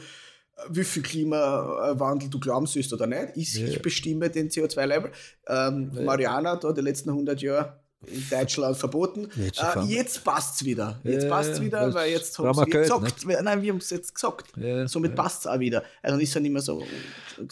wie 0.69 0.85
viel 0.85 1.03
Klimawandel 1.03 2.29
du 2.29 2.39
glauben 2.39 2.67
sollst 2.67 2.93
oder 2.93 3.07
nicht. 3.07 3.29
Ich, 3.37 3.55
Ja. 3.55 3.67
ich 3.67 3.81
bestimme 3.83 4.29
den 4.31 4.49
CO2-Level. 4.51 5.11
Ähm, 5.49 5.91
Mariana 6.05 6.57
da 6.57 6.73
die 6.73 6.81
letzten 6.81 7.11
100 7.11 7.41
Jahre 7.43 7.81
in 8.07 8.25
Deutschland 8.31 8.77
verboten. 8.79 9.29
Jetzt 9.37 9.59
schon 9.59 9.89
Äh, 9.89 9.93
jetzt 9.93 10.25
passt 10.25 10.57
es 10.57 10.65
wieder. 10.65 10.99
Jetzt 11.05 11.25
Ja, 11.25 11.29
passt 11.29 11.51
es 11.51 11.59
ja, 11.59 11.65
wieder, 11.65 11.93
weil 11.95 12.11
jetzt 12.13 12.39
haben 12.39 12.57
wir 12.57 12.65
gesagt. 12.67 13.27
Nein, 13.27 13.63
wir 13.63 13.73
haben 13.73 13.79
es 13.79 13.91
jetzt 13.91 14.15
gesagt. 14.15 14.57
Ja, 14.57 14.89
Somit 14.89 15.11
ja. 15.11 15.17
passt 15.23 15.41
es 15.41 15.47
auch 15.47 15.59
wieder. 15.59 15.83
Also 16.03 16.19
ist 16.19 16.35
ja 16.35 16.41
nicht 16.41 16.53
mehr 16.53 16.63
so. 16.63 16.83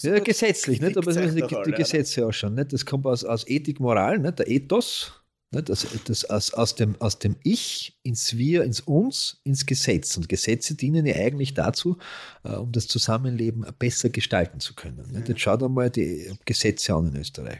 Ja, 0.02 0.18
gesetzlich, 0.20 0.80
nicht? 0.80 0.96
aber 0.96 1.12
die, 1.12 1.30
die 1.34 1.40
doch 1.42 1.52
alle, 1.52 1.72
Gesetze 1.72 2.26
ausschauen. 2.26 2.54
Nicht? 2.54 2.72
Das 2.72 2.84
kommt 2.86 3.04
aus, 3.06 3.24
aus 3.24 3.46
Ethik, 3.46 3.78
Moral, 3.80 4.18
nicht? 4.18 4.38
der 4.38 4.48
Ethos. 4.48 5.12
Nicht? 5.50 5.70
Das, 5.70 5.86
das 6.04 6.24
aus, 6.26 6.52
aus, 6.52 6.74
dem, 6.74 7.00
aus 7.00 7.18
dem 7.18 7.36
Ich 7.42 7.98
ins 8.02 8.36
Wir, 8.36 8.64
ins 8.64 8.80
Uns, 8.80 9.40
ins 9.44 9.64
Gesetz. 9.64 10.16
Und 10.16 10.28
Gesetze 10.28 10.74
dienen 10.74 11.06
ja 11.06 11.16
eigentlich 11.16 11.54
dazu, 11.54 11.96
äh, 12.44 12.54
um 12.54 12.70
das 12.70 12.86
Zusammenleben 12.86 13.64
besser 13.78 14.10
gestalten 14.10 14.60
zu 14.60 14.74
können. 14.74 15.10
Nicht? 15.10 15.28
Jetzt 15.28 15.40
schau 15.40 15.56
dir 15.56 15.68
mal 15.68 15.90
die 15.90 16.30
Gesetze 16.44 16.94
an 16.94 17.08
in 17.08 17.16
Österreich. 17.16 17.58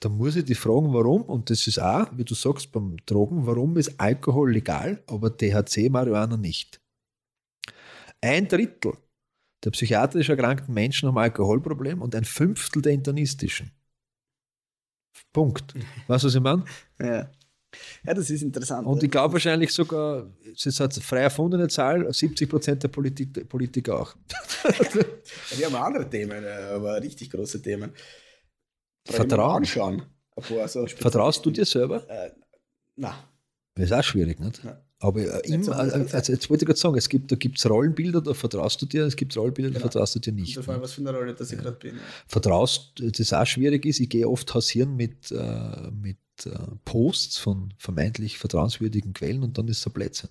Da 0.00 0.08
muss 0.08 0.36
ich 0.36 0.44
dich 0.44 0.58
fragen, 0.58 0.94
warum, 0.94 1.22
und 1.22 1.50
das 1.50 1.66
ist 1.66 1.78
auch, 1.78 2.06
wie 2.16 2.24
du 2.24 2.34
sagst, 2.34 2.72
beim 2.72 2.96
Drogen, 3.04 3.46
warum 3.46 3.76
ist 3.76 4.00
Alkohol 4.00 4.52
legal, 4.52 5.02
aber 5.06 5.36
THC, 5.36 5.90
Marihuana 5.90 6.38
nicht? 6.38 6.80
Ein 8.22 8.48
Drittel 8.48 8.94
der 9.64 9.72
psychiatrisch 9.72 10.28
erkrankten 10.28 10.72
Menschen 10.72 11.08
haben 11.08 11.18
Alkoholproblem 11.18 12.00
und 12.00 12.14
ein 12.14 12.24
Fünftel 12.24 12.82
der 12.82 12.92
internistischen. 12.92 13.72
Punkt. 15.32 15.74
Weißt 16.06 16.24
du, 16.24 16.28
was 16.28 16.34
ich 16.34 16.40
meine? 16.40 16.64
Ja. 17.00 17.30
ja, 18.04 18.14
das 18.14 18.30
ist 18.30 18.42
interessant. 18.42 18.86
Und 18.86 19.02
ich 19.02 19.10
glaube 19.10 19.34
wahrscheinlich 19.34 19.72
sogar, 19.72 20.26
es 20.54 20.64
ist 20.66 20.80
eine 20.80 20.90
frei 20.90 21.20
erfundene 21.20 21.68
Zahl, 21.68 22.12
70 22.12 22.48
Prozent 22.48 22.82
der 22.82 22.88
Politik, 22.88 23.48
Politiker 23.48 24.00
auch. 24.00 24.14
Wir 25.56 25.66
haben 25.66 25.74
andere 25.76 26.08
Themen, 26.08 26.44
aber 26.46 27.00
richtig 27.02 27.30
große 27.30 27.60
Themen. 27.62 27.92
Vertrauen. 29.06 29.56
Anschauen. 29.58 30.02
Ein 30.36 30.42
paar 30.42 30.68
so 30.68 30.86
spezielle- 30.86 31.02
Vertraust 31.10 31.44
du 31.46 31.50
dir 31.50 31.64
selber? 31.64 32.08
Äh, 32.10 32.32
na, 32.96 33.14
Das 33.76 33.84
ist 33.86 33.92
auch 33.92 34.02
schwierig, 34.02 34.40
nicht? 34.40 34.62
Ja. 34.64 34.82
Aber 34.98 35.20
äh, 35.20 35.46
immer, 35.48 35.64
gut. 35.66 36.14
also 36.14 36.32
jetzt 36.32 36.48
wollte 36.50 36.64
ich 36.64 36.66
gerade 36.66 36.78
sagen, 36.80 36.96
es 36.96 37.08
gibt, 37.08 37.30
da 37.30 37.36
gibt 37.36 37.58
es 37.58 37.68
Rollenbilder, 37.68 38.22
da 38.22 38.32
vertraust 38.32 38.80
du 38.80 38.86
dir, 38.86 39.04
es 39.04 39.14
gibt 39.14 39.36
Rollenbilder, 39.36 39.70
da 39.70 39.78
Genau. 39.78 39.90
vertraust 39.90 40.14
du 40.14 40.18
dir 40.20 40.32
nicht. 40.32 40.56
das 40.56 40.66
war 40.66 40.80
was 40.80 40.92
für 40.94 41.02
eine 41.02 41.12
Rolle, 41.12 41.34
dass 41.34 41.52
ich 41.52 41.58
gerade 41.58 41.76
bin. 41.76 41.96
vertraust, 42.26 42.94
das 42.98 43.32
auch 43.32 43.46
schwierig 43.46 43.84
ist. 43.84 44.00
Ich 44.00 44.08
gehe 44.08 44.26
oft 44.28 44.52
hausieren 44.54 44.96
mit, 44.96 45.30
äh, 45.30 45.90
mit 45.92 46.16
äh, 46.46 46.50
Posts 46.86 47.36
von 47.38 47.74
vermeintlich 47.76 48.38
vertrauenswürdigen 48.38 49.12
Quellen 49.12 49.42
und 49.42 49.58
dann 49.58 49.68
ist 49.68 49.78
es 49.80 49.86
ein 49.86 49.92
Blödsinn. 49.92 50.30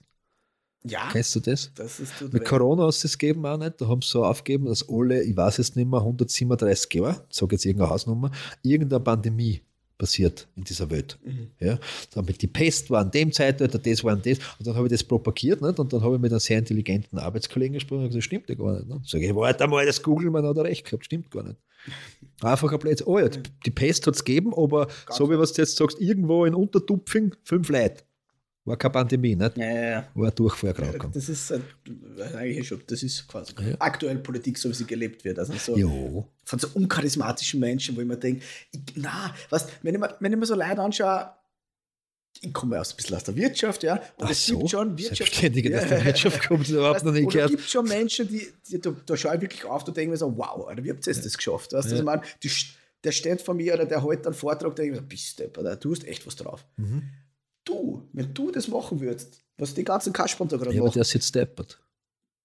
Ja, 0.87 1.09
Kennst 1.11 1.35
du 1.35 1.39
das? 1.39 1.71
das 1.75 1.99
ist 1.99 2.21
Mit. 2.31 2.45
Corona 2.45 2.85
hast 2.85 3.03
du 3.03 3.07
es 3.07 3.17
gegeben 3.17 3.45
auch 3.45 3.57
nicht. 3.57 3.81
Da 3.81 3.87
haben 3.87 4.01
sie 4.03 4.09
so 4.09 4.23
aufgegeben, 4.23 4.65
dass 4.65 4.87
alle, 4.87 5.23
ich 5.23 5.35
weiß 5.35 5.57
jetzt 5.57 5.75
nicht 5.75 5.87
mehr, 5.89 5.99
137 5.99 6.93
Jahre, 6.93 7.25
ich 7.29 7.35
sage 7.37 7.55
jetzt 7.55 7.65
irgendeine 7.65 7.89
Hausnummer, 7.91 8.31
irgendeine 8.61 8.99
Pandemie 9.03 9.61
passiert 9.97 10.47
in 10.55 10.63
dieser 10.63 10.89
Welt. 10.89 11.17
Mhm. 11.23 11.47
Ja, 11.59 11.79
dann 12.13 12.25
mit 12.25 12.41
die 12.41 12.47
Pest 12.47 12.89
war 12.89 13.01
an 13.01 13.11
dem 13.11 13.31
Zeitalter, 13.31 13.79
das 13.79 14.03
war 14.03 14.13
an 14.13 14.21
das. 14.23 14.39
Und 14.59 14.67
dann 14.67 14.75
habe 14.75 14.87
ich 14.87 14.91
das 14.91 15.03
propagiert 15.03 15.61
nicht? 15.61 15.79
und 15.79 15.93
dann 15.93 16.01
habe 16.01 16.15
ich 16.15 16.21
mit 16.21 16.31
einem 16.31 16.39
sehr 16.39 16.59
intelligenten 16.59 17.17
Arbeitskollegen 17.17 17.73
gesprochen 17.73 18.03
und 18.03 18.07
gesagt, 18.09 18.17
das 18.17 18.25
stimmt 18.25 18.49
ja 18.49 18.55
gar 18.55 18.73
nicht. 18.73 18.87
Ne? 18.87 19.01
Sag 19.05 19.21
ich, 19.21 19.35
warte 19.35 19.67
mal, 19.67 19.85
das 19.85 20.01
googeln 20.01 20.31
wir, 20.33 20.43
hat 20.43 20.57
er 20.57 20.63
recht 20.63 20.85
gehabt, 20.85 21.05
stimmt 21.05 21.31
gar 21.31 21.43
nicht. 21.43 21.57
Einfach 22.41 22.71
ein 22.71 22.79
Blödsinn. 22.79 23.07
Oh 23.07 23.19
ja, 23.19 23.29
die, 23.29 23.39
die 23.65 23.71
Pest 23.71 24.07
hat 24.07 24.15
es 24.15 24.23
gegeben, 24.23 24.53
aber 24.55 24.87
so 25.09 25.29
wie 25.29 25.37
was 25.37 25.53
du 25.53 25.61
jetzt 25.61 25.77
sagst, 25.77 26.01
irgendwo 26.01 26.45
in 26.45 26.55
Untertupfing 26.55 27.35
fünf 27.43 27.69
Leute. 27.69 28.03
War 28.65 28.77
keine 28.77 28.91
Pandemie, 28.93 29.35
nicht? 29.35 29.57
Ja, 29.57 29.65
ja, 29.65 29.89
ja. 29.91 30.07
War 30.15 30.29
ein 30.29 30.35
Durchfall 30.35 30.73
gerade. 30.73 30.97
Das 31.13 31.29
ist 31.29 31.53
eigentlich 32.35 32.67
schon, 32.67 32.81
das 32.87 33.03
ist 33.03 33.27
quasi 33.27 33.53
Ja. 33.61 33.75
aktuell 33.79 34.17
Politik, 34.17 34.57
so 34.57 34.69
wie 34.69 34.73
sie 34.73 34.85
gelebt 34.85 35.23
wird. 35.23 35.37
Also 35.37 35.53
so 35.53 35.77
Jo. 35.77 36.27
von 36.43 36.57
so 36.59 36.67
uncharismatischen 36.73 37.59
Menschen, 37.59 37.95
wo 37.95 38.01
ich 38.01 38.07
mir 38.07 38.17
denke, 38.17 38.43
na, 38.95 39.33
was, 39.51 39.67
wenn 39.83 39.93
ich 39.93 39.99
mir, 40.01 40.15
wenn 40.19 40.33
ich 40.33 40.39
mir 40.39 40.45
so 40.47 40.55
Leute 40.55 40.81
anschaue, 40.81 41.29
ich 42.41 42.51
komme 42.53 42.79
aus 42.81 42.91
ein 42.93 42.97
bisschen 42.97 43.15
aus 43.15 43.23
der 43.23 43.35
Wirtschaft, 43.35 43.83
ja, 43.83 43.95
und 44.17 44.25
Ach 44.25 44.29
es 44.31 44.45
so, 44.45 44.57
gibt 44.57 44.71
schon 44.71 44.97
Wirtschaft. 44.97 45.17
Selbstständige, 45.17 45.69
dass 45.69 45.87
der 45.87 46.03
Wirtschaft 46.03 46.47
kommt, 46.47 46.67
überhaupt 46.67 46.95
Weißt, 46.95 47.05
noch 47.05 47.13
nicht 47.13 47.29
gehört. 47.31 47.51
Es 47.51 47.55
gibt 47.57 47.69
schon 47.69 47.87
Menschen, 47.87 48.27
die, 48.27 48.47
die 48.69 48.81
da, 48.81 48.93
da 49.05 49.15
schaue 49.15 49.35
ich 49.35 49.41
wirklich 49.41 49.63
auf, 49.63 49.83
da 49.83 49.91
denke 49.91 50.01
ich 50.05 50.09
mir 50.09 50.17
so, 50.17 50.35
wow, 50.37 50.67
Alter, 50.67 50.83
wie 50.83 50.89
habt 50.89 51.05
ihr 51.07 51.13
das 51.13 51.37
geschafft? 51.37 51.71
Weißt 51.71 51.91
du, 51.91 52.03
was 52.05 52.15
Ja. 52.15 52.21
Die, 52.43 52.49
st- 52.49 52.73
der 53.03 53.11
steht 53.11 53.41
vor 53.41 53.53
mir 53.53 53.75
oder 53.75 53.85
der 53.85 54.03
hält 54.03 54.25
einen 54.25 54.33
Vortrag, 54.35 54.75
der 54.75 54.85
ich 54.85 54.91
mir 54.91 55.01
bist 55.01 55.39
du, 55.39 55.47
du 55.47 55.91
hast 55.91 56.05
echt 56.07 56.25
was 56.27 56.35
drauf. 56.35 56.65
Mhm. 56.77 57.03
Du, 57.65 58.07
wenn 58.13 58.33
du 58.33 58.51
das 58.51 58.67
machen 58.67 58.99
würdest, 59.01 59.41
was 59.57 59.73
die 59.73 59.83
ganzen 59.83 60.13
Kasperl 60.13 60.47
da 60.47 60.57
gerade 60.57 60.73
Ja, 60.75 60.83
machen. 60.83 60.93
der 60.93 61.03
sitzt 61.03 61.33
deppert. 61.35 61.81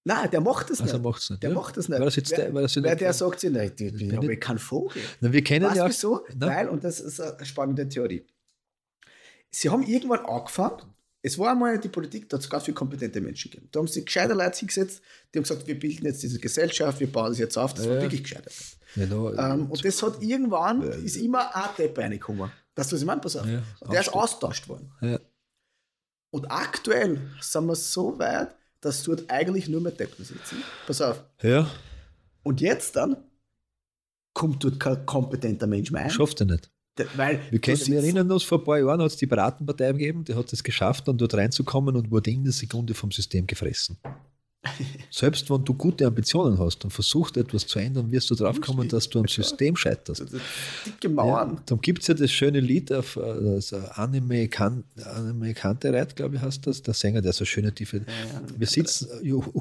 Nein, 0.03 0.31
der 0.31 0.41
macht 0.41 0.69
das 0.71 0.81
Also 0.81 0.95
nicht. 0.95 1.03
macht's 1.03 1.29
nicht. 1.29 1.43
Der 1.43 1.51
ja. 1.51 1.55
macht 1.55 1.77
das 1.77 1.87
nicht. 1.87 1.99
Weil 1.99 2.07
er 2.07 2.11
sitzt, 2.11 2.31
wer, 2.35 2.53
weil 2.53 2.67
sitzt 2.67 2.83
wer 2.83 2.95
der 2.95 3.13
sagt 3.13 3.39
sich, 3.39 3.51
nein, 3.51 3.71
ich, 3.75 3.85
ich 3.85 3.93
bin 3.97 4.15
habe 4.17 4.25
nicht- 4.27 4.41
keinen 4.41 4.57
Vogel. 4.57 4.99
Na, 5.19 5.31
wir 5.31 5.43
kennen 5.43 5.65
Weißt 5.67 5.75
ja 5.77 5.87
wieso? 5.87 6.25
Na? 6.35 6.47
Weil, 6.47 6.69
und 6.69 6.83
das 6.83 6.99
ist 6.99 7.21
eine 7.21 7.45
spannende 7.45 7.87
Theorie. 7.87 8.25
Sie 9.51 9.69
haben 9.69 9.83
irgendwann 9.83 10.25
angefangen, 10.25 10.81
es 11.21 11.37
war 11.37 11.51
einmal 11.51 11.77
die 11.77 11.89
Politik, 11.89 12.27
da 12.29 12.37
hat 12.37 12.43
es 12.43 12.49
ganz 12.49 12.63
viele 12.63 12.73
kompetente 12.73 13.21
Menschen 13.21 13.51
gegeben. 13.51 13.67
Da 13.71 13.79
haben 13.79 13.87
sie 13.87 14.03
gescheite 14.03 14.33
Leute 14.33 14.57
hingesetzt, 14.57 15.01
die 15.33 15.37
haben 15.37 15.43
gesagt, 15.43 15.67
wir 15.67 15.77
bilden 15.77 16.05
jetzt 16.05 16.23
diese 16.23 16.39
Gesellschaft, 16.39 16.99
wir 16.99 17.11
bauen 17.11 17.27
das 17.29 17.37
jetzt 17.37 17.57
auf, 17.57 17.75
das 17.75 17.85
war 17.87 17.95
Ja. 17.97 18.01
wirklich 18.01 18.23
gescheite 18.23 18.49
Leute. 18.95 19.09
Genau. 19.09 19.33
Ähm, 19.35 19.69
und 19.69 19.85
das 19.85 20.01
hat 20.01 20.21
irgendwann, 20.23 20.81
ist 20.81 21.17
immer 21.17 21.55
ein 21.55 21.69
Depp 21.77 21.95
reingekommen. 21.97 22.51
Weißt 22.75 22.91
du, 22.91 22.95
was 22.95 23.01
ich 23.01 23.05
meine? 23.07 23.21
Pass 23.21 23.35
auf. 23.35 23.45
Ja, 23.45 23.61
Und 23.81 23.91
der 23.93 24.01
ist 24.01 24.13
austauscht 24.13 24.67
worden. 24.69 24.91
ja. 25.01 25.19
Und 26.33 26.45
aktuell 26.49 27.19
sind 27.41 27.65
wir 27.65 27.75
so 27.75 28.17
weit, 28.17 28.55
dass 28.79 29.03
dort 29.03 29.29
eigentlich 29.29 29.67
nur 29.67 29.81
mehr 29.81 29.91
Deppen 29.91 30.23
sitzen. 30.23 30.63
Pass 30.87 31.01
auf. 31.01 31.21
ja, 31.41 31.69
Und 32.43 32.61
jetzt 32.61 32.95
dann 32.95 33.17
kommt 34.33 34.63
dort 34.63 34.79
kein 34.79 35.05
kompetenter 35.05 35.67
Mensch 35.67 35.91
mehr 35.91 36.03
ein. 36.03 36.09
schafft 36.09 36.39
er 36.39 36.45
nicht. 36.45 36.71
Weil 37.15 37.41
Wir, 37.51 37.59
wir 37.61 37.75
sitzt- 37.75 37.89
erinnern 37.89 38.31
uns, 38.31 38.43
vor 38.43 38.59
ein 38.59 38.63
paar 38.63 38.77
Jahren 38.79 39.01
hat 39.01 39.07
es 39.07 39.17
die 39.17 39.27
Piratenpartei 39.27 39.91
gegeben, 39.91 40.23
die 40.23 40.33
hat 40.35 40.51
es 40.53 40.63
geschafft, 40.63 41.07
dann 41.07 41.17
dort 41.17 41.33
reinzukommen 41.33 41.95
und 41.97 42.09
wurde 42.11 42.31
in 42.31 42.43
der 42.45 42.53
Sekunde 42.53 42.93
vom 42.93 43.11
System 43.11 43.45
gefressen. 43.47 43.97
Selbst 45.09 45.49
wenn 45.49 45.63
du 45.63 45.73
gute 45.73 46.05
Ambitionen 46.05 46.59
hast 46.59 46.83
und 46.83 46.91
versuchst 46.91 47.35
etwas 47.35 47.65
zu 47.65 47.79
ändern, 47.79 48.11
wirst 48.11 48.29
du 48.29 48.35
drauf 48.35 48.61
kommen, 48.61 48.87
dass 48.87 49.09
du 49.09 49.19
am 49.19 49.27
System 49.27 49.75
scheiterst. 49.75 50.21
Also 50.21 50.37
dicke 50.85 51.09
Mauern. 51.09 51.55
Ja, 51.55 51.61
darum 51.65 51.81
gibt 51.81 52.01
es 52.01 52.07
ja 52.07 52.13
das 52.13 52.31
schöne 52.31 52.59
Lied 52.59 52.93
auf 52.93 53.19
das 53.19 53.73
Anime, 53.73 54.47
kan 54.47 54.83
Anime 55.03 55.53
Kantereit, 55.55 56.15
glaube 56.15 56.35
ich, 56.35 56.41
heißt 56.41 56.67
das. 56.67 56.81
Der 56.83 56.93
Sänger, 56.93 57.21
der 57.21 57.33
so 57.33 57.43
schöne 57.43 57.73
tiefe. 57.73 58.01
wir 58.55 58.67
sitzen, 58.67 59.07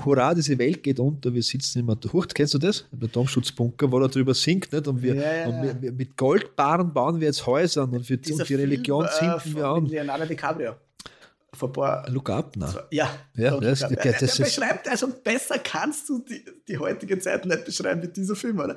hurra, 0.04 0.34
diese 0.34 0.58
Welt 0.58 0.82
geht 0.82 1.00
unter, 1.00 1.32
wir 1.32 1.42
sitzen 1.42 1.80
immer. 1.80 1.96
Huch, 2.12 2.26
kennst 2.34 2.54
du 2.54 2.58
das? 2.58 2.84
Im 2.92 3.02
Atomschutzbunker, 3.02 3.90
wo 3.90 3.98
er 4.00 4.08
drüber 4.08 4.34
singt, 4.34 4.70
nicht? 4.70 4.86
Und 4.86 5.02
wir, 5.02 5.14
Ja, 5.14 5.34
ja, 5.34 5.48
und 5.48 5.64
ja. 5.64 5.82
wir, 5.82 5.92
mit 5.92 6.16
Goldbarren 6.16 6.92
bauen 6.92 7.20
wir 7.20 7.26
jetzt 7.26 7.46
Häuser 7.46 7.84
und, 7.84 8.04
für, 8.04 8.18
Dieser 8.18 8.40
und 8.40 8.48
die 8.48 8.54
Religion 8.54 9.06
Film, 9.08 9.32
zünden 9.40 9.52
äh, 9.52 9.56
wir 9.56 9.66
an. 9.66 9.86
Leonardo 9.86 10.26
DiCaprio. 10.26 10.74
Vor 11.52 11.72
paar. 11.72 12.08
Look 12.08 12.30
up, 12.30 12.54
na. 12.56 12.72
Ja, 12.90 13.10
Ja, 13.34 13.58
das- 13.58 13.82
Up. 13.82 13.90
der, 14.02 14.12
das 14.12 14.36
der 14.36 14.44
beschreibt, 14.44 14.88
also 14.88 15.08
besser 15.08 15.58
kannst 15.58 16.08
du 16.08 16.20
die, 16.20 16.44
die 16.68 16.78
heutige 16.78 17.18
Zeit 17.18 17.44
nicht 17.44 17.64
beschreiben 17.64 18.02
wie 18.02 18.08
dieser 18.08 18.36
Film, 18.36 18.60
oder? 18.60 18.76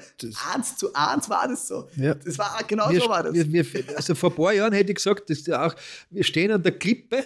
eins 0.54 0.76
zu 0.78 0.94
eins 0.94 1.30
war 1.30 1.48
das 1.48 1.68
so. 1.68 1.88
Ja. 1.96 2.16
Das 2.16 2.38
war 2.38 2.58
genau 2.68 2.90
wir, 2.90 3.00
so 3.02 3.10
war 3.10 3.24
das. 3.24 3.34
Wir, 3.34 3.52
wir, 3.52 3.66
also 3.96 4.16
vor 4.16 4.32
ein 4.32 4.36
paar 4.36 4.54
Jahren 4.54 4.74
hätte 4.74 4.92
ich 4.92 4.96
gesagt, 4.96 5.30
dass 5.30 5.48
auch, 5.50 5.76
wir 6.10 6.24
stehen 6.24 6.52
an 6.52 6.64
der 6.64 6.72
Klippe 6.78 7.26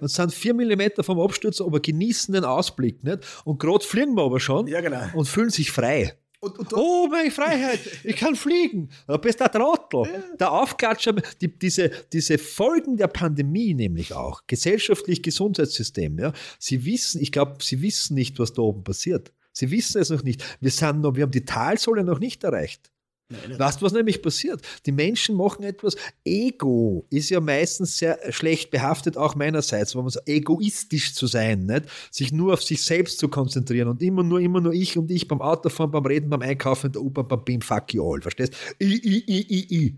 und 0.00 0.08
sind 0.08 0.32
vier 0.32 0.54
Millimeter 0.54 1.02
vom 1.02 1.18
Absturz, 1.20 1.60
aber 1.60 1.80
genießen 1.80 2.32
den 2.32 2.44
Ausblick. 2.44 3.02
Nicht? 3.02 3.18
Und 3.44 3.58
gerade 3.58 3.84
fliegen 3.84 4.14
wir 4.14 4.22
aber 4.22 4.38
schon 4.40 4.66
Ja, 4.68 4.80
genau. 4.80 5.02
und 5.14 5.26
fühlen 5.28 5.50
sich 5.50 5.70
frei. 5.72 6.14
Und, 6.44 6.58
und, 6.58 6.72
Oh, 6.74 7.08
meine 7.10 7.30
Freiheit, 7.30 7.80
ich 8.02 8.16
kann 8.16 8.36
fliegen. 8.36 8.90
Du 9.06 9.18
bist 9.18 9.40
der 9.40 9.50
Trottel. 9.50 10.02
Der 10.38 10.52
Aufklatscher, 10.52 11.14
die, 11.40 11.58
diese, 11.58 11.90
diese 12.12 12.38
Folgen 12.38 12.96
der 12.96 13.08
Pandemie 13.08 13.74
nämlich 13.74 14.12
auch, 14.12 14.42
gesellschaftlich 14.46 15.22
Gesundheitssystem, 15.22 16.18
ja, 16.18 16.32
sie 16.58 16.84
wissen, 16.84 17.20
ich 17.20 17.32
glaube, 17.32 17.56
sie 17.62 17.80
wissen 17.82 18.14
nicht, 18.14 18.38
was 18.38 18.52
da 18.52 18.62
oben 18.62 18.84
passiert. 18.84 19.32
Sie 19.52 19.70
wissen 19.70 20.00
es 20.00 20.10
noch 20.10 20.24
nicht. 20.24 20.44
Wir, 20.60 20.70
sind 20.70 21.00
noch, 21.00 21.14
wir 21.14 21.22
haben 21.22 21.30
die 21.30 21.44
Talsohle 21.44 22.02
noch 22.02 22.18
nicht 22.18 22.42
erreicht. 22.42 22.90
Weißt 23.30 23.80
du, 23.80 23.86
was 23.86 23.92
nämlich 23.92 24.20
passiert? 24.20 24.60
Die 24.84 24.92
Menschen 24.92 25.36
machen 25.36 25.64
etwas. 25.64 25.96
Ego 26.24 27.06
ist 27.08 27.30
ja 27.30 27.40
meistens 27.40 27.96
sehr 27.96 28.18
schlecht 28.30 28.70
behaftet, 28.70 29.16
auch 29.16 29.34
meinerseits, 29.34 29.96
wenn 29.96 30.02
man 30.02 30.10
so 30.10 30.20
egoistisch 30.26 31.14
zu 31.14 31.26
sein, 31.26 31.64
nicht? 31.64 31.86
sich 32.10 32.32
nur 32.32 32.52
auf 32.52 32.62
sich 32.62 32.82
selbst 32.82 33.18
zu 33.18 33.28
konzentrieren 33.28 33.88
und 33.88 34.02
immer 34.02 34.22
nur, 34.22 34.40
immer 34.40 34.60
nur 34.60 34.74
ich 34.74 34.98
und 34.98 35.10
ich 35.10 35.26
beim 35.26 35.40
Autofahren, 35.40 35.90
beim 35.90 36.04
Reden, 36.04 36.28
beim 36.28 36.42
Einkaufen, 36.42 36.88
in 36.88 36.92
der 36.92 37.02
U-Bahn, 37.02 37.26
beim 37.26 37.44
Beam, 37.44 37.60
fuck 37.62 37.94
you 37.94 38.04
all, 38.04 38.20
verstehst? 38.20 38.54
I, 38.80 38.94
I, 38.94 39.24
I, 39.26 39.46
I, 39.48 39.74
I. 39.74 39.96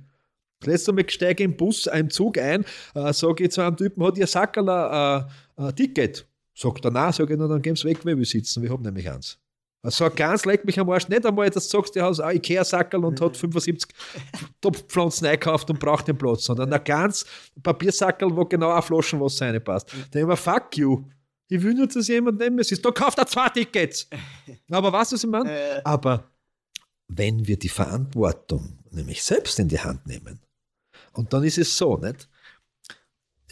Letztes 0.64 0.94
Mal 0.94 1.08
steige 1.08 1.42
im 1.42 1.56
Bus, 1.56 1.86
im 1.86 2.10
Zug 2.10 2.38
ein, 2.38 2.64
äh, 2.94 3.12
sage 3.12 3.44
ich 3.44 3.50
zu 3.50 3.60
einem 3.60 3.76
Typen, 3.76 4.04
hat 4.04 4.16
ihr 4.16 4.26
Sackerl 4.26 4.68
ein 4.68 5.26
äh, 5.58 5.68
äh, 5.68 5.72
Ticket? 5.72 6.26
Sagt 6.54 6.84
er, 6.84 6.92
nein, 6.92 7.12
sage 7.12 7.34
ich, 7.34 7.38
na, 7.38 7.48
dann 7.48 7.60
gehen 7.60 7.76
Sie 7.76 7.84
weg, 7.84 8.04
weil 8.04 8.16
wir 8.16 8.24
sitzen, 8.24 8.62
wir 8.62 8.70
haben 8.70 8.82
nämlich 8.82 9.10
eins. 9.10 9.38
Er 9.82 9.90
sagt, 9.90 10.16
ganz 10.16 10.44
leckt 10.44 10.64
mich 10.64 10.80
am 10.80 10.90
Arsch, 10.90 11.08
nicht 11.08 11.24
einmal, 11.24 11.48
dass 11.48 11.68
du 11.68 11.78
sagst, 11.78 11.94
der 11.94 12.04
hat 12.04 12.18
ein 12.20 12.36
Ikea-Sackerl 12.36 13.04
und 13.04 13.20
hat 13.20 13.36
75 13.36 13.88
Topfpflanzen 14.60 15.26
eingekauft 15.26 15.70
und 15.70 15.78
braucht 15.78 16.08
den 16.08 16.18
Platz, 16.18 16.44
sondern 16.44 16.72
ein 16.72 16.82
ganz 16.82 17.24
Papiersackerl, 17.62 18.34
wo 18.34 18.44
genau 18.44 18.72
ein 18.72 18.82
Flaschenwasser 18.82 19.46
reinpasst. 19.46 19.92
Da 19.92 19.96
denke 19.96 20.18
ich 20.20 20.26
mir, 20.26 20.36
fuck 20.36 20.76
you. 20.76 21.04
Ich 21.48 21.62
will 21.62 21.74
nur, 21.74 21.86
dass 21.86 22.08
jemand 22.08 22.40
neben 22.40 22.56
mir 22.56 22.64
sitzt. 22.64 22.84
Da 22.84 22.90
kauft 22.90 23.18
er 23.18 23.26
zwei 23.26 23.48
Tickets. 23.50 24.08
Aber 24.70 24.92
weißt 24.92 25.12
du, 25.12 25.14
was 25.14 25.24
ich 25.24 25.30
meine? 25.30 25.50
Äh. 25.50 25.80
Aber 25.84 26.24
wenn 27.06 27.46
wir 27.46 27.56
die 27.56 27.68
Verantwortung 27.68 28.78
nämlich 28.90 29.22
selbst 29.22 29.58
in 29.60 29.68
die 29.68 29.78
Hand 29.78 30.06
nehmen, 30.06 30.40
und 31.12 31.32
dann 31.32 31.44
ist 31.44 31.58
es 31.58 31.76
so, 31.76 31.96
nicht? 31.96 32.28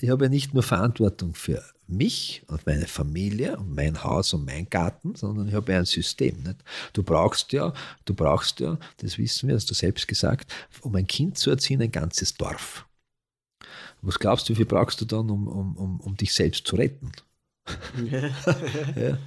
Ich 0.01 0.11
habe 0.11 0.25
ja 0.25 0.29
nicht 0.29 0.53
nur 0.53 0.63
Verantwortung 0.63 1.35
für 1.35 1.63
mich 1.87 2.42
und 2.47 2.66
meine 2.66 2.87
Familie 2.87 3.57
und 3.57 3.75
mein 3.75 4.03
Haus 4.03 4.33
und 4.33 4.44
mein 4.44 4.68
Garten, 4.68 5.14
sondern 5.14 5.49
ich 5.49 5.55
habe 5.55 5.73
ja 5.73 5.79
ein 5.79 5.85
System. 5.85 6.42
Nicht? 6.42 6.57
Du 6.92 7.03
brauchst 7.03 7.53
ja, 7.53 7.73
du 8.05 8.14
brauchst 8.14 8.61
ja, 8.61 8.79
das 8.99 9.18
wissen 9.18 9.49
wir, 9.49 9.57
hast 9.57 9.70
du 9.70 9.75
selbst 9.75 10.09
gesagt, 10.09 10.53
um 10.81 10.94
ein 10.94 11.07
Kind 11.07 11.38
zu 11.38 11.51
erziehen, 11.51 11.83
ein 11.83 11.92
ganzes 11.92 12.35
Dorf. 12.35 12.87
Was 14.03 14.18
glaubst 14.18 14.49
du, 14.49 14.53
wie 14.53 14.57
viel 14.57 14.66
brauchst 14.66 15.01
du 15.01 15.05
dann, 15.05 15.31
um, 15.31 15.47
um, 15.49 15.77
um, 15.77 16.01
um 16.01 16.16
dich 16.16 16.33
selbst 16.33 16.66
zu 16.66 16.77
retten? 16.77 17.12
Ja. 18.97 19.18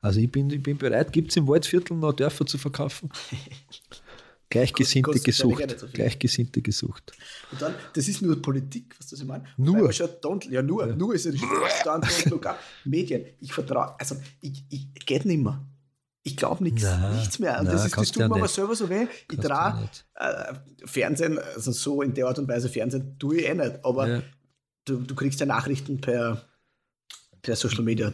Also 0.00 0.20
ich 0.20 0.30
bin, 0.30 0.48
ich 0.50 0.62
bin 0.62 0.78
bereit, 0.78 1.12
gibt 1.12 1.30
es 1.30 1.36
im 1.36 1.48
Waldviertel 1.48 1.96
noch 1.96 2.12
Dörfer 2.12 2.46
zu 2.46 2.56
verkaufen? 2.56 3.10
Gleichgesinnte 4.50 5.08
wahrscheinlich 5.08 5.24
gesucht. 5.24 5.80
so. 5.80 5.86
Gleichgesinnte 5.88 6.62
gesucht. 6.62 7.12
Und 7.52 7.60
dann, 7.60 7.74
das 7.92 8.08
ist 8.08 8.22
nur 8.22 8.40
Politik, 8.40 8.94
was 8.98 9.08
das 9.08 9.20
ich 9.20 9.26
meine. 9.26 9.44
Nur. 9.56 9.90
Don't, 9.90 10.48
ja, 10.50 10.62
nur, 10.62 10.86
nur 10.86 11.14
ist 11.14 11.26
ja 11.26 11.32
die. 11.32 11.40
Medien, 12.84 13.26
ich 13.40 13.52
vertraue, 13.52 13.98
also, 14.00 14.16
ich, 14.40 14.64
ich, 14.70 14.94
geht 15.06 15.24
nicht 15.26 15.42
mehr. 15.42 15.64
Ich 16.22 16.36
glaube 16.36 16.62
nichts, 16.62 16.82
mehr. 17.38 17.58
Und 17.58 17.66
nein, 17.66 17.74
das, 17.74 17.86
ist, 17.86 17.96
das 17.96 18.08
tut 18.12 18.20
ja 18.20 18.28
mir 18.28 18.36
aber 18.36 18.48
selber 18.48 18.74
so 18.74 18.88
weh. 18.90 19.06
Ich 19.30 19.38
traue 19.38 19.88
ja 20.14 20.50
äh, 20.50 20.54
Fernsehen, 20.84 21.38
also 21.38 21.72
so 21.72 22.02
in 22.02 22.12
der 22.12 22.26
Art 22.26 22.38
und 22.38 22.48
Weise 22.48 22.68
Fernsehen 22.68 23.18
tue 23.18 23.38
ich 23.38 23.46
eh 23.48 23.54
nicht. 23.54 23.84
Aber 23.84 24.08
Ja. 24.08 24.22
du, 24.84 24.98
du 24.98 25.14
kriegst 25.14 25.40
ja 25.40 25.46
Nachrichten 25.46 26.00
per, 26.00 26.42
per 27.40 27.56
Social 27.56 27.82
Media 27.82 28.12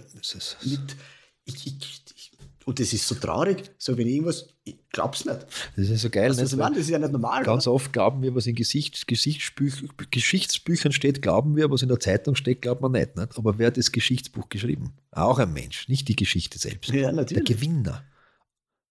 mit. 0.64 0.96
Ich, 1.44 1.66
ich, 1.66 2.02
ich, 2.14 2.32
und 2.66 2.80
das 2.80 2.92
ist 2.92 3.06
so 3.06 3.14
traurig, 3.14 3.70
so 3.78 3.96
wenn 3.96 4.06
ich 4.06 4.14
irgendwas, 4.14 4.48
ich 4.64 4.76
glaub's 4.90 5.24
nicht. 5.24 5.38
das 5.76 5.88
ist 5.90 6.00
so 6.02 6.10
geil. 6.10 6.28
Also, 6.28 6.42
nicht? 6.42 6.52
das, 6.58 6.68
das 6.70 6.78
ist 6.78 6.90
ja 6.90 6.98
nicht 6.98 7.12
normal. 7.12 7.42
Ganz 7.44 7.66
oder? 7.66 7.74
oft 7.74 7.92
glauben 7.92 8.22
wir, 8.22 8.34
was 8.34 8.46
in 8.46 8.54
Gesichtsbüch, 8.54 9.84
Geschichtsbüchern 10.10 10.92
steht, 10.92 11.22
glauben 11.22 11.56
wir, 11.56 11.70
was 11.70 11.82
in 11.82 11.88
der 11.88 12.00
Zeitung 12.00 12.34
steht, 12.36 12.62
glaubt 12.62 12.80
man 12.80 12.92
nicht, 12.92 13.16
nicht. 13.16 13.36
Aber 13.38 13.58
wer 13.58 13.68
hat 13.68 13.76
das 13.76 13.92
Geschichtsbuch 13.92 14.48
geschrieben? 14.48 14.92
Auch 15.10 15.38
ein 15.38 15.52
Mensch, 15.52 15.88
nicht 15.88 16.08
die 16.08 16.16
Geschichte 16.16 16.58
selbst. 16.58 16.90
Ja, 16.90 17.02
Der 17.02 17.12
natürlich. 17.12 17.44
Gewinner. 17.44 18.04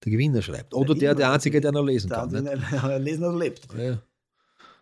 Der 0.04 0.12
Gewinner 0.12 0.42
schreibt. 0.42 0.74
Oder 0.74 0.96
der, 0.96 1.16
der 1.16 1.32
Einzige, 1.32 1.62
der 1.62 1.72
noch 1.72 1.84
lesen 1.84 2.10
Der 2.10 2.18
kann. 2.20 2.36
andere 2.36 2.58
Nicht? 2.58 3.06
lesen 3.06 3.24
oder 3.24 3.38
lebt. 3.38 3.68
Ja. 3.78 4.02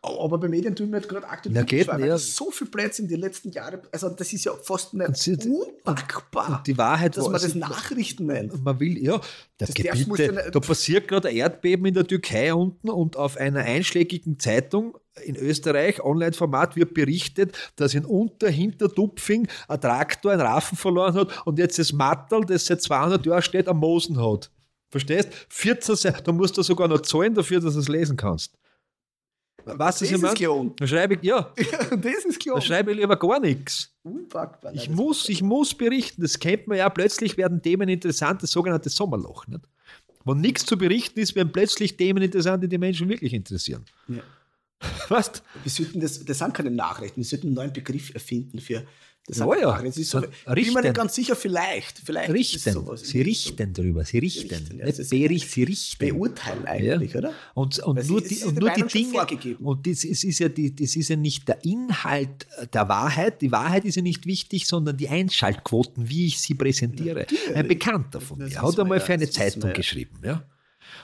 Aber 0.03 0.39
bei 0.39 0.47
Medien 0.47 0.75
tun 0.75 0.89
wir 0.89 0.97
jetzt 0.97 1.07
gerade 1.09 1.27
aktuell 1.29 1.53
Na, 1.53 1.61
geht 1.61 1.87
nicht, 1.93 2.05
ja. 2.07 2.17
so 2.17 2.49
viel 2.49 2.65
Plätze 2.65 3.03
in 3.03 3.07
den 3.07 3.19
letzten 3.19 3.51
Jahren, 3.51 3.81
also 3.91 4.09
das 4.09 4.33
ist 4.33 4.43
ja 4.45 4.51
fast 4.63 4.95
Und 4.95 5.15
sie- 5.15 5.33
nicht 5.33 5.45
unpackbar, 5.45 6.63
die 6.65 6.75
Wahrheit 6.75 7.17
dass 7.17 7.25
man 7.25 7.33
das 7.39 7.53
Nachrichten 7.53 8.25
nennt. 8.25 8.63
Man 8.63 8.79
will, 8.79 8.97
ja, 8.97 9.21
das 9.59 9.69
Das 9.69 9.75
Gebiete, 9.75 10.31
nicht- 10.33 10.55
da 10.55 10.59
passiert 10.59 11.07
gerade 11.07 11.27
ein 11.29 11.35
Erdbeben 11.35 11.85
in 11.85 11.93
der 11.93 12.07
Türkei 12.07 12.51
unten 12.51 12.89
und 12.89 13.15
auf 13.15 13.37
einer 13.37 13.59
einschlägigen 13.59 14.39
Zeitung 14.39 14.97
in 15.23 15.35
Österreich, 15.35 16.01
Online-Format, 16.03 16.75
wird 16.75 16.95
berichtet, 16.95 17.55
dass 17.75 17.93
in 17.93 18.03
Unter-Hintertupfing 18.05 19.47
ein 19.67 19.81
Traktor 19.81 20.31
einen 20.31 20.41
Raffen 20.41 20.77
verloren 20.77 21.13
hat 21.13 21.45
und 21.45 21.59
jetzt 21.59 21.77
das 21.77 21.93
Mattel, 21.93 22.41
das 22.45 22.65
seit 22.65 22.81
200 22.81 23.23
Jahren 23.25 23.41
steht, 23.43 23.67
am 23.67 23.77
Mosen 23.77 24.19
hat. 24.19 24.49
Verstehst? 24.89 25.29
14 25.49 25.95
Seiten, 25.95 26.23
da 26.23 26.31
musst 26.31 26.57
du 26.57 26.63
sogar 26.63 26.87
noch 26.87 27.01
zahlen 27.01 27.33
dafür, 27.33 27.59
dass 27.61 27.75
du 27.75 27.79
es 27.79 27.87
lesen 27.87 28.17
kannst. 28.17 28.57
Was 29.65 29.99
Das 29.99 30.11
ist 30.11 30.23
ist 30.23 30.35
gelogen. 30.35 30.73
Da 30.77 30.87
schreibe 30.87 31.15
ich, 31.15 31.23
ja, 31.23 31.53
das 31.55 32.25
ist 32.25 32.37
da 32.37 32.51
klar. 32.51 32.61
schreibe 32.61 32.91
ich 32.91 32.97
lieber 32.97 33.17
gar 33.17 33.39
nichts. 33.39 33.93
Unpackbar. 34.03 34.73
Ich 34.73 34.89
muss, 34.89 35.29
ich 35.29 35.41
muss 35.41 35.73
berichten. 35.73 36.21
Das 36.21 36.39
kennt 36.39 36.67
man 36.67 36.77
ja. 36.77 36.89
Plötzlich 36.89 37.37
werden 37.37 37.61
Themen 37.61 37.89
interessant, 37.89 38.41
das 38.43 38.51
sogenannte 38.51 38.89
Sommerloch. 38.89 39.47
Nicht? 39.47 39.61
Wo 40.23 40.33
nichts 40.33 40.65
zu 40.65 40.77
berichten 40.77 41.19
ist, 41.19 41.35
werden 41.35 41.51
plötzlich 41.51 41.97
Themen 41.97 42.23
interessant, 42.23 42.63
die 42.63 42.67
die 42.67 42.77
Menschen 42.77 43.09
wirklich 43.09 43.33
interessieren. 43.33 43.85
Ja. 44.07 44.21
Weißt 45.09 45.43
Wir 45.63 45.71
sollten 45.71 45.99
das, 45.99 46.23
das 46.25 46.39
sind 46.39 46.53
keine 46.53 46.71
Nachrichten, 46.71 47.17
wir 47.17 47.25
sollten 47.25 47.47
einen 47.47 47.55
neuen 47.55 47.73
Begriff 47.73 48.13
erfinden 48.13 48.59
für 48.59 48.83
das 49.27 49.37
sind 49.37 49.47
Ja, 49.47 49.57
ja. 49.59 49.83
Es 49.83 49.95
so, 49.95 50.19
ich 50.19 50.29
bin 50.29 50.31
mir 50.45 50.55
richten. 50.55 50.81
nicht 50.81 50.93
ganz 50.95 51.15
sicher, 51.15 51.35
vielleicht. 51.35 51.99
vielleicht 52.03 52.31
Richten. 52.31 52.75
Sie 52.97 53.21
richten 53.21 53.73
drüber. 53.73 54.03
Sie 54.03 54.17
richten. 54.19 54.49
richten, 54.49 54.79
ja, 54.79 54.85
Nicht 54.85 55.09
berichten, 55.09 55.49
sie 55.49 55.63
richten. 55.63 55.99
Beurteilen 56.09 56.65
eigentlich, 56.65 57.13
Ja. 57.13 57.19
oder? 57.19 57.33
Und, 57.53 57.79
und 57.79 58.07
nur 58.09 58.21
die, 58.21 58.33
es 58.35 58.43
und 58.43 58.59
nur 58.59 58.71
die 58.71 58.83
Dinge. 58.83 59.11
vorgegeben. 59.11 59.63
Und 59.65 59.85
das 59.85 60.03
ist, 60.03 60.23
ist 60.23 60.39
ja 60.39 60.49
die, 60.49 60.75
das 60.75 60.95
ist 60.95 61.09
ja 61.09 61.15
nicht 61.15 61.47
der 61.47 61.63
Inhalt 61.63 62.47
der 62.73 62.89
Wahrheit. 62.89 63.41
Die 63.41 63.51
Wahrheit 63.51 63.85
ist 63.85 63.95
ja 63.95 64.01
nicht 64.01 64.25
wichtig, 64.25 64.65
sondern 64.67 64.97
die 64.97 65.07
Einschaltquoten, 65.09 66.09
wie 66.09 66.25
ich 66.27 66.39
sie 66.39 66.55
präsentiere. 66.55 67.27
Ein 67.53 67.67
Bekannter 67.67 68.21
von 68.21 68.39
Das 68.39 68.49
mir 68.49 68.61
hat 68.61 68.79
einmal 68.79 68.99
für 68.99 69.13
eine 69.13 69.29
Zeitung 69.29 69.71
geschrieben. 69.73 70.19
Ja? 70.23 70.43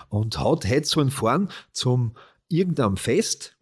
Und 0.09 0.39
hat 0.39 0.65
hätte 0.65 0.87
so 0.87 1.01
einen 1.01 1.11
Fahren 1.11 1.49
zum 1.71 2.13
irgendeinem 2.49 2.97
Fest 2.97 3.56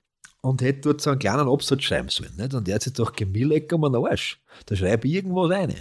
und 0.46 0.62
hätte 0.62 0.82
dort 0.82 1.02
so 1.02 1.10
einen 1.10 1.20
kleinen 1.20 1.48
Absatz 1.48 1.84
schreiben 1.84 2.10
sollen. 2.10 2.36
Nicht? 2.38 2.54
Und 2.54 2.68
der 2.68 2.76
hat 2.76 2.84
sich 2.84 2.94
gedacht, 2.94 3.18
Gemilleck 3.18 3.72
um 3.74 3.82
den 3.82 3.96
Arsch. 3.96 4.42
Da 4.68 4.76
schreibe 4.76 5.08
ich 5.08 5.16
irgendwas 5.16 5.50
rein. 5.50 5.74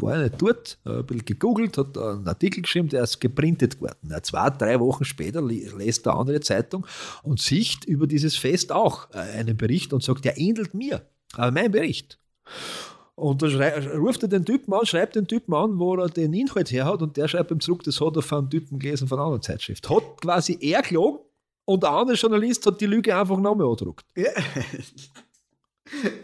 War 0.00 0.18
nicht 0.18 0.42
dort, 0.42 0.78
ein 0.84 1.06
bisschen 1.06 1.24
gegoogelt, 1.24 1.78
hat 1.78 1.96
einen 1.96 2.26
Artikel 2.26 2.62
geschrieben, 2.62 2.88
der 2.88 3.04
ist 3.04 3.20
geprintet 3.20 3.80
worden. 3.80 4.10
Ja, 4.10 4.20
zwei, 4.20 4.50
drei 4.50 4.80
Wochen 4.80 5.04
später 5.04 5.40
lässt 5.40 6.08
eine 6.08 6.18
andere 6.18 6.40
Zeitung 6.40 6.84
und 7.22 7.40
sieht 7.40 7.84
über 7.84 8.08
dieses 8.08 8.36
Fest 8.36 8.72
auch 8.72 9.08
äh, 9.12 9.18
einen 9.18 9.56
Bericht 9.56 9.92
und 9.92 10.02
sagt, 10.02 10.24
der 10.24 10.36
ähnelt 10.36 10.74
mir, 10.74 11.06
aber 11.34 11.52
mein 11.52 11.70
Bericht. 11.70 12.18
Und 13.14 13.42
da 13.42 13.48
schrei- 13.48 13.96
ruft 13.96 14.24
er 14.24 14.28
den 14.28 14.44
Typen 14.44 14.74
an, 14.74 14.84
schreibt 14.84 15.14
den 15.14 15.28
Typen 15.28 15.54
an, 15.54 15.78
wo 15.78 15.94
er 15.94 16.08
den 16.08 16.32
Inhalt 16.32 16.72
her 16.72 16.86
hat 16.86 17.00
und 17.00 17.16
der 17.16 17.28
schreibt 17.28 17.52
ihm 17.52 17.60
zurück, 17.60 17.84
das 17.84 18.00
hat 18.00 18.16
er 18.16 18.22
von 18.22 18.38
einem 18.38 18.50
Typen 18.50 18.80
gelesen 18.80 19.06
von 19.06 19.18
einer 19.18 19.26
anderen 19.26 19.42
Zeitschrift. 19.42 19.88
Hat 19.88 20.20
quasi 20.20 20.58
er 20.60 20.82
gelogen 20.82 21.20
und 21.64 21.82
der 21.82 21.90
andere 21.90 22.16
Journalist 22.16 22.64
hat 22.66 22.80
die 22.80 22.86
Lüge 22.86 23.16
einfach 23.16 23.38
nochmal 23.38 23.66
angedruckt. 23.66 24.04
Ja. 24.16 24.30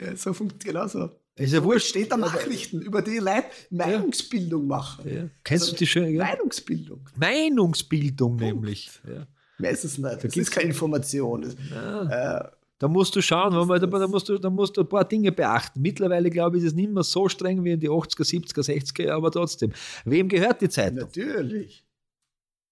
Ja, 0.01 0.17
so 0.17 0.33
funktioniert 0.33 0.65
genau 0.65 0.87
so. 0.87 1.11
Ist 1.37 1.53
ja 1.53 1.63
Wo 1.63 1.69
wurscht. 1.69 1.89
steht 1.89 2.11
da 2.13 2.17
Nachrichten, 2.17 2.83
über 2.83 3.01
die 3.03 3.19
Leute 3.19 3.45
Meinungsbildung 3.71 4.67
machen. 4.67 5.09
Ja. 5.09 5.29
Kennst 5.45 5.63
Also 5.65 5.73
du 5.73 5.79
die 5.79 5.87
schöne 5.87 6.11
ja? 6.11 6.25
Meinungsbildung. 6.25 7.09
Meinungsbildung 7.17 8.37
nämlich. 8.37 8.91
Ja. 9.09 9.27
Mehr 9.59 9.71
ist 9.71 9.85
es 9.85 9.97
nicht. 9.99 10.13
Das 10.17 10.23
gibt's- 10.23 10.37
ist 10.37 10.51
keine 10.51 10.69
Information. 10.71 11.43
Das, 11.43 11.55
äh, 11.55 12.49
Da 12.79 12.89
musst 12.89 13.15
du 13.17 13.21
schauen, 13.23 13.53
man, 13.67 13.81
da, 13.81 13.87
da, 13.87 14.09
musst 14.09 14.29
du, 14.29 14.39
da 14.39 14.51
musst 14.51 14.77
du 14.77 14.81
ein 14.83 14.89
paar 14.89 15.05
Dinge 15.05 15.33
beachten. 15.33 15.81
Mittlerweile, 15.81 16.31
glaube 16.31 16.57
ich, 16.57 16.63
ist 16.65 16.71
es 16.71 16.75
nicht 16.75 16.91
mehr 16.91 17.03
so 17.05 17.29
streng 17.29 17.63
wie 17.65 17.73
in 17.73 17.81
die 17.81 17.91
80er, 17.91 18.25
70er, 18.25 18.63
60er 18.63 19.03
Jahre, 19.05 19.17
aber 19.17 19.31
trotzdem. 19.31 19.73
Wem 20.05 20.29
gehört 20.29 20.61
die 20.63 20.69
Zeitung? 20.69 20.99
natürlich. 21.01 21.85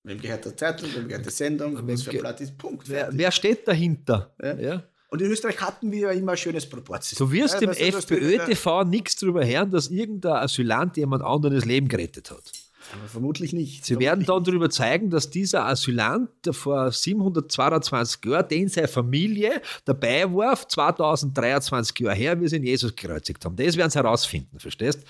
Wem 0.05 0.21
gehört 0.21 0.45
der 0.45 0.57
Zeitung, 0.57 0.89
wem 0.95 1.09
gehört 1.09 1.27
die 1.27 1.31
Sendung, 1.31 1.77
Wem 1.77 1.89
was 1.89 2.03
für 2.03 2.19
Blatt 2.19 2.41
ist, 2.41 2.57
Punkt. 2.57 2.89
Wer, 2.89 3.09
wer 3.13 3.31
steht 3.31 3.67
dahinter? 3.67 4.35
Ja. 4.43 4.57
Ja. 4.57 4.83
Und 5.11 5.23
in 5.23 5.31
Österreich 5.31 5.61
hatten 5.61 5.91
wir 5.91 6.01
ja 6.01 6.11
immer 6.11 6.33
ein 6.33 6.39
schönes 6.39 6.69
Proportsystem. 6.69 7.27
Du 7.27 7.33
wirst 7.33 7.61
ja, 7.61 7.71
im 7.71 7.71
FPÖ-TV 7.71 8.85
nichts 8.85 9.17
darüber 9.17 9.45
hören, 9.45 9.71
dass 9.71 9.89
irgendein 9.89 10.33
Asylant 10.33 10.97
jemand 10.99 11.23
anderes 11.23 11.65
Leben 11.65 11.89
gerettet 11.89 12.31
hat. 12.31 12.53
Aber 12.93 13.09
vermutlich 13.09 13.53
nicht. 13.53 13.85
Sie 13.85 13.99
werden 13.99 14.25
dann 14.25 14.45
darüber 14.45 14.71
zeigen, 14.71 15.11
dass 15.11 15.29
dieser 15.29 15.67
Asylant 15.67 16.31
der 16.45 16.53
vor 16.53 16.91
722 16.91 18.25
Jahren, 18.25 18.49
den 18.49 18.69
seine 18.69 18.89
Familie 18.89 19.61
dabei 19.85 20.25
war, 20.33 20.57
2023 20.57 21.99
Jahre 22.01 22.15
her, 22.15 22.41
wie 22.41 22.49
sie 22.49 22.57
in 22.57 22.65
Jesus 22.65 22.95
gekreuzigt 22.95 23.45
haben. 23.45 23.57
Das 23.57 23.77
werden 23.77 23.91
sie 23.91 23.99
herausfinden, 23.99 24.59
verstehst? 24.59 25.05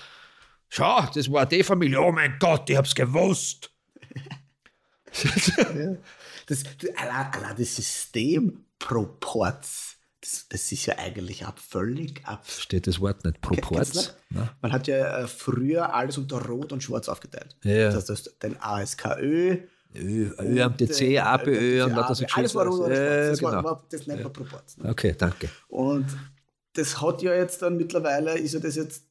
Schau, 0.69 1.05
das 1.13 1.31
war 1.31 1.45
die 1.45 1.63
Familie. 1.63 2.01
Oh 2.01 2.11
mein 2.11 2.35
Gott, 2.39 2.69
ich 2.69 2.77
hab's 2.77 2.93
gewusst. 2.93 3.71
Ja. 5.75 5.95
Das, 6.47 6.63
das, 6.63 6.89
allein, 6.97 7.31
allein 7.31 7.55
das 7.59 7.75
System 7.75 8.65
Proports, 8.79 9.97
das, 10.19 10.47
das 10.49 10.71
ist 10.71 10.85
ja 10.87 10.97
eigentlich 10.97 11.45
ab, 11.45 11.59
völlig 11.59 12.25
ab. 12.25 12.43
Steht 12.47 12.87
das 12.87 12.99
Wort 12.99 13.23
nicht? 13.23 13.39
Proports? 13.39 13.91
das? 13.91 14.15
Man 14.61 14.71
hat 14.71 14.87
ja 14.87 15.19
äh, 15.19 15.27
früher 15.27 15.93
alles 15.93 16.17
unter 16.17 16.43
Rot 16.43 16.73
und 16.73 16.81
Schwarz 16.81 17.07
aufgeteilt. 17.07 17.55
Ja. 17.63 17.91
Das 17.91 18.09
heißt, 18.09 18.37
den 18.41 18.59
ASKÖ, 18.59 19.57
Ö, 19.95 20.29
ÖMTC, 20.39 21.19
APÖ 21.19 21.83
und 21.83 21.95
was 21.95 22.07
das 22.07 22.21
äh, 22.21 22.27
Alles 22.33 22.55
war 22.55 22.65
rot 22.65 22.89
Ja, 22.89 22.95
schwarz. 22.95 23.29
Das, 23.29 23.39
genau. 23.39 23.63
war, 23.63 23.85
das 23.89 24.07
nennt 24.07 24.23
man 24.23 24.33
Proports. 24.33 24.77
Ne? 24.77 24.89
Okay, 24.89 25.15
danke. 25.17 25.49
Und 25.67 26.05
das 26.73 26.99
hat 27.01 27.21
ja 27.21 27.33
jetzt 27.35 27.61
dann 27.61 27.77
mittlerweile, 27.77 28.37
ist 28.37 28.53
ja 28.53 28.59
das 28.59 28.75
jetzt, 28.75 29.03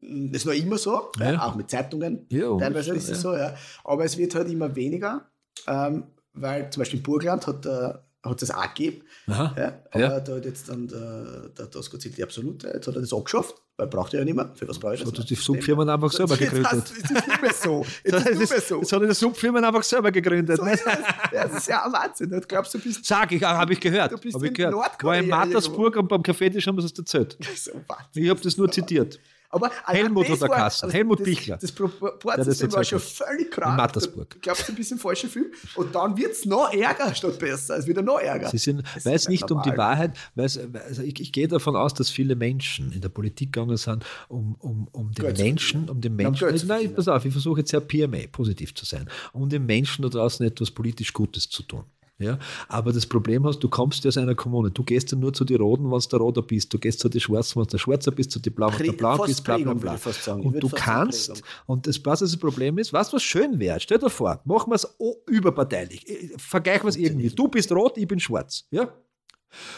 das 0.00 0.42
ist 0.42 0.44
noch 0.46 0.52
immer 0.52 0.78
so, 0.78 1.10
Ja. 1.18 1.44
auch 1.46 1.54
mit 1.56 1.70
Zeitungen. 1.70 2.26
Ja, 2.28 2.56
Teilweise 2.56 2.94
ist 2.94 3.08
es 3.10 3.20
so, 3.20 3.34
ja. 3.36 3.56
Aber 3.84 4.04
es 4.04 4.16
wird 4.16 4.34
halt 4.34 4.48
immer 4.48 4.74
weniger, 4.76 5.28
ähm, 5.66 6.04
weil 6.34 6.70
zum 6.70 6.80
Beispiel 6.80 6.98
in 6.98 7.02
Burgland 7.02 7.46
hat 7.46 7.64
äh, 7.66 7.94
hat 8.24 8.40
es 8.42 8.50
auch 8.50 8.72
gegeben. 8.74 9.02
Aha. 9.26 9.54
Ja, 9.58 9.72
aber 9.90 10.00
Ja. 10.00 10.20
da 10.20 10.36
hat 10.36 10.44
jetzt 10.46 10.68
dann 10.70 10.88
der, 10.88 11.48
der 11.58 11.70
Tosco 11.70 11.98
die 11.98 12.22
absolute, 12.22 12.68
jetzt 12.68 12.86
hat 12.88 12.94
er 12.96 13.02
das 13.02 13.12
angeschafft, 13.12 13.54
weil 13.76 13.86
braucht 13.86 14.14
er 14.14 14.20
ja 14.20 14.24
nicht 14.24 14.34
mehr. 14.34 14.50
Für 14.54 14.66
was 14.66 14.78
brauche 14.78 14.94
ich 14.94 15.00
das? 15.00 15.10
Hat 15.10 15.18
er 15.18 15.24
die 15.26 15.34
Subfirmen 15.34 15.86
einfach 15.90 16.10
selber 16.10 16.34
Jetzt 16.34 16.54
gegründet. 16.54 16.72
Jetzt 16.96 17.10
ist 17.10 17.10
nicht 17.28 17.42
mehr 17.42 17.52
so. 17.52 17.84
Jetzt 18.04 18.26
ist 18.26 18.40
Das, 18.40 18.50
mehr 18.50 18.60
so. 18.62 18.80
das 18.80 18.92
hat 18.92 19.02
er 19.02 19.08
die 19.08 19.14
Subfirmen 19.14 19.62
einfach 19.62 19.82
selber 19.82 20.10
gegründet. 20.10 20.56
So 20.56 20.64
ist 20.64 20.84
das 21.32 21.52
ist 21.54 21.68
ja 21.68 21.84
ein 21.84 21.92
Wahnsinn. 21.92 22.30
Du 22.30 22.40
glaubst, 22.40 22.72
du 22.72 22.78
bist 22.78 23.04
Sag 23.04 23.30
ich, 23.32 23.42
habe 23.42 23.72
ich 23.74 23.80
gehört. 23.80 24.12
Du 24.12 24.16
bist 24.16 24.34
Hab 24.34 24.42
ich 24.42 24.48
in 24.48 24.54
gehört. 24.54 24.72
Nordkorea 24.72 25.16
War 25.18 25.22
in 25.22 25.28
Mattersburg 25.28 25.94
und 25.96 26.08
beim 26.08 26.22
Kaffeetisch 26.22 26.66
haben 26.66 26.78
wir 26.78 26.84
es 26.84 26.92
erzählt. 26.96 27.36
so 27.56 27.72
Wahnsinn. 27.86 28.24
Ich 28.24 28.30
habe 28.30 28.40
das 28.40 28.56
nur 28.56 28.70
zitiert. 28.72 29.18
Aber 29.54 29.70
Helmut 29.86 30.28
er 30.28 30.40
war- 30.40 30.48
geheißen, 30.48 30.86
also 30.86 30.92
Helmut 30.92 31.20
das, 31.20 31.24
Bichler. 31.24 31.56
Das 31.60 31.72
Proportsystem 31.72 32.72
war 32.72 32.84
schon 32.84 32.98
völlig 33.00 33.50
krank. 33.50 33.70
In 33.70 33.76
Mattersburg. 33.76 34.30
Du 34.30 34.38
glaubst, 34.40 34.68
ein 34.68 34.74
bisschen 34.74 34.98
falscher 34.98 35.28
Film. 35.28 35.46
Und 35.76 35.94
dann 35.94 36.16
wird 36.16 36.32
es 36.32 36.44
noch 36.44 36.72
ärger 36.72 37.14
statt 37.14 37.38
besser. 37.38 37.78
Es 37.78 37.86
wird 37.86 37.96
ja 37.96 38.02
noch 38.02 38.18
ärger. 38.18 38.48
Sie 38.48 38.58
sind, 38.58 38.82
weil 39.04 39.14
ist 39.14 39.22
es 39.22 39.28
nicht 39.28 39.50
um 39.50 39.62
die 39.62 39.68
normal. 39.68 39.90
Wahrheit, 39.90 40.16
weil 40.34 40.46
es, 40.46 40.58
also 40.58 41.02
ich, 41.02 41.20
ich 41.20 41.32
gehe 41.32 41.46
davon 41.48 41.76
aus, 41.76 41.94
dass 41.94 42.10
viele 42.10 42.34
Menschen 42.34 42.92
in 42.92 43.00
der 43.00 43.08
Politik 43.08 43.52
gegangen 43.52 43.76
sind, 43.76 44.04
um, 44.28 44.56
um, 44.56 44.88
um 44.90 45.12
den 45.12 45.24
Geld 45.24 45.38
Menschen, 45.38 45.88
um 45.88 46.00
den 46.00 46.16
Menschen, 46.16 46.56
zu 46.56 46.66
nein, 46.66 46.92
pass 46.94 47.06
auf, 47.08 47.24
ich 47.24 47.32
versuche 47.32 47.60
jetzt 47.60 47.70
sehr 47.70 47.80
PMA, 47.80 48.26
positiv 48.32 48.74
zu 48.74 48.84
sein, 48.84 49.08
um 49.32 49.48
den 49.48 49.66
Menschen 49.66 50.02
da 50.02 50.08
draußen 50.08 50.44
etwas 50.44 50.70
politisch 50.70 51.12
Gutes 51.12 51.48
zu 51.48 51.62
tun. 51.62 51.84
Ja, 52.18 52.38
aber 52.68 52.92
das 52.92 53.06
Problem 53.06 53.44
hast, 53.44 53.58
du 53.58 53.68
kommst 53.68 54.04
ja 54.04 54.08
aus 54.08 54.16
einer 54.16 54.36
Kommune. 54.36 54.70
Du 54.70 54.84
gehst 54.84 55.10
ja 55.10 55.18
nur 55.18 55.32
zu 55.32 55.44
den 55.44 55.56
Roten, 55.56 55.90
wenn 55.90 55.98
du 55.98 56.08
der 56.08 56.20
Roter 56.20 56.42
bist. 56.42 56.72
Du 56.72 56.78
gehst 56.78 57.00
zu 57.00 57.08
den 57.08 57.20
Schwarzen, 57.20 57.56
wenn 57.56 57.64
du 57.64 57.70
der 57.70 57.78
Schwarzer 57.78 58.12
bist, 58.12 58.30
zu 58.30 58.38
den 58.38 58.54
Blauen, 58.54 58.72
wenn 58.78 58.86
du 58.86 58.92
der 58.92 59.16
fast 59.16 59.26
bist, 59.26 59.44
bla 59.44 59.58
bla 59.58 59.74
bla. 59.74 59.98
Und 60.34 60.62
du 60.62 60.68
kannst, 60.68 61.32
Prägung. 61.32 61.48
und 61.66 61.86
das, 61.88 62.00
was 62.04 62.20
das 62.20 62.36
Problem 62.36 62.78
ist, 62.78 62.92
was 62.92 63.12
was 63.12 63.22
schön 63.22 63.58
wäre, 63.58 63.80
stell 63.80 63.98
dir 63.98 64.10
vor, 64.10 64.40
machen 64.44 64.70
wir 64.70 64.76
es 64.76 64.96
überparteilich. 65.26 66.06
Vergleichen 66.36 66.84
wir 66.84 66.90
es 66.90 66.96
irgendwie. 66.96 67.30
Du 67.30 67.48
bist 67.48 67.72
rot, 67.72 67.98
ich 67.98 68.06
bin 68.06 68.20
schwarz. 68.20 68.64
Ja? 68.70 68.88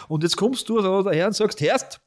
Und 0.08 0.22
jetzt 0.22 0.36
kommst 0.36 0.68
du 0.68 0.80
daher 0.80 1.28
und 1.28 1.34
sagst, 1.34 1.60
Herst, 1.62 2.00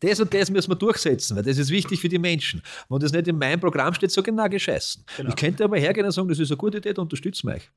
das 0.00 0.18
und 0.18 0.32
das 0.34 0.50
müssen 0.50 0.70
wir 0.70 0.76
durchsetzen, 0.76 1.36
weil 1.36 1.44
das 1.44 1.58
ist 1.58 1.70
wichtig 1.70 2.00
für 2.00 2.08
die 2.08 2.18
Menschen. 2.18 2.62
Wenn 2.88 2.98
das 2.98 3.12
nicht 3.12 3.28
in 3.28 3.38
meinem 3.38 3.60
Programm 3.60 3.94
steht, 3.94 4.10
so 4.10 4.22
genau 4.22 4.48
gescheißen. 4.48 5.04
Genau. 5.16 5.28
Ich 5.28 5.36
könnte 5.36 5.62
aber 5.62 5.78
hergehen 5.78 6.06
und 6.06 6.12
sagen, 6.12 6.28
das 6.28 6.38
ist 6.38 6.50
eine 6.50 6.56
gute 6.56 6.78
Idee, 6.78 6.92
da 6.92 7.02
unterstützen 7.02 7.48
wir 7.48 7.56
euch. 7.56 7.70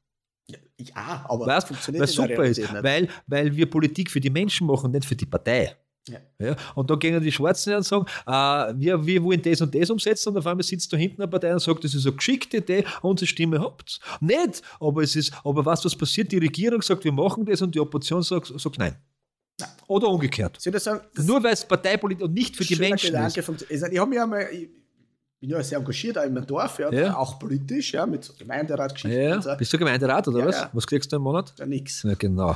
Ja, 0.77 1.25
aber 1.29 1.45
Weißt, 1.45 1.67
funktioniert 1.67 2.01
weil 2.01 2.07
super 2.07 2.43
ist, 2.43 2.57
nicht. 2.57 2.83
weil, 2.83 3.07
weil 3.27 3.55
wir 3.55 3.69
Politik 3.69 4.11
für 4.11 4.19
die 4.19 4.29
Menschen 4.29 4.67
machen, 4.67 4.91
nicht 4.91 5.05
für 5.05 5.15
die 5.15 5.25
Partei. 5.25 5.75
Ja. 6.09 6.19
Ja, 6.37 6.55
und 6.75 6.89
dann 6.89 6.99
gehen 6.99 7.21
die 7.21 7.31
Schwarzen 7.31 7.69
her 7.69 7.77
und 7.77 7.83
sagen, 7.83 8.05
äh, 8.27 8.73
wir, 8.77 9.05
wir 9.05 9.23
wollen 9.23 9.41
das 9.41 9.61
und 9.61 9.73
das 9.73 9.89
umsetzen 9.89 10.29
und 10.29 10.37
auf 10.37 10.45
einmal 10.45 10.63
sitzt 10.63 10.91
da 10.91 10.97
hinten 10.97 11.21
eine 11.21 11.31
Partei 11.31 11.53
und 11.53 11.61
sagt, 11.61 11.81
das 11.83 11.93
ist 11.93 12.05
eine 12.05 12.15
geschickte 12.15 12.57
Idee, 12.57 12.83
unsere 13.01 13.25
Stimme 13.27 13.61
habt 13.61 14.01
Nicht, 14.19 14.61
aber 14.81 15.03
es 15.03 15.15
ist, 15.15 15.31
aber 15.45 15.65
was, 15.65 15.85
was 15.85 15.95
passiert? 15.95 16.29
Die 16.31 16.39
Regierung 16.39 16.81
sagt, 16.81 17.05
wir 17.05 17.13
machen 17.13 17.45
das 17.45 17.61
und 17.61 17.73
die 17.73 17.79
Opposition 17.79 18.21
sagt, 18.21 18.47
sagt 18.59 18.77
nein. 18.77 18.97
Nein. 19.59 19.69
Oder 19.87 20.09
umgekehrt. 20.09 20.59
Sagen? 20.59 21.01
Nur 21.15 21.41
weil 21.41 21.53
es 21.53 21.63
Parteipolitik 21.63 22.25
und 22.25 22.33
nicht 22.33 22.55
für 22.57 22.65
die 22.65 22.75
Menschen 22.75 23.11
Gedanke 23.11 23.39
ist. 23.39 23.49
Also 23.49 23.85
ich 23.85 23.99
habe 23.99 24.09
mich 24.09 24.19
einmal, 24.19 24.47
bin 25.47 25.57
ja 25.57 25.61
sehr 25.63 25.77
engagiert 25.77 26.17
auch 26.17 26.23
in 26.23 26.33
meinem 26.33 26.47
Dorf, 26.47 26.79
ja, 26.79 26.91
Ja. 26.91 27.17
auch 27.17 27.37
politisch, 27.37 27.93
ja, 27.93 28.05
mit 28.05 28.23
so 28.23 28.33
Gemeinderatgeschichten 28.37 29.21
Ja, 29.21 29.41
so. 29.41 29.55
bist 29.57 29.73
du 29.73 29.77
Gemeinderat 29.77 30.25
oder 30.29 30.45
was? 30.45 30.67
Was 30.71 30.87
kriegst 30.87 31.11
du 31.11 31.17
im 31.17 31.21
Monat? 31.23 31.53
Ja, 31.59 31.65
nix. 31.65 32.03
Ja, 32.03 32.13
genau. 32.15 32.55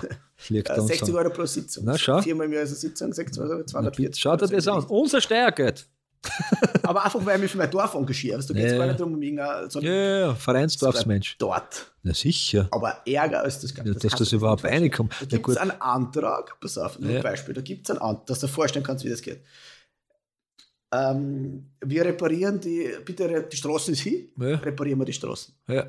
Liegt 0.50 0.70
Äh, 0.70 0.76
da 0.76 0.82
uns 0.82 0.88
60 0.88 1.10
an. 1.10 1.16
Euro 1.16 1.30
pro 1.32 1.46
Sitzung. 1.46 1.84
Na, 1.86 1.98
schau. 1.98 2.22
Viermal 2.22 2.46
im 2.46 2.54
Jahr 2.54 2.64
ist 2.64 2.70
eine 2.70 2.78
Sitzung, 2.78 3.12
60 3.12 3.42
Euro, 3.44 3.56
Na, 3.60 3.66
240. 3.66 4.06
bitte, 4.06 4.20
Schau 4.20 4.36
dir 4.38 4.48
das 4.48 4.68
an. 4.70 4.84
Unser 4.86 5.20
Steuergeld. 5.22 5.86
Aber 6.84 7.06
einfach, 7.06 7.24
weil 7.26 7.36
ich 7.36 7.42
mich 7.44 7.52
für 7.52 7.58
mein 7.58 7.70
Dorf 7.70 7.94
engagiere. 7.94 8.38
Also, 8.38 8.54
da 8.54 8.60
geht 8.60 8.72
es 8.72 8.78
gar 8.78 8.88
nicht 8.88 9.00
darum, 9.00 9.14
um 9.14 9.22
irgendein, 9.22 9.70
sondern 9.70 9.94
Ja, 9.94 10.20
ja, 10.20 10.36
Vereinsdorfsmensch. 10.36 11.38
dort. 11.38 11.92
Na 12.04 12.14
sicher. 12.14 12.68
Aber 12.72 12.98
Ärger 13.06 13.42
als 13.44 13.60
das 13.60 13.74
Ganze. 13.74 13.94
Ja, 13.94 14.00
dass 14.00 14.14
das 14.14 14.30
dir 14.30 14.38
überhaupt 14.38 14.64
reinkommt. 14.64 15.14
Da 15.20 15.26
gibt 15.26 15.48
es 15.50 15.58
einen 15.58 15.80
Antrag, 15.80 16.58
pass 16.60 16.78
auf, 16.78 17.00
nur 17.00 17.16
ein 17.18 17.22
Beispiel, 17.22 17.54
da 17.54 17.62
gibt 17.62 17.86
es 17.88 17.92
einen 17.92 18.00
Antrag, 18.02 18.26
dass 18.28 18.40
du 18.40 18.48
dir 18.48 18.54
vorstellen 18.54 18.86
kannst, 18.86 19.04
wie 19.06 19.10
das 19.10 19.22
geht. 19.22 19.42
Ähm, 20.92 21.72
wir 21.84 22.06
reparieren 22.06 22.60
die, 22.62 22.90
bitte, 23.04 23.48
die 23.52 23.58
Straßen 23.58 23.94
ist 23.94 24.02
hin, 24.02 24.30
Ja. 24.38 24.56
reparieren 24.58 25.00
wir 25.00 25.06
die 25.06 25.14
Straßen. 25.14 25.54
Ja. 25.68 25.88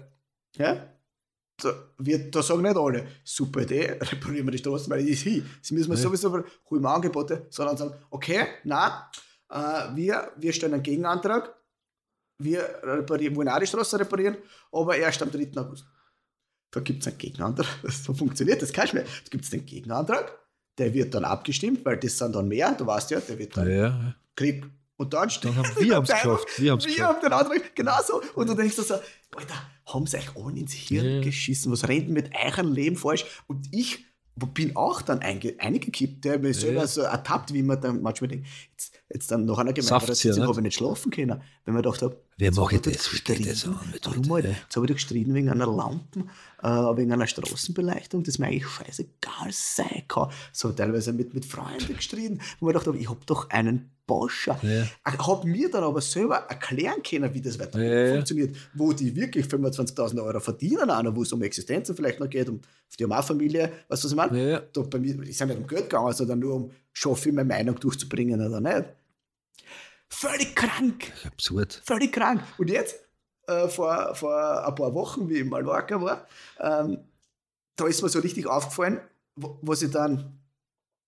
Ja? 0.57 0.92
Da, 1.61 1.72
wir, 1.99 2.30
da 2.30 2.40
sagen 2.42 2.62
nicht 2.62 2.76
alle, 2.76 3.07
super 3.24 3.62
Idee, 3.62 3.92
reparieren 4.01 4.46
wir 4.46 4.53
die 4.53 4.59
Straßen, 4.59 4.90
weil 4.90 5.05
die 5.05 5.11
ist 5.12 5.22
hin. 5.22 5.44
Sie 5.62 5.74
müssen 5.74 5.90
wir 5.90 5.96
Ja. 5.96 6.03
sowieso 6.03 6.32
holen 6.32 6.82
wir 6.82 6.90
Angebote, 6.90 7.46
sondern 7.51 7.76
sagen, 7.76 7.94
okay, 8.11 8.44
na, 8.64 9.11
äh, 9.51 9.94
wir, 9.96 10.32
wir 10.36 10.53
stellen 10.53 10.74
einen 10.74 10.82
Gegenantrag, 10.82 11.55
wir 12.40 12.61
reparieren, 12.82 13.34
wollen 13.36 13.49
auch 13.49 13.59
die 13.59 13.66
Straße 13.66 13.99
reparieren, 13.99 14.36
aber 14.70 14.96
erst 14.96 15.22
am 15.22 15.30
3. 15.30 15.51
August. 15.57 15.84
Da 16.70 16.80
gibt 16.80 17.01
es 17.03 17.09
einen 17.09 17.18
Gegenantrag, 17.18 17.66
so 17.90 18.14
funktioniert 18.14 18.62
das, 18.62 18.72
kannst 18.72 18.92
du 18.92 18.99
mehr. 18.99 19.05
Da 19.07 19.28
gibt 19.30 19.44
es 19.44 19.51
den 19.51 19.64
Gegenantrag, 19.66 20.38
der 20.76 20.92
wird 20.94 21.14
dann 21.14 21.24
abgestimmt, 21.24 21.84
weil 21.84 21.96
das 21.99 22.18
sind 22.18 22.34
dann 22.36 22.46
mehr, 22.46 22.72
du 22.74 22.86
weißt 22.86 23.11
ja, 23.11 23.20
der 23.20 23.38
wird 23.38 23.57
dann 23.57 23.68
Ja, 23.70 24.14
Krieg. 24.36 24.64
Und 24.99 25.14
dann 25.14 25.30
steht 25.30 25.44
Dann 25.53 25.57
haben 25.57 25.76
wir 25.78 25.94
haben's 25.96 26.11
einfach, 26.11 26.42
geschafft, 26.44 26.61
wir 26.61 26.72
haben's 26.72 26.84
Wir 26.84 26.92
geschafft. 26.92 27.14
haben 27.14 27.20
den 27.22 27.32
anderen, 27.32 27.62
genau 27.74 27.92
so. 28.07 28.20
Und 28.34 28.49
du 28.49 28.55
denkst 28.55 28.76
dir 28.76 28.82
so, 28.82 28.94
Alter, 29.36 29.55
haben 29.86 30.07
sie 30.07 30.16
euch 30.18 30.36
alle 30.36 30.59
ins 30.59 30.72
Hirn 30.72 31.07
Ja. 31.16 31.20
geschissen? 31.22 31.70
Was 31.72 31.86
rennt 31.88 32.09
denn 32.09 32.12
mit 32.14 32.30
eurem 32.34 32.72
Leben 32.72 32.96
falsch? 32.96 33.24
Und 33.46 33.68
ich 33.72 34.05
bin 34.55 34.74
auch 34.76 35.01
dann 35.03 35.20
einge, 35.20 35.55
eingekippt, 35.59 36.24
der 36.24 36.40
selber 36.53 36.80
Ja. 36.80 36.86
so 36.86 37.01
ertappt, 37.03 37.55
wie 37.55 37.62
man 37.62 37.80
dann 37.80 38.03
manchmal 38.03 38.28
denkt, 38.28 38.46
jetzt, 39.12 39.31
dann 39.31 39.45
nach 39.45 39.59
einer 39.59 39.70
ja, 39.70 39.74
Gemeinderatssitzung 39.74 40.41
nicht? 40.41 40.49
habe 40.49 40.61
ich 40.61 40.64
nicht 40.64 40.76
schlafen 40.76 41.11
können, 41.11 41.43
wenn 41.64 41.74
man 41.74 41.83
gedacht 41.83 42.03
habe, 42.03 42.16
Wer 42.37 42.53
macht 42.53 42.72
hab 42.72 42.72
ich 42.72 42.81
da 42.83 42.91
das? 42.91 43.11
Geht 43.11 43.41
das 43.41 43.45
gestritten. 43.45 43.74
an 43.74 43.95
Warum? 44.05 44.33
Alter? 44.33 44.49
Jetzt 44.49 44.76
habe 44.76 44.87
ich 44.87 44.89
da 44.89 44.95
gestritten 44.95 45.35
wegen 45.35 45.51
einer 45.51 45.66
Lampen, 45.66 46.31
äh, 46.62 46.68
wegen 46.68 47.12
einer 47.12 47.26
Straßenbeleuchtung, 47.26 48.22
das 48.22 48.39
mir 48.39 48.47
eigentlich 48.47 48.68
scheißegal 48.68 49.51
sein 49.51 50.05
kann. 50.07 50.31
So 50.53 50.70
teilweise 50.72 51.12
mit, 51.12 51.35
mit 51.35 51.45
Freunden 51.45 51.97
gestritten, 51.97 52.41
wo 52.61 52.66
man 52.66 52.74
gedacht 52.74 52.87
habe, 52.87 52.99
ich 52.99 53.09
habe 53.09 53.20
doch 53.26 53.51
einen 53.51 53.91
Boscher. 54.09 54.59
Ja. 54.62 54.85
Ich 55.12 55.26
habe 55.26 55.47
mir 55.47 55.70
dann 55.70 55.85
aber 55.85 56.01
selber 56.01 56.37
erklären 56.49 57.03
können, 57.03 57.33
wie 57.35 57.43
das 57.43 57.59
weiter 57.59 57.81
Ja, 57.81 58.14
funktioniert, 58.14 58.57
wo 58.74 58.93
die 58.93 59.14
wirklich 59.14 59.47
25.000 59.47 60.24
Euro 60.24 60.41
verdienen, 60.41 60.91
auch 60.91 61.03
noch, 61.03 61.14
wo 61.14 61.22
es 61.22 61.33
um 61.33 61.43
Existenzen 61.43 61.95
vielleicht 61.95 62.18
noch 62.18 62.29
geht, 62.29 62.49
um 62.49 62.61
die 62.99 63.05
haben 63.05 63.12
auch 63.12 63.22
Familie, 63.22 63.70
weißt 63.89 64.03
du, 64.03 64.07
was 64.07 64.12
ich 64.12 64.16
meine? 64.16 64.51
Ja. 64.51 64.62
Da 64.72 64.81
bei 64.83 64.99
mir 64.99 65.22
ist 65.22 65.39
ja 65.39 65.47
nicht 65.47 65.59
um 65.59 65.66
Geld 65.66 65.91
gegangen, 65.91 66.12
sondern 66.14 66.39
nur 66.39 66.55
um 66.55 66.70
schaffe 66.99 67.28
ich 67.28 67.34
meine 67.34 67.49
Meinung 67.49 67.78
durchzubringen 67.78 68.44
oder 68.44 68.61
nicht. 68.61 68.88
Völlig 70.09 70.57
krank, 70.57 71.12
Absurd. 71.24 71.80
völlig 71.84 72.12
krank. 72.12 72.42
Und 72.57 72.70
jetzt, 72.70 72.96
äh, 73.46 73.68
vor, 73.68 74.14
vor 74.14 74.66
ein 74.66 74.74
paar 74.74 74.94
Wochen, 74.94 75.28
wie 75.28 75.34
ich 75.34 75.40
in 75.40 75.49
Mallorca 75.49 76.01
war, 76.01 76.26
ähm, 76.59 76.99
da 77.76 77.86
ist 77.86 78.03
mir 78.03 78.09
so 78.09 78.18
richtig 78.18 78.46
aufgefallen, 78.46 79.01
was 79.36 79.82
ich 79.82 79.92
dann, 79.92 80.38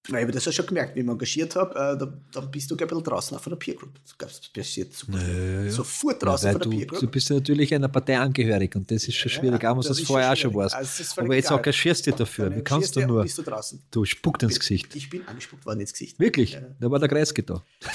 weil 0.08 0.20
ich 0.20 0.22
habe 0.22 0.32
das 0.32 0.44
ja 0.46 0.52
schon 0.52 0.66
gemerkt, 0.66 0.94
wie 0.94 1.00
ich 1.00 1.04
mich 1.04 1.12
engagiert 1.12 1.54
habe, 1.56 1.74
äh, 1.74 1.98
da, 1.98 2.12
dann 2.32 2.50
bist 2.50 2.70
du 2.70 2.74
ein 2.74 2.78
bisschen 2.78 3.04
draußen 3.04 3.38
von 3.38 3.50
der 3.50 3.58
Peer 3.58 3.74
Group. 3.74 3.92
Das 4.18 4.40
passiert 4.48 4.94
super. 4.94 5.18
Ja, 5.18 5.62
ja. 5.64 5.70
Sofort 5.70 6.14
Ja, 6.22 6.28
draußen 6.28 6.46
weil 6.46 6.52
von 6.52 6.70
der 6.70 6.80
du, 6.80 6.86
Peer 6.86 7.00
du 7.00 7.06
bist 7.06 7.28
ja 7.28 7.36
natürlich 7.36 7.74
einer 7.74 7.88
Partei 7.88 8.18
angehörig 8.18 8.74
und 8.76 8.90
das 8.90 9.06
ist 9.06 9.16
schon 9.16 9.30
schwierig, 9.30 9.64
auch 9.64 9.74
wenn 9.74 9.82
du 9.82 9.88
das 9.88 10.00
vorher 10.00 10.32
auch 10.32 10.36
schon 10.36 10.54
warst. 10.54 10.74
Also, 10.74 11.20
Aber 11.20 11.34
jetzt 11.34 11.50
engagierst 11.50 12.06
du 12.06 12.10
dich 12.10 12.18
dafür. 12.18 12.48
Dann 12.48 12.58
Wie 12.58 12.64
kannst 12.64 12.96
du 12.96 13.06
nur? 13.06 13.22
Bist 13.22 13.38
du 13.38 13.42
draußen. 13.42 13.82
Du 13.90 14.04
spuckt 14.06 14.42
ins 14.42 14.58
Gesicht. 14.58 14.96
Ich 14.96 15.10
bin 15.10 15.26
angespuckt 15.28 15.66
worden 15.66 15.80
ins 15.80 15.92
Gesicht. 15.92 16.18
Wirklich? 16.18 16.52
Ja. 16.52 16.62
Da 16.80 16.90
war 16.90 16.98
der 16.98 17.08
Kreisky 17.08 17.42
da. 17.44 17.62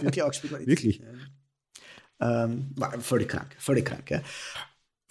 Wirklich 0.00 0.22
angespuckt 0.22 0.52
worden. 0.52 0.66
Wirklich? 0.66 0.98
Ja. 1.00 2.44
Ähm, 2.44 2.72
war 2.74 2.98
völlig 3.00 3.28
krank, 3.28 3.54
völlig 3.58 3.84
krank. 3.84 4.10
Ja. 4.10 4.22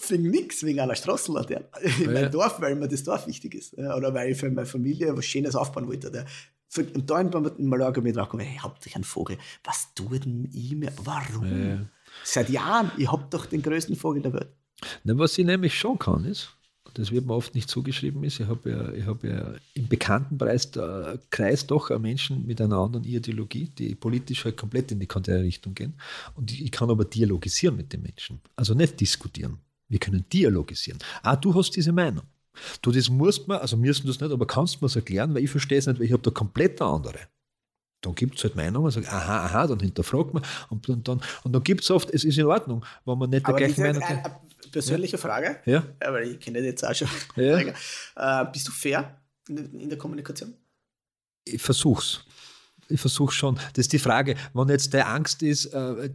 Wegen 0.10 0.30
nichts, 0.30 0.64
wegen 0.64 0.80
einer 0.80 0.95
Straßenlaterne 0.95 1.66
in 2.00 2.06
Ja. 2.06 2.12
meinem 2.12 2.32
Dorf, 2.32 2.62
weil 2.62 2.76
mir 2.76 2.88
das 2.88 3.04
Dorf 3.04 3.26
wichtig 3.28 3.56
ist. 3.56 3.74
Oder 3.78 4.14
weil 4.14 4.32
ich 4.32 4.38
für 4.38 4.50
meine 4.50 4.68
Familie 4.68 5.16
was 5.18 5.26
Schönes 5.26 5.56
aufbauen 5.56 5.88
wollte. 5.88 6.26
Für- 6.70 6.86
Und 6.93 7.10
da 7.10 7.20
in 7.22 7.32
in 7.58 7.68
Mallorca 7.68 8.02
mit 8.02 8.16
draufgekommen, 8.16 8.45
hey, 8.45 8.60
habt 8.62 8.86
euch 8.86 8.95
einen 8.95 9.04
Vogel. 9.04 9.38
Was 9.64 9.93
tut 9.95 10.26
denn 10.26 10.50
ich 10.54 10.76
mir? 10.76 10.91
Warum? 11.04 11.45
Ja. 11.45 11.80
Seit 12.24 12.50
Jahren, 12.50 12.91
ich 12.98 13.12
hab 13.12 13.32
doch 13.32 13.45
den 13.48 13.62
größten 13.62 13.95
Vogel 13.95 14.22
der 14.22 14.34
Welt. 14.34 14.50
Na, 15.04 15.18
was 15.18 15.38
ich 15.38 15.45
nämlich 15.45 15.74
schon 15.78 15.98
kann, 15.98 16.26
ist, 16.26 16.50
das 16.93 17.12
wird 17.12 17.26
mir 17.26 17.34
oft 17.34 17.54
nicht 17.56 17.70
zugeschrieben, 17.70 18.24
ist, 18.24 18.39
ich 18.39 18.48
habe 18.48 18.70
ja, 18.70 18.91
ich 18.91 19.06
hab 19.06 19.24
ja 19.24 19.54
im 19.76 19.88
Bekanntenkreis 19.88 20.72
Kreis 21.30 21.66
doch 21.68 21.89
Menschen 22.00 22.45
mit 22.45 22.60
einer 22.62 22.78
anderen 22.78 23.06
Ideologie, 23.06 23.70
die 23.78 23.95
politisch 23.95 24.45
halt 24.45 24.58
komplett 24.58 24.91
in 24.91 25.00
die 25.00 25.08
konträre 25.08 25.41
Richtung 25.43 25.74
gehen. 25.74 25.93
Und 26.36 26.52
ich 26.52 26.72
kann 26.72 26.89
aber 26.89 27.06
dialogisieren 27.06 27.76
mit 27.78 27.93
den 27.93 28.02
Menschen. 28.04 28.39
Also 28.56 28.74
nicht 28.74 29.00
diskutieren. 29.00 29.60
Wir 29.90 30.00
können 30.00 30.26
dialogisieren. 30.30 31.00
Ah, 31.24 31.36
du 31.36 31.54
hast 31.56 31.72
diese 31.72 31.92
Meinung. 31.92 32.26
Du, 32.82 32.92
das 32.92 33.10
musst 33.10 33.48
man, 33.48 33.60
also 33.60 33.78
müssen 33.78 34.08
das 34.08 34.20
nicht, 34.20 34.32
aber 34.32 34.48
kannst 34.48 34.76
du 34.76 34.78
mir 34.80 34.88
das 34.88 34.96
erklären, 34.96 35.34
weil 35.36 35.44
ich 35.44 35.50
verstehe 35.50 35.78
es 35.78 35.86
nicht, 35.88 36.00
weil 36.00 36.08
ich 36.08 36.12
habe 36.14 36.24
da 36.24 36.32
komplett 36.32 36.82
eine 36.82 36.90
andere. 36.92 37.20
Dann 38.02 38.16
gibt 38.16 38.38
es 38.38 38.44
halt 38.44 38.56
Meinungen, 38.56 38.92
sagt, 38.92 39.08
aha, 39.08 39.46
aha, 39.46 39.68
dann 39.68 39.80
hinterfragt 39.80 40.34
man 40.34 40.44
und, 40.70 40.88
und 40.90 41.08
dann, 41.08 41.22
und 41.44 41.54
dann 41.54 41.64
gibt 41.64 41.82
es 41.84 41.92
oft, 41.92 42.10
es 42.12 42.24
ist 42.24 42.38
in 42.38 42.46
Ordnung, 42.46 42.84
wenn 43.06 43.18
man 43.18 43.30
nicht 43.30 43.44
der 43.44 43.50
Aber 43.50 43.58
gleichen 43.58 43.76
diese, 43.76 43.88
Meinung 43.88 44.02
ist. 44.04 44.10
eine 44.10 44.40
persönliche 44.72 45.18
Frage, 45.18 45.60
Ja. 45.66 45.84
ja, 46.02 46.14
weil 46.14 46.32
ich 46.32 46.40
kenne 46.40 46.60
dich 46.60 46.68
jetzt 46.70 46.84
auch 46.86 46.94
schon 46.96 47.08
Ja. 47.36 47.58
Äh, 48.16 48.46
bist 48.52 48.68
du 48.68 48.72
fair 48.72 49.20
in, 49.48 49.56
der- 49.56 49.82
in 49.82 49.90
der 49.90 49.98
Kommunikation? 49.98 50.54
Ich 51.46 51.62
versuch's. 51.62 52.24
Ich 52.90 53.02
versuche 53.02 53.34
schon. 53.34 53.56
Das 53.74 53.86
ist 53.86 53.94
die 53.94 54.00
Frage, 54.00 54.36
wenn 54.54 54.70
jetzt 54.70 54.94
der 54.94 55.10
Angst 55.10 55.44
ist, 55.44 55.66
äh, 55.68 56.10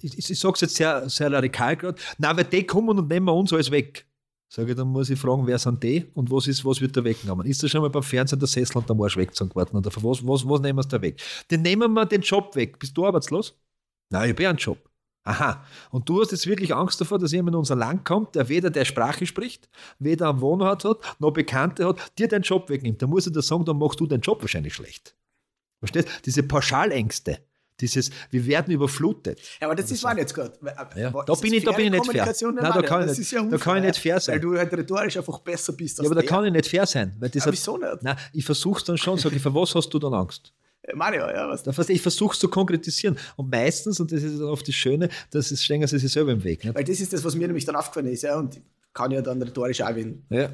ich, 0.00 0.30
ich 0.30 0.38
sage 0.38 0.54
es 0.54 0.60
jetzt 0.62 0.76
sehr, 0.76 1.08
sehr 1.08 1.32
radikal 1.32 1.76
gerade, 1.76 2.00
na, 2.18 2.36
weil 2.36 2.44
die 2.44 2.66
kommen 2.66 2.98
und 2.98 3.08
nehmen 3.08 3.28
uns 3.28 3.52
alles 3.52 3.70
weg. 3.70 4.06
Sage 4.52 4.70
ich, 4.70 4.76
dann 4.76 4.88
muss 4.88 5.08
ich 5.08 5.18
fragen, 5.18 5.46
wer 5.46 5.58
sind 5.60 5.80
die 5.80 6.06
und 6.14 6.28
was, 6.32 6.48
ist, 6.48 6.64
was 6.64 6.80
wird 6.80 6.96
da 6.96 7.04
weggenommen? 7.04 7.46
Ist 7.46 7.62
das 7.62 7.70
schon 7.70 7.82
mal 7.82 7.90
beim 7.90 8.02
Fernsehen 8.02 8.40
der 8.40 8.48
Sessel 8.48 8.78
und 8.78 8.88
der 8.88 8.96
Marsch 8.96 9.16
weggezogen 9.16 9.54
worden? 9.54 9.76
Oder 9.76 9.92
was, 9.94 10.26
was, 10.26 10.48
was 10.48 10.60
nehmen 10.60 10.78
wir 10.78 10.88
da 10.88 11.00
weg? 11.00 11.22
Den 11.48 11.62
nehmen 11.62 11.92
wir 11.92 12.04
den 12.04 12.20
Job 12.20 12.56
weg. 12.56 12.76
Bist 12.80 12.96
du 12.96 13.06
arbeitslos? 13.06 13.56
Nein, 14.10 14.30
ich 14.30 14.34
habe 14.34 14.48
einen 14.48 14.58
Job. 14.58 14.78
Aha. 15.22 15.64
Und 15.90 16.08
du 16.08 16.20
hast 16.20 16.32
jetzt 16.32 16.48
wirklich 16.48 16.74
Angst 16.74 17.00
davor, 17.00 17.20
dass 17.20 17.30
jemand 17.30 17.54
in 17.54 17.58
unser 17.58 17.76
Land 17.76 18.04
kommt, 18.04 18.34
der 18.34 18.48
weder 18.48 18.70
der 18.70 18.84
Sprache 18.84 19.24
spricht, 19.24 19.68
weder 20.00 20.30
einen 20.30 20.40
Wohnort 20.40 20.84
hat, 20.84 20.98
noch 21.20 21.30
Bekannte 21.30 21.86
hat, 21.86 22.18
dir 22.18 22.26
deinen 22.26 22.42
Job 22.42 22.68
wegnimmt. 22.70 23.00
Dann 23.00 23.10
muss 23.10 23.28
ich 23.28 23.32
dir 23.32 23.42
sagen, 23.42 23.64
dann 23.64 23.78
machst 23.78 24.00
du 24.00 24.06
deinen 24.06 24.22
Job 24.22 24.40
wahrscheinlich 24.40 24.74
schlecht. 24.74 25.14
Verstehst? 25.80 26.08
Diese 26.26 26.42
Pauschalängste, 26.42 27.38
dieses, 27.80 28.10
wir 28.30 28.44
werden 28.46 28.72
überflutet. 28.74 29.40
Ja, 29.60 29.66
aber 29.68 29.74
das 29.74 29.90
ist 29.90 30.02
mein 30.04 30.18
jetzt 30.18 30.34
gerade. 30.34 30.52
Ja, 30.96 31.10
da 31.10 31.34
bin 31.34 31.54
ich- 31.54 31.64
da 31.64 31.72
bin 31.72 31.86
ich 31.86 31.92
nicht 31.92 32.12
fair. 32.12 32.26
Nein, 32.52 32.56
da 32.56 32.82
kann 32.82 33.08
ich 33.08 33.18
nicht- 33.18 33.32
ja 33.32 33.42
da 33.42 33.56
kann 33.56 33.78
ich 33.78 33.84
nicht 33.84 33.98
fair 33.98 34.20
sein. 34.20 34.34
Weil 34.34 34.40
du 34.40 34.56
halt 34.58 34.72
rhetorisch 34.72 35.16
einfach 35.16 35.38
besser 35.38 35.72
bist 35.72 35.98
als 35.98 36.04
Ja, 36.04 36.08
aber 36.10 36.16
da 36.16 36.20
der. 36.20 36.28
kann 36.28 36.44
ich 36.44 36.52
nicht 36.52 36.66
fair 36.68 36.84
sein. 36.86 37.16
Weil 37.18 37.30
das 37.30 37.42
Aber 37.42 37.52
hat- 37.52 37.58
wieso 37.58 37.76
nicht? 37.78 38.02
Nein, 38.02 38.16
ich 38.34 38.44
versuche 38.44 38.78
es 38.78 38.84
dann 38.84 38.98
schon, 38.98 39.16
sage 39.18 39.36
ich, 39.36 39.42
für 39.42 39.54
was 39.54 39.74
hast 39.74 39.88
du 39.88 39.98
dann 39.98 40.12
Angst? 40.12 40.52
Äh, 40.82 40.94
Mario, 40.94 41.26
ja, 41.28 41.48
was? 41.48 41.88
Ich 41.88 42.02
versuche 42.02 42.34
es 42.34 42.38
zu 42.38 42.48
konkretisieren. 42.48 43.16
Und 43.36 43.50
meistens, 43.50 43.98
und 44.00 44.12
das 44.12 44.22
ist 44.22 44.38
dann 44.38 44.48
oft 44.48 44.66
das 44.68 44.74
Schöne, 44.74 45.08
das 45.30 45.50
ist, 45.50 45.64
stehen 45.64 45.86
sie 45.86 45.98
sich 45.98 46.12
selber 46.12 46.32
im 46.32 46.44
Weg. 46.44 46.64
Nicht? 46.64 46.74
Weil 46.74 46.84
das 46.84 47.00
ist 47.00 47.12
das, 47.12 47.24
was 47.24 47.34
mir 47.34 47.46
nämlich 47.46 47.64
dann 47.64 47.76
aufgefallen 47.76 48.06
ist, 48.12 48.22
ja, 48.22 48.38
und 48.38 48.56
ich 48.56 48.62
kann 48.92 49.10
ja 49.10 49.22
dann 49.22 49.40
rhetorisch 49.42 49.80
auch 49.82 49.90
Ja. 50.30 50.50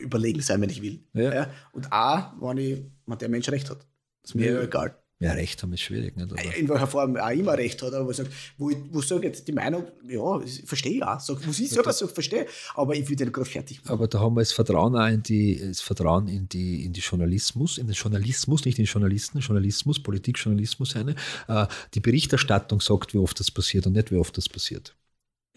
überlegen 0.00 0.40
sein, 0.42 0.60
wenn 0.60 0.68
ich 0.70 0.82
will. 0.82 1.00
Ja. 1.14 1.48
Und 1.72 1.90
auch, 1.92 2.32
wenn, 2.40 2.58
ich, 2.58 2.82
wenn 3.06 3.18
der 3.18 3.28
Mensch 3.30 3.48
recht 3.50 3.70
hat. 3.70 3.78
Ist 4.26 4.34
mir 4.34 4.52
Ja. 4.52 4.62
egal. 4.62 4.96
ja, 5.20 5.32
Recht 5.32 5.62
haben 5.62 5.72
ist 5.72 5.80
schwierig. 5.80 6.14
Nicht? 6.16 6.30
Aber, 6.30 6.56
In 6.56 6.68
welcher 6.68 6.86
Form 6.88 7.16
auch 7.16 7.30
immer 7.30 7.56
recht 7.56 7.80
hat, 7.80 7.94
aber 7.94 8.04
wo 8.06 8.10
ich 8.10 8.16
sage, 8.18 8.28
wo 8.58 8.68
ich, 8.68 8.76
wo 8.90 8.98
ich 9.00 9.06
sage 9.06 9.26
jetzt 9.26 9.48
die 9.48 9.52
Meinung, 9.52 9.84
ja, 10.06 10.40
ich 10.42 10.62
verstehe 10.66 10.96
ich 10.96 11.02
auch. 11.02 11.18
Sag, 11.20 11.46
muss 11.46 11.58
ich 11.58 11.70
selber 11.70 11.92
so 11.92 12.06
verstehe, 12.06 12.46
aber 12.74 12.94
ich 12.94 13.08
will 13.08 13.16
den 13.16 13.32
gerade 13.32 13.48
fertig 13.48 13.82
machen. 13.82 13.92
aber 13.94 14.08
da 14.08 14.20
haben 14.20 14.34
wir 14.34 14.42
das 14.42 14.52
Vertrauen 14.52 14.94
auch 14.94 15.06
in 15.08 15.22
die, 15.22 15.58
das 15.58 15.80
Vertrauen 15.80 16.28
in 16.28 16.48
die, 16.50 16.84
in 16.84 16.92
die 16.92 17.00
Journalismus, 17.00 17.78
in 17.78 17.86
den 17.86 17.94
Journalismus, 17.94 18.64
nicht 18.66 18.78
in 18.78 18.84
den 18.84 18.90
Journalisten, 18.92 19.38
Journalismus, 19.38 20.02
Politikjournalismus 20.02 20.96
eine. 20.96 21.14
Äh, 21.48 21.66
die 21.94 22.00
Berichterstattung 22.00 22.80
sagt, 22.82 23.14
wie 23.14 23.18
oft 23.18 23.40
das 23.40 23.50
passiert 23.50 23.86
und 23.86 23.94
nicht, 23.94 24.10
wie 24.10 24.16
oft 24.16 24.36
das 24.36 24.48
passiert. 24.50 24.94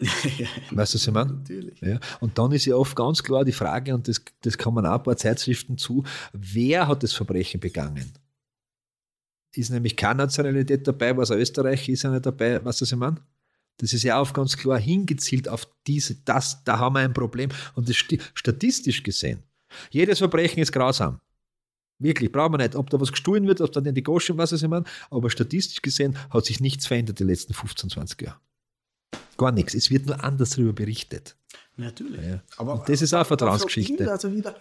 Weißt 0.00 0.94
du, 0.94 0.96
was 0.98 1.06
ich 1.06 1.12
meine? 1.12 1.32
Natürlich. 1.34 1.78
Ja, 1.82 2.00
und 2.20 2.38
dann 2.38 2.52
ist 2.52 2.64
ja 2.64 2.74
oft 2.76 2.96
ganz 2.96 3.22
klar 3.22 3.44
die 3.44 3.52
Frage, 3.52 3.94
und 3.94 4.08
das, 4.08 4.22
das 4.40 4.56
kommen 4.56 4.86
auch 4.86 4.94
ein 4.94 5.02
paar 5.02 5.18
Zeitschriften 5.18 5.76
zu, 5.76 6.02
wer 6.32 6.88
hat 6.88 7.02
das 7.02 7.12
Verbrechen 7.12 7.60
begangen? 7.60 8.10
Ist 9.54 9.70
nämlich 9.70 9.96
keine 9.96 10.18
Nationalität 10.18 10.86
dabei, 10.86 11.16
was 11.16 11.30
Österreich 11.30 11.88
ist 11.88 12.02
ja 12.04 12.10
nicht 12.10 12.24
dabei, 12.24 12.64
weißt 12.64 12.80
du, 12.80 12.84
was 12.84 12.92
ich 12.92 12.98
meine? 12.98 13.16
Das 13.78 13.92
ist 13.92 14.02
ja 14.02 14.18
auch 14.20 14.32
ganz 14.32 14.56
klar 14.56 14.78
hingezielt 14.78 15.48
auf 15.48 15.66
diese, 15.86 16.16
das, 16.24 16.62
da 16.64 16.78
haben 16.78 16.94
wir 16.94 17.00
ein 17.00 17.14
Problem. 17.14 17.48
Und 17.74 17.88
das 17.88 17.96
sti- 17.96 18.20
statistisch 18.34 19.02
gesehen, 19.02 19.42
jedes 19.90 20.18
Verbrechen 20.18 20.60
ist 20.62 20.70
grausam. 20.72 21.20
Wirklich, 21.98 22.30
brauchen 22.32 22.52
wir 22.54 22.58
nicht. 22.58 22.76
Ob 22.76 22.88
da 22.90 23.00
was 23.00 23.10
gestohlen 23.10 23.46
wird, 23.46 23.60
ob 23.60 23.72
dann 23.72 23.84
in 23.86 23.94
die 23.94 24.02
Goschen, 24.02 24.38
was 24.38 24.52
ich 24.52 24.66
meine. 24.66 24.84
Aber 25.10 25.28
statistisch 25.30 25.82
gesehen 25.82 26.16
hat 26.30 26.44
sich 26.46 26.60
nichts 26.60 26.86
verändert 26.86 27.18
die 27.18 27.24
letzten 27.24 27.52
15, 27.54 27.90
20 27.90 28.22
Jahre. 28.22 28.38
Gar 29.36 29.52
nichts. 29.52 29.74
Es 29.74 29.90
wird 29.90 30.06
nur 30.06 30.22
anders 30.22 30.50
darüber 30.50 30.72
berichtet. 30.72 31.36
Natürlich. 31.76 32.20
Ja. 32.26 32.42
Aber, 32.56 32.74
Und 32.74 32.88
das 32.88 33.02
ist 33.02 33.12
auch 33.12 33.18
eine 33.18 33.24
Vertrauensgeschichte. 33.26 34.10
Also 34.10 34.32
wieder, 34.34 34.54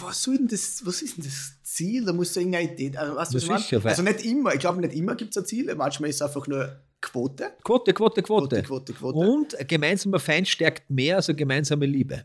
was, 0.00 0.22
soll 0.22 0.36
denn 0.38 0.48
das, 0.48 0.84
was 0.84 1.02
ist 1.02 1.16
denn 1.16 1.24
das 1.24 1.54
Ziel? 1.62 2.04
Da 2.04 2.12
muss 2.12 2.34
ja 2.34 2.40
irgendeine 2.42 2.72
Idee. 2.72 2.96
Also, 2.96 3.14
weißt 3.16 3.34
du, 3.34 3.38
Ja, 3.38 3.48
was 3.48 3.62
sicher, 3.62 3.84
also 3.84 4.02
nicht 4.02 4.24
immer, 4.24 4.54
ich 4.54 4.60
glaube 4.60 4.80
nicht 4.80 4.94
immer 4.94 5.14
gibt 5.14 5.30
es 5.30 5.36
ein 5.42 5.46
Ziel. 5.46 5.74
Manchmal 5.74 6.10
ist 6.10 6.16
es 6.16 6.22
einfach 6.22 6.46
nur 6.46 6.80
Quote. 7.00 7.52
Quote, 7.64 7.94
Quote, 7.94 8.22
Quote. 8.22 8.62
Quote, 8.62 8.62
Quote, 8.62 8.92
Quote. 8.92 9.18
Und 9.18 9.56
ein 9.56 9.66
gemeinsamer 9.66 10.18
Feind 10.20 10.48
stärkt 10.48 10.90
mehr 10.90 11.16
als 11.16 11.28
eine 11.28 11.36
gemeinsame 11.36 11.86
Liebe. 11.86 12.24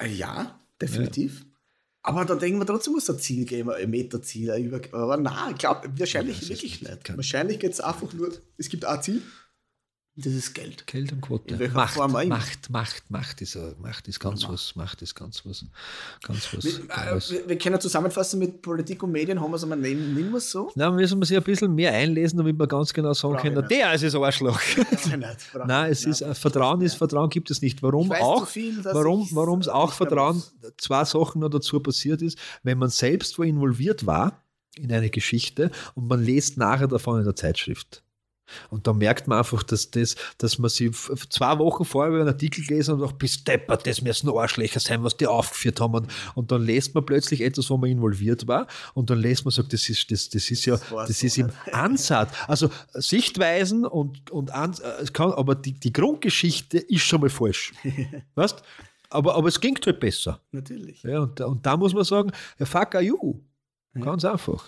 Äh, 0.00 0.08
Ja, 0.08 0.60
definitiv. 0.80 1.44
Aber 2.02 2.24
da 2.24 2.34
denken 2.34 2.58
wir 2.58 2.64
trotzdem, 2.66 2.94
muss 2.94 3.02
es 3.08 3.10
ein 3.14 3.18
Ziel 3.20 3.44
geben, 3.44 3.70
ein 3.70 3.90
Metaziel. 3.90 4.54
Über 4.56 4.80
aber 4.92 5.16
nein, 5.18 5.52
ich 5.52 5.58
glaube 5.58 5.90
wahrscheinlich 5.98 6.40
Ja, 6.42 6.48
wirklich 6.48 6.80
nicht- 6.82 7.16
Wahrscheinlich 7.16 7.58
geht 7.58 7.72
es 7.72 7.80
einfach 7.80 8.12
nur, 8.14 8.32
es 8.56 8.68
gibt 8.70 8.84
ein 8.86 9.02
Ziel 9.02 9.22
Das 10.16 10.32
ist 10.34 10.54
Geld. 10.54 10.86
Geld 10.86 11.12
und 11.12 11.20
Quote. 11.20 11.54
Macht, 11.72 11.96
immer. 11.96 12.24
Macht, 12.26 12.68
Macht, 12.68 13.10
Macht 13.10 13.40
ist, 13.40 13.56
Macht 13.80 14.08
ist 14.08 14.18
ganz 14.18 14.46
was, 14.48 14.74
Macht 14.74 15.00
ist 15.02 15.14
ganz 15.14 15.46
was, 15.46 15.64
ganz 16.22 16.52
was. 16.52 16.64
Wir, 16.64 16.72
äh, 16.90 17.20
wir, 17.30 17.48
wir 17.48 17.58
können 17.58 17.80
zusammenfassen 17.80 18.40
mit 18.40 18.60
Politik 18.60 19.02
und 19.04 19.12
Medien, 19.12 19.40
haben 19.40 19.50
wir 19.50 19.56
es 19.56 19.64
nehmen, 19.64 20.14
nehmen 20.14 20.30
wir 20.30 20.38
es 20.38 20.50
so? 20.50 20.70
Na, 20.74 20.90
müssen 20.90 21.18
wir 21.20 21.26
sich 21.26 21.36
ein 21.36 21.42
bisschen 21.44 21.74
mehr 21.74 21.92
einlesen, 21.92 22.38
damit 22.38 22.58
wir 22.58 22.66
ganz 22.66 22.92
genau 22.92 23.12
sagen 23.12 23.34
Brauch 23.34 23.42
können, 23.42 23.56
nicht. 23.58 23.70
der 23.70 23.94
ist 23.94 24.02
das 24.02 24.14
Arschloch. 24.14 24.60
Nein, 25.08 25.20
nicht. 25.20 25.66
Nein, 25.66 25.92
es 25.92 26.04
nicht. 26.04 26.20
ist 26.20 26.22
äh, 26.22 26.34
Vertrauen 26.34 26.80
ist 26.82 26.96
Vertrauen 26.96 27.30
gibt 27.30 27.50
es 27.50 27.62
nicht. 27.62 27.80
Warum 27.82 28.10
auch? 28.10 28.48
viel, 28.48 28.84
warum 28.84 29.28
warum 29.30 29.60
es 29.60 29.68
auch 29.68 29.90
nicht 29.90 30.00
mehr 30.00 30.08
Vertrauen 30.08 30.42
zwei 30.76 31.04
Sachen 31.04 31.40
noch 31.40 31.50
dazu 31.50 31.78
passiert 31.80 32.20
ist, 32.20 32.36
wenn 32.64 32.78
man 32.78 32.90
selbst 32.90 33.38
wo 33.38 33.44
involviert 33.44 34.06
war 34.06 34.44
in 34.76 34.92
eine 34.92 35.08
Geschichte 35.08 35.70
und 35.94 36.08
man 36.08 36.22
liest 36.22 36.58
nachher 36.58 36.88
davon 36.88 37.20
in 37.20 37.24
der 37.24 37.36
Zeitschrift. 37.36 38.02
Und 38.70 38.86
da 38.86 38.92
merkt 38.92 39.28
man 39.28 39.38
einfach, 39.38 39.62
dass, 39.62 39.90
das, 39.90 40.16
dass 40.38 40.58
man 40.58 40.68
sie 40.70 40.86
f- 40.86 41.10
zwei 41.28 41.58
Wochen 41.58 41.84
vorher 41.84 42.10
über 42.12 42.20
einen 42.20 42.28
Artikel 42.28 42.64
gelesen 42.64 42.94
und 42.94 43.00
dachte, 43.00 43.14
bis 43.16 43.44
deppert, 43.44 43.86
das 43.86 44.02
müssen 44.02 44.28
Arschlöcher 44.30 44.80
sein, 44.80 45.02
was 45.02 45.16
die 45.16 45.26
aufgeführt 45.26 45.80
haben. 45.80 45.94
Und, 45.94 46.08
und 46.34 46.50
dann 46.52 46.62
liest 46.62 46.94
man 46.94 47.04
plötzlich 47.06 47.40
etwas, 47.40 47.70
wo 47.70 47.76
man 47.76 47.90
involviert 47.90 48.46
war. 48.48 48.66
Und 48.94 49.10
dann 49.10 49.18
liest 49.20 49.44
man, 49.44 49.52
sagt, 49.52 49.72
das 49.72 49.88
ist, 49.88 50.10
das, 50.10 50.28
das 50.28 50.50
ist 50.50 50.64
ja, 50.66 50.76
Das 50.76 51.08
das 51.08 51.22
ist 51.22 51.38
im. 51.38 51.50
Ansatz. 51.72 52.30
Also 52.46 52.70
Sichtweisen 52.94 53.84
und, 53.84 54.30
und 54.30 54.52
Ans 54.52 54.80
äh, 54.80 55.04
kann, 55.12 55.32
aber 55.32 55.54
die, 55.54 55.72
die 55.72 55.92
Grundgeschichte 55.92 56.78
ist 56.78 57.02
schon 57.02 57.20
mal 57.20 57.30
falsch. 57.30 57.72
weißt? 58.34 58.62
Aber, 59.10 59.34
aber 59.34 59.48
es 59.48 59.60
ging 59.60 59.76
halt 59.84 59.98
besser. 60.00 60.40
Natürlich. 60.52 61.02
Ja, 61.02 61.20
und, 61.20 61.40
da- 61.40 61.46
und 61.46 61.66
da 61.66 61.76
muss 61.76 61.92
man 61.92 62.04
sagen, 62.04 62.30
ja, 62.58 62.66
fuck 62.66 62.94
are 62.94 63.02
you. 63.02 63.40
Ganz 63.94 64.24
einfach. 64.24 64.66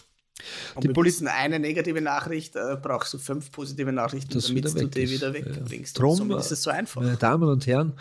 Und 0.75 0.85
Die 0.85 0.97
wissen, 0.97 1.29
eine 1.29 1.59
negative 1.59 2.01
Nachricht 2.01 2.57
äh, 2.57 2.77
brauchst 2.81 3.13
du 3.15 3.19
fünf 3.19 3.51
positive 3.53 3.93
Nachrichten, 3.93 4.33
Das 4.35 4.47
damit 4.47 4.65
du 4.75 4.87
die 4.89 5.11
wieder 5.11 5.29
Ja. 5.29 5.35
wegbringst. 5.35 5.99
Drum, 5.99 6.11
Und 6.11 6.17
somit 6.17 6.37
äh, 6.37 6.41
ist 6.41 6.53
es 6.53 6.63
so 6.63 6.71
einfach. 6.71 7.01
Meine 7.01 7.17
Damen 7.17 7.49
und 7.49 7.67
Herren, 7.67 7.95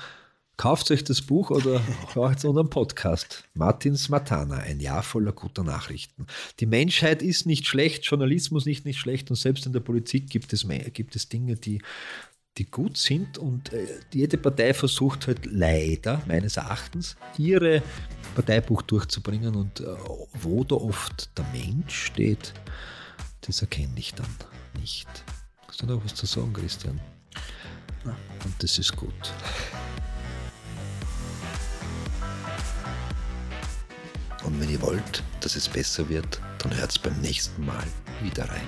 kauft 0.58 0.92
euch 0.92 1.04
das 1.04 1.22
Buch 1.22 1.50
oder 1.50 1.82
hört 2.14 2.46
unseren 2.46 2.70
Podcast. 2.70 3.44
Martins 3.54 4.10
Matana, 4.10 4.58
ein 4.58 4.80
Jahr 4.80 5.02
voller 5.04 5.32
guter 5.32 5.64
Nachrichten. 5.64 6.28
Die 6.60 6.66
Menschheit 6.68 7.24
ist 7.24 7.46
nicht 7.46 7.66
schlecht, 7.68 8.06
Journalismus 8.06 8.66
nicht 8.66 8.86
nicht 8.86 9.00
schlecht 9.00 9.30
und 9.32 9.36
selbst 9.38 9.66
in 9.66 9.74
der 9.74 9.80
Politik 9.80 10.30
gibt 10.30 10.54
es, 10.54 10.64
mehr, 10.64 10.90
gibt 10.92 11.16
es 11.16 11.30
Dinge, 11.30 11.56
die, 11.56 11.82
die 12.58 12.66
gut 12.70 12.98
sind 12.98 13.38
und 13.38 13.72
äh, 13.72 13.88
jede 14.14 14.38
Partei 14.38 14.74
versucht 14.74 15.28
halt 15.28 15.46
leider, 15.46 16.22
meines 16.28 16.58
Erachtens, 16.58 17.16
ihre 17.38 17.82
Parteibuch 18.36 18.82
durchzubringen 18.82 19.56
und 19.56 19.80
äh, 19.80 19.86
wo 20.42 20.64
da 20.64 20.76
oft 20.76 21.30
der 21.38 21.46
Mensch 21.54 22.06
steht, 22.08 22.54
das 23.42 23.62
erkenne 23.62 23.94
ich 23.98 24.14
dann 24.14 24.28
nicht. 24.80 25.08
Hast 25.68 25.82
du 25.82 25.86
noch 25.86 26.04
was 26.04 26.14
zu 26.14 26.26
sagen, 26.26 26.54
Christian? 26.54 27.00
Und 28.04 28.64
das 28.64 28.78
ist 28.78 28.96
gut. 28.96 29.34
Und 34.44 34.60
wenn 34.60 34.70
ihr 34.70 34.82
wollt, 34.82 35.24
dass 35.40 35.56
es 35.56 35.70
besser 35.70 36.10
wird, 36.10 36.42
dann 36.60 36.76
hört's 36.76 36.98
beim 36.98 37.20
nächsten 37.22 37.66
Mal 37.66 37.86
wieder 38.22 38.50
rein. 38.50 38.68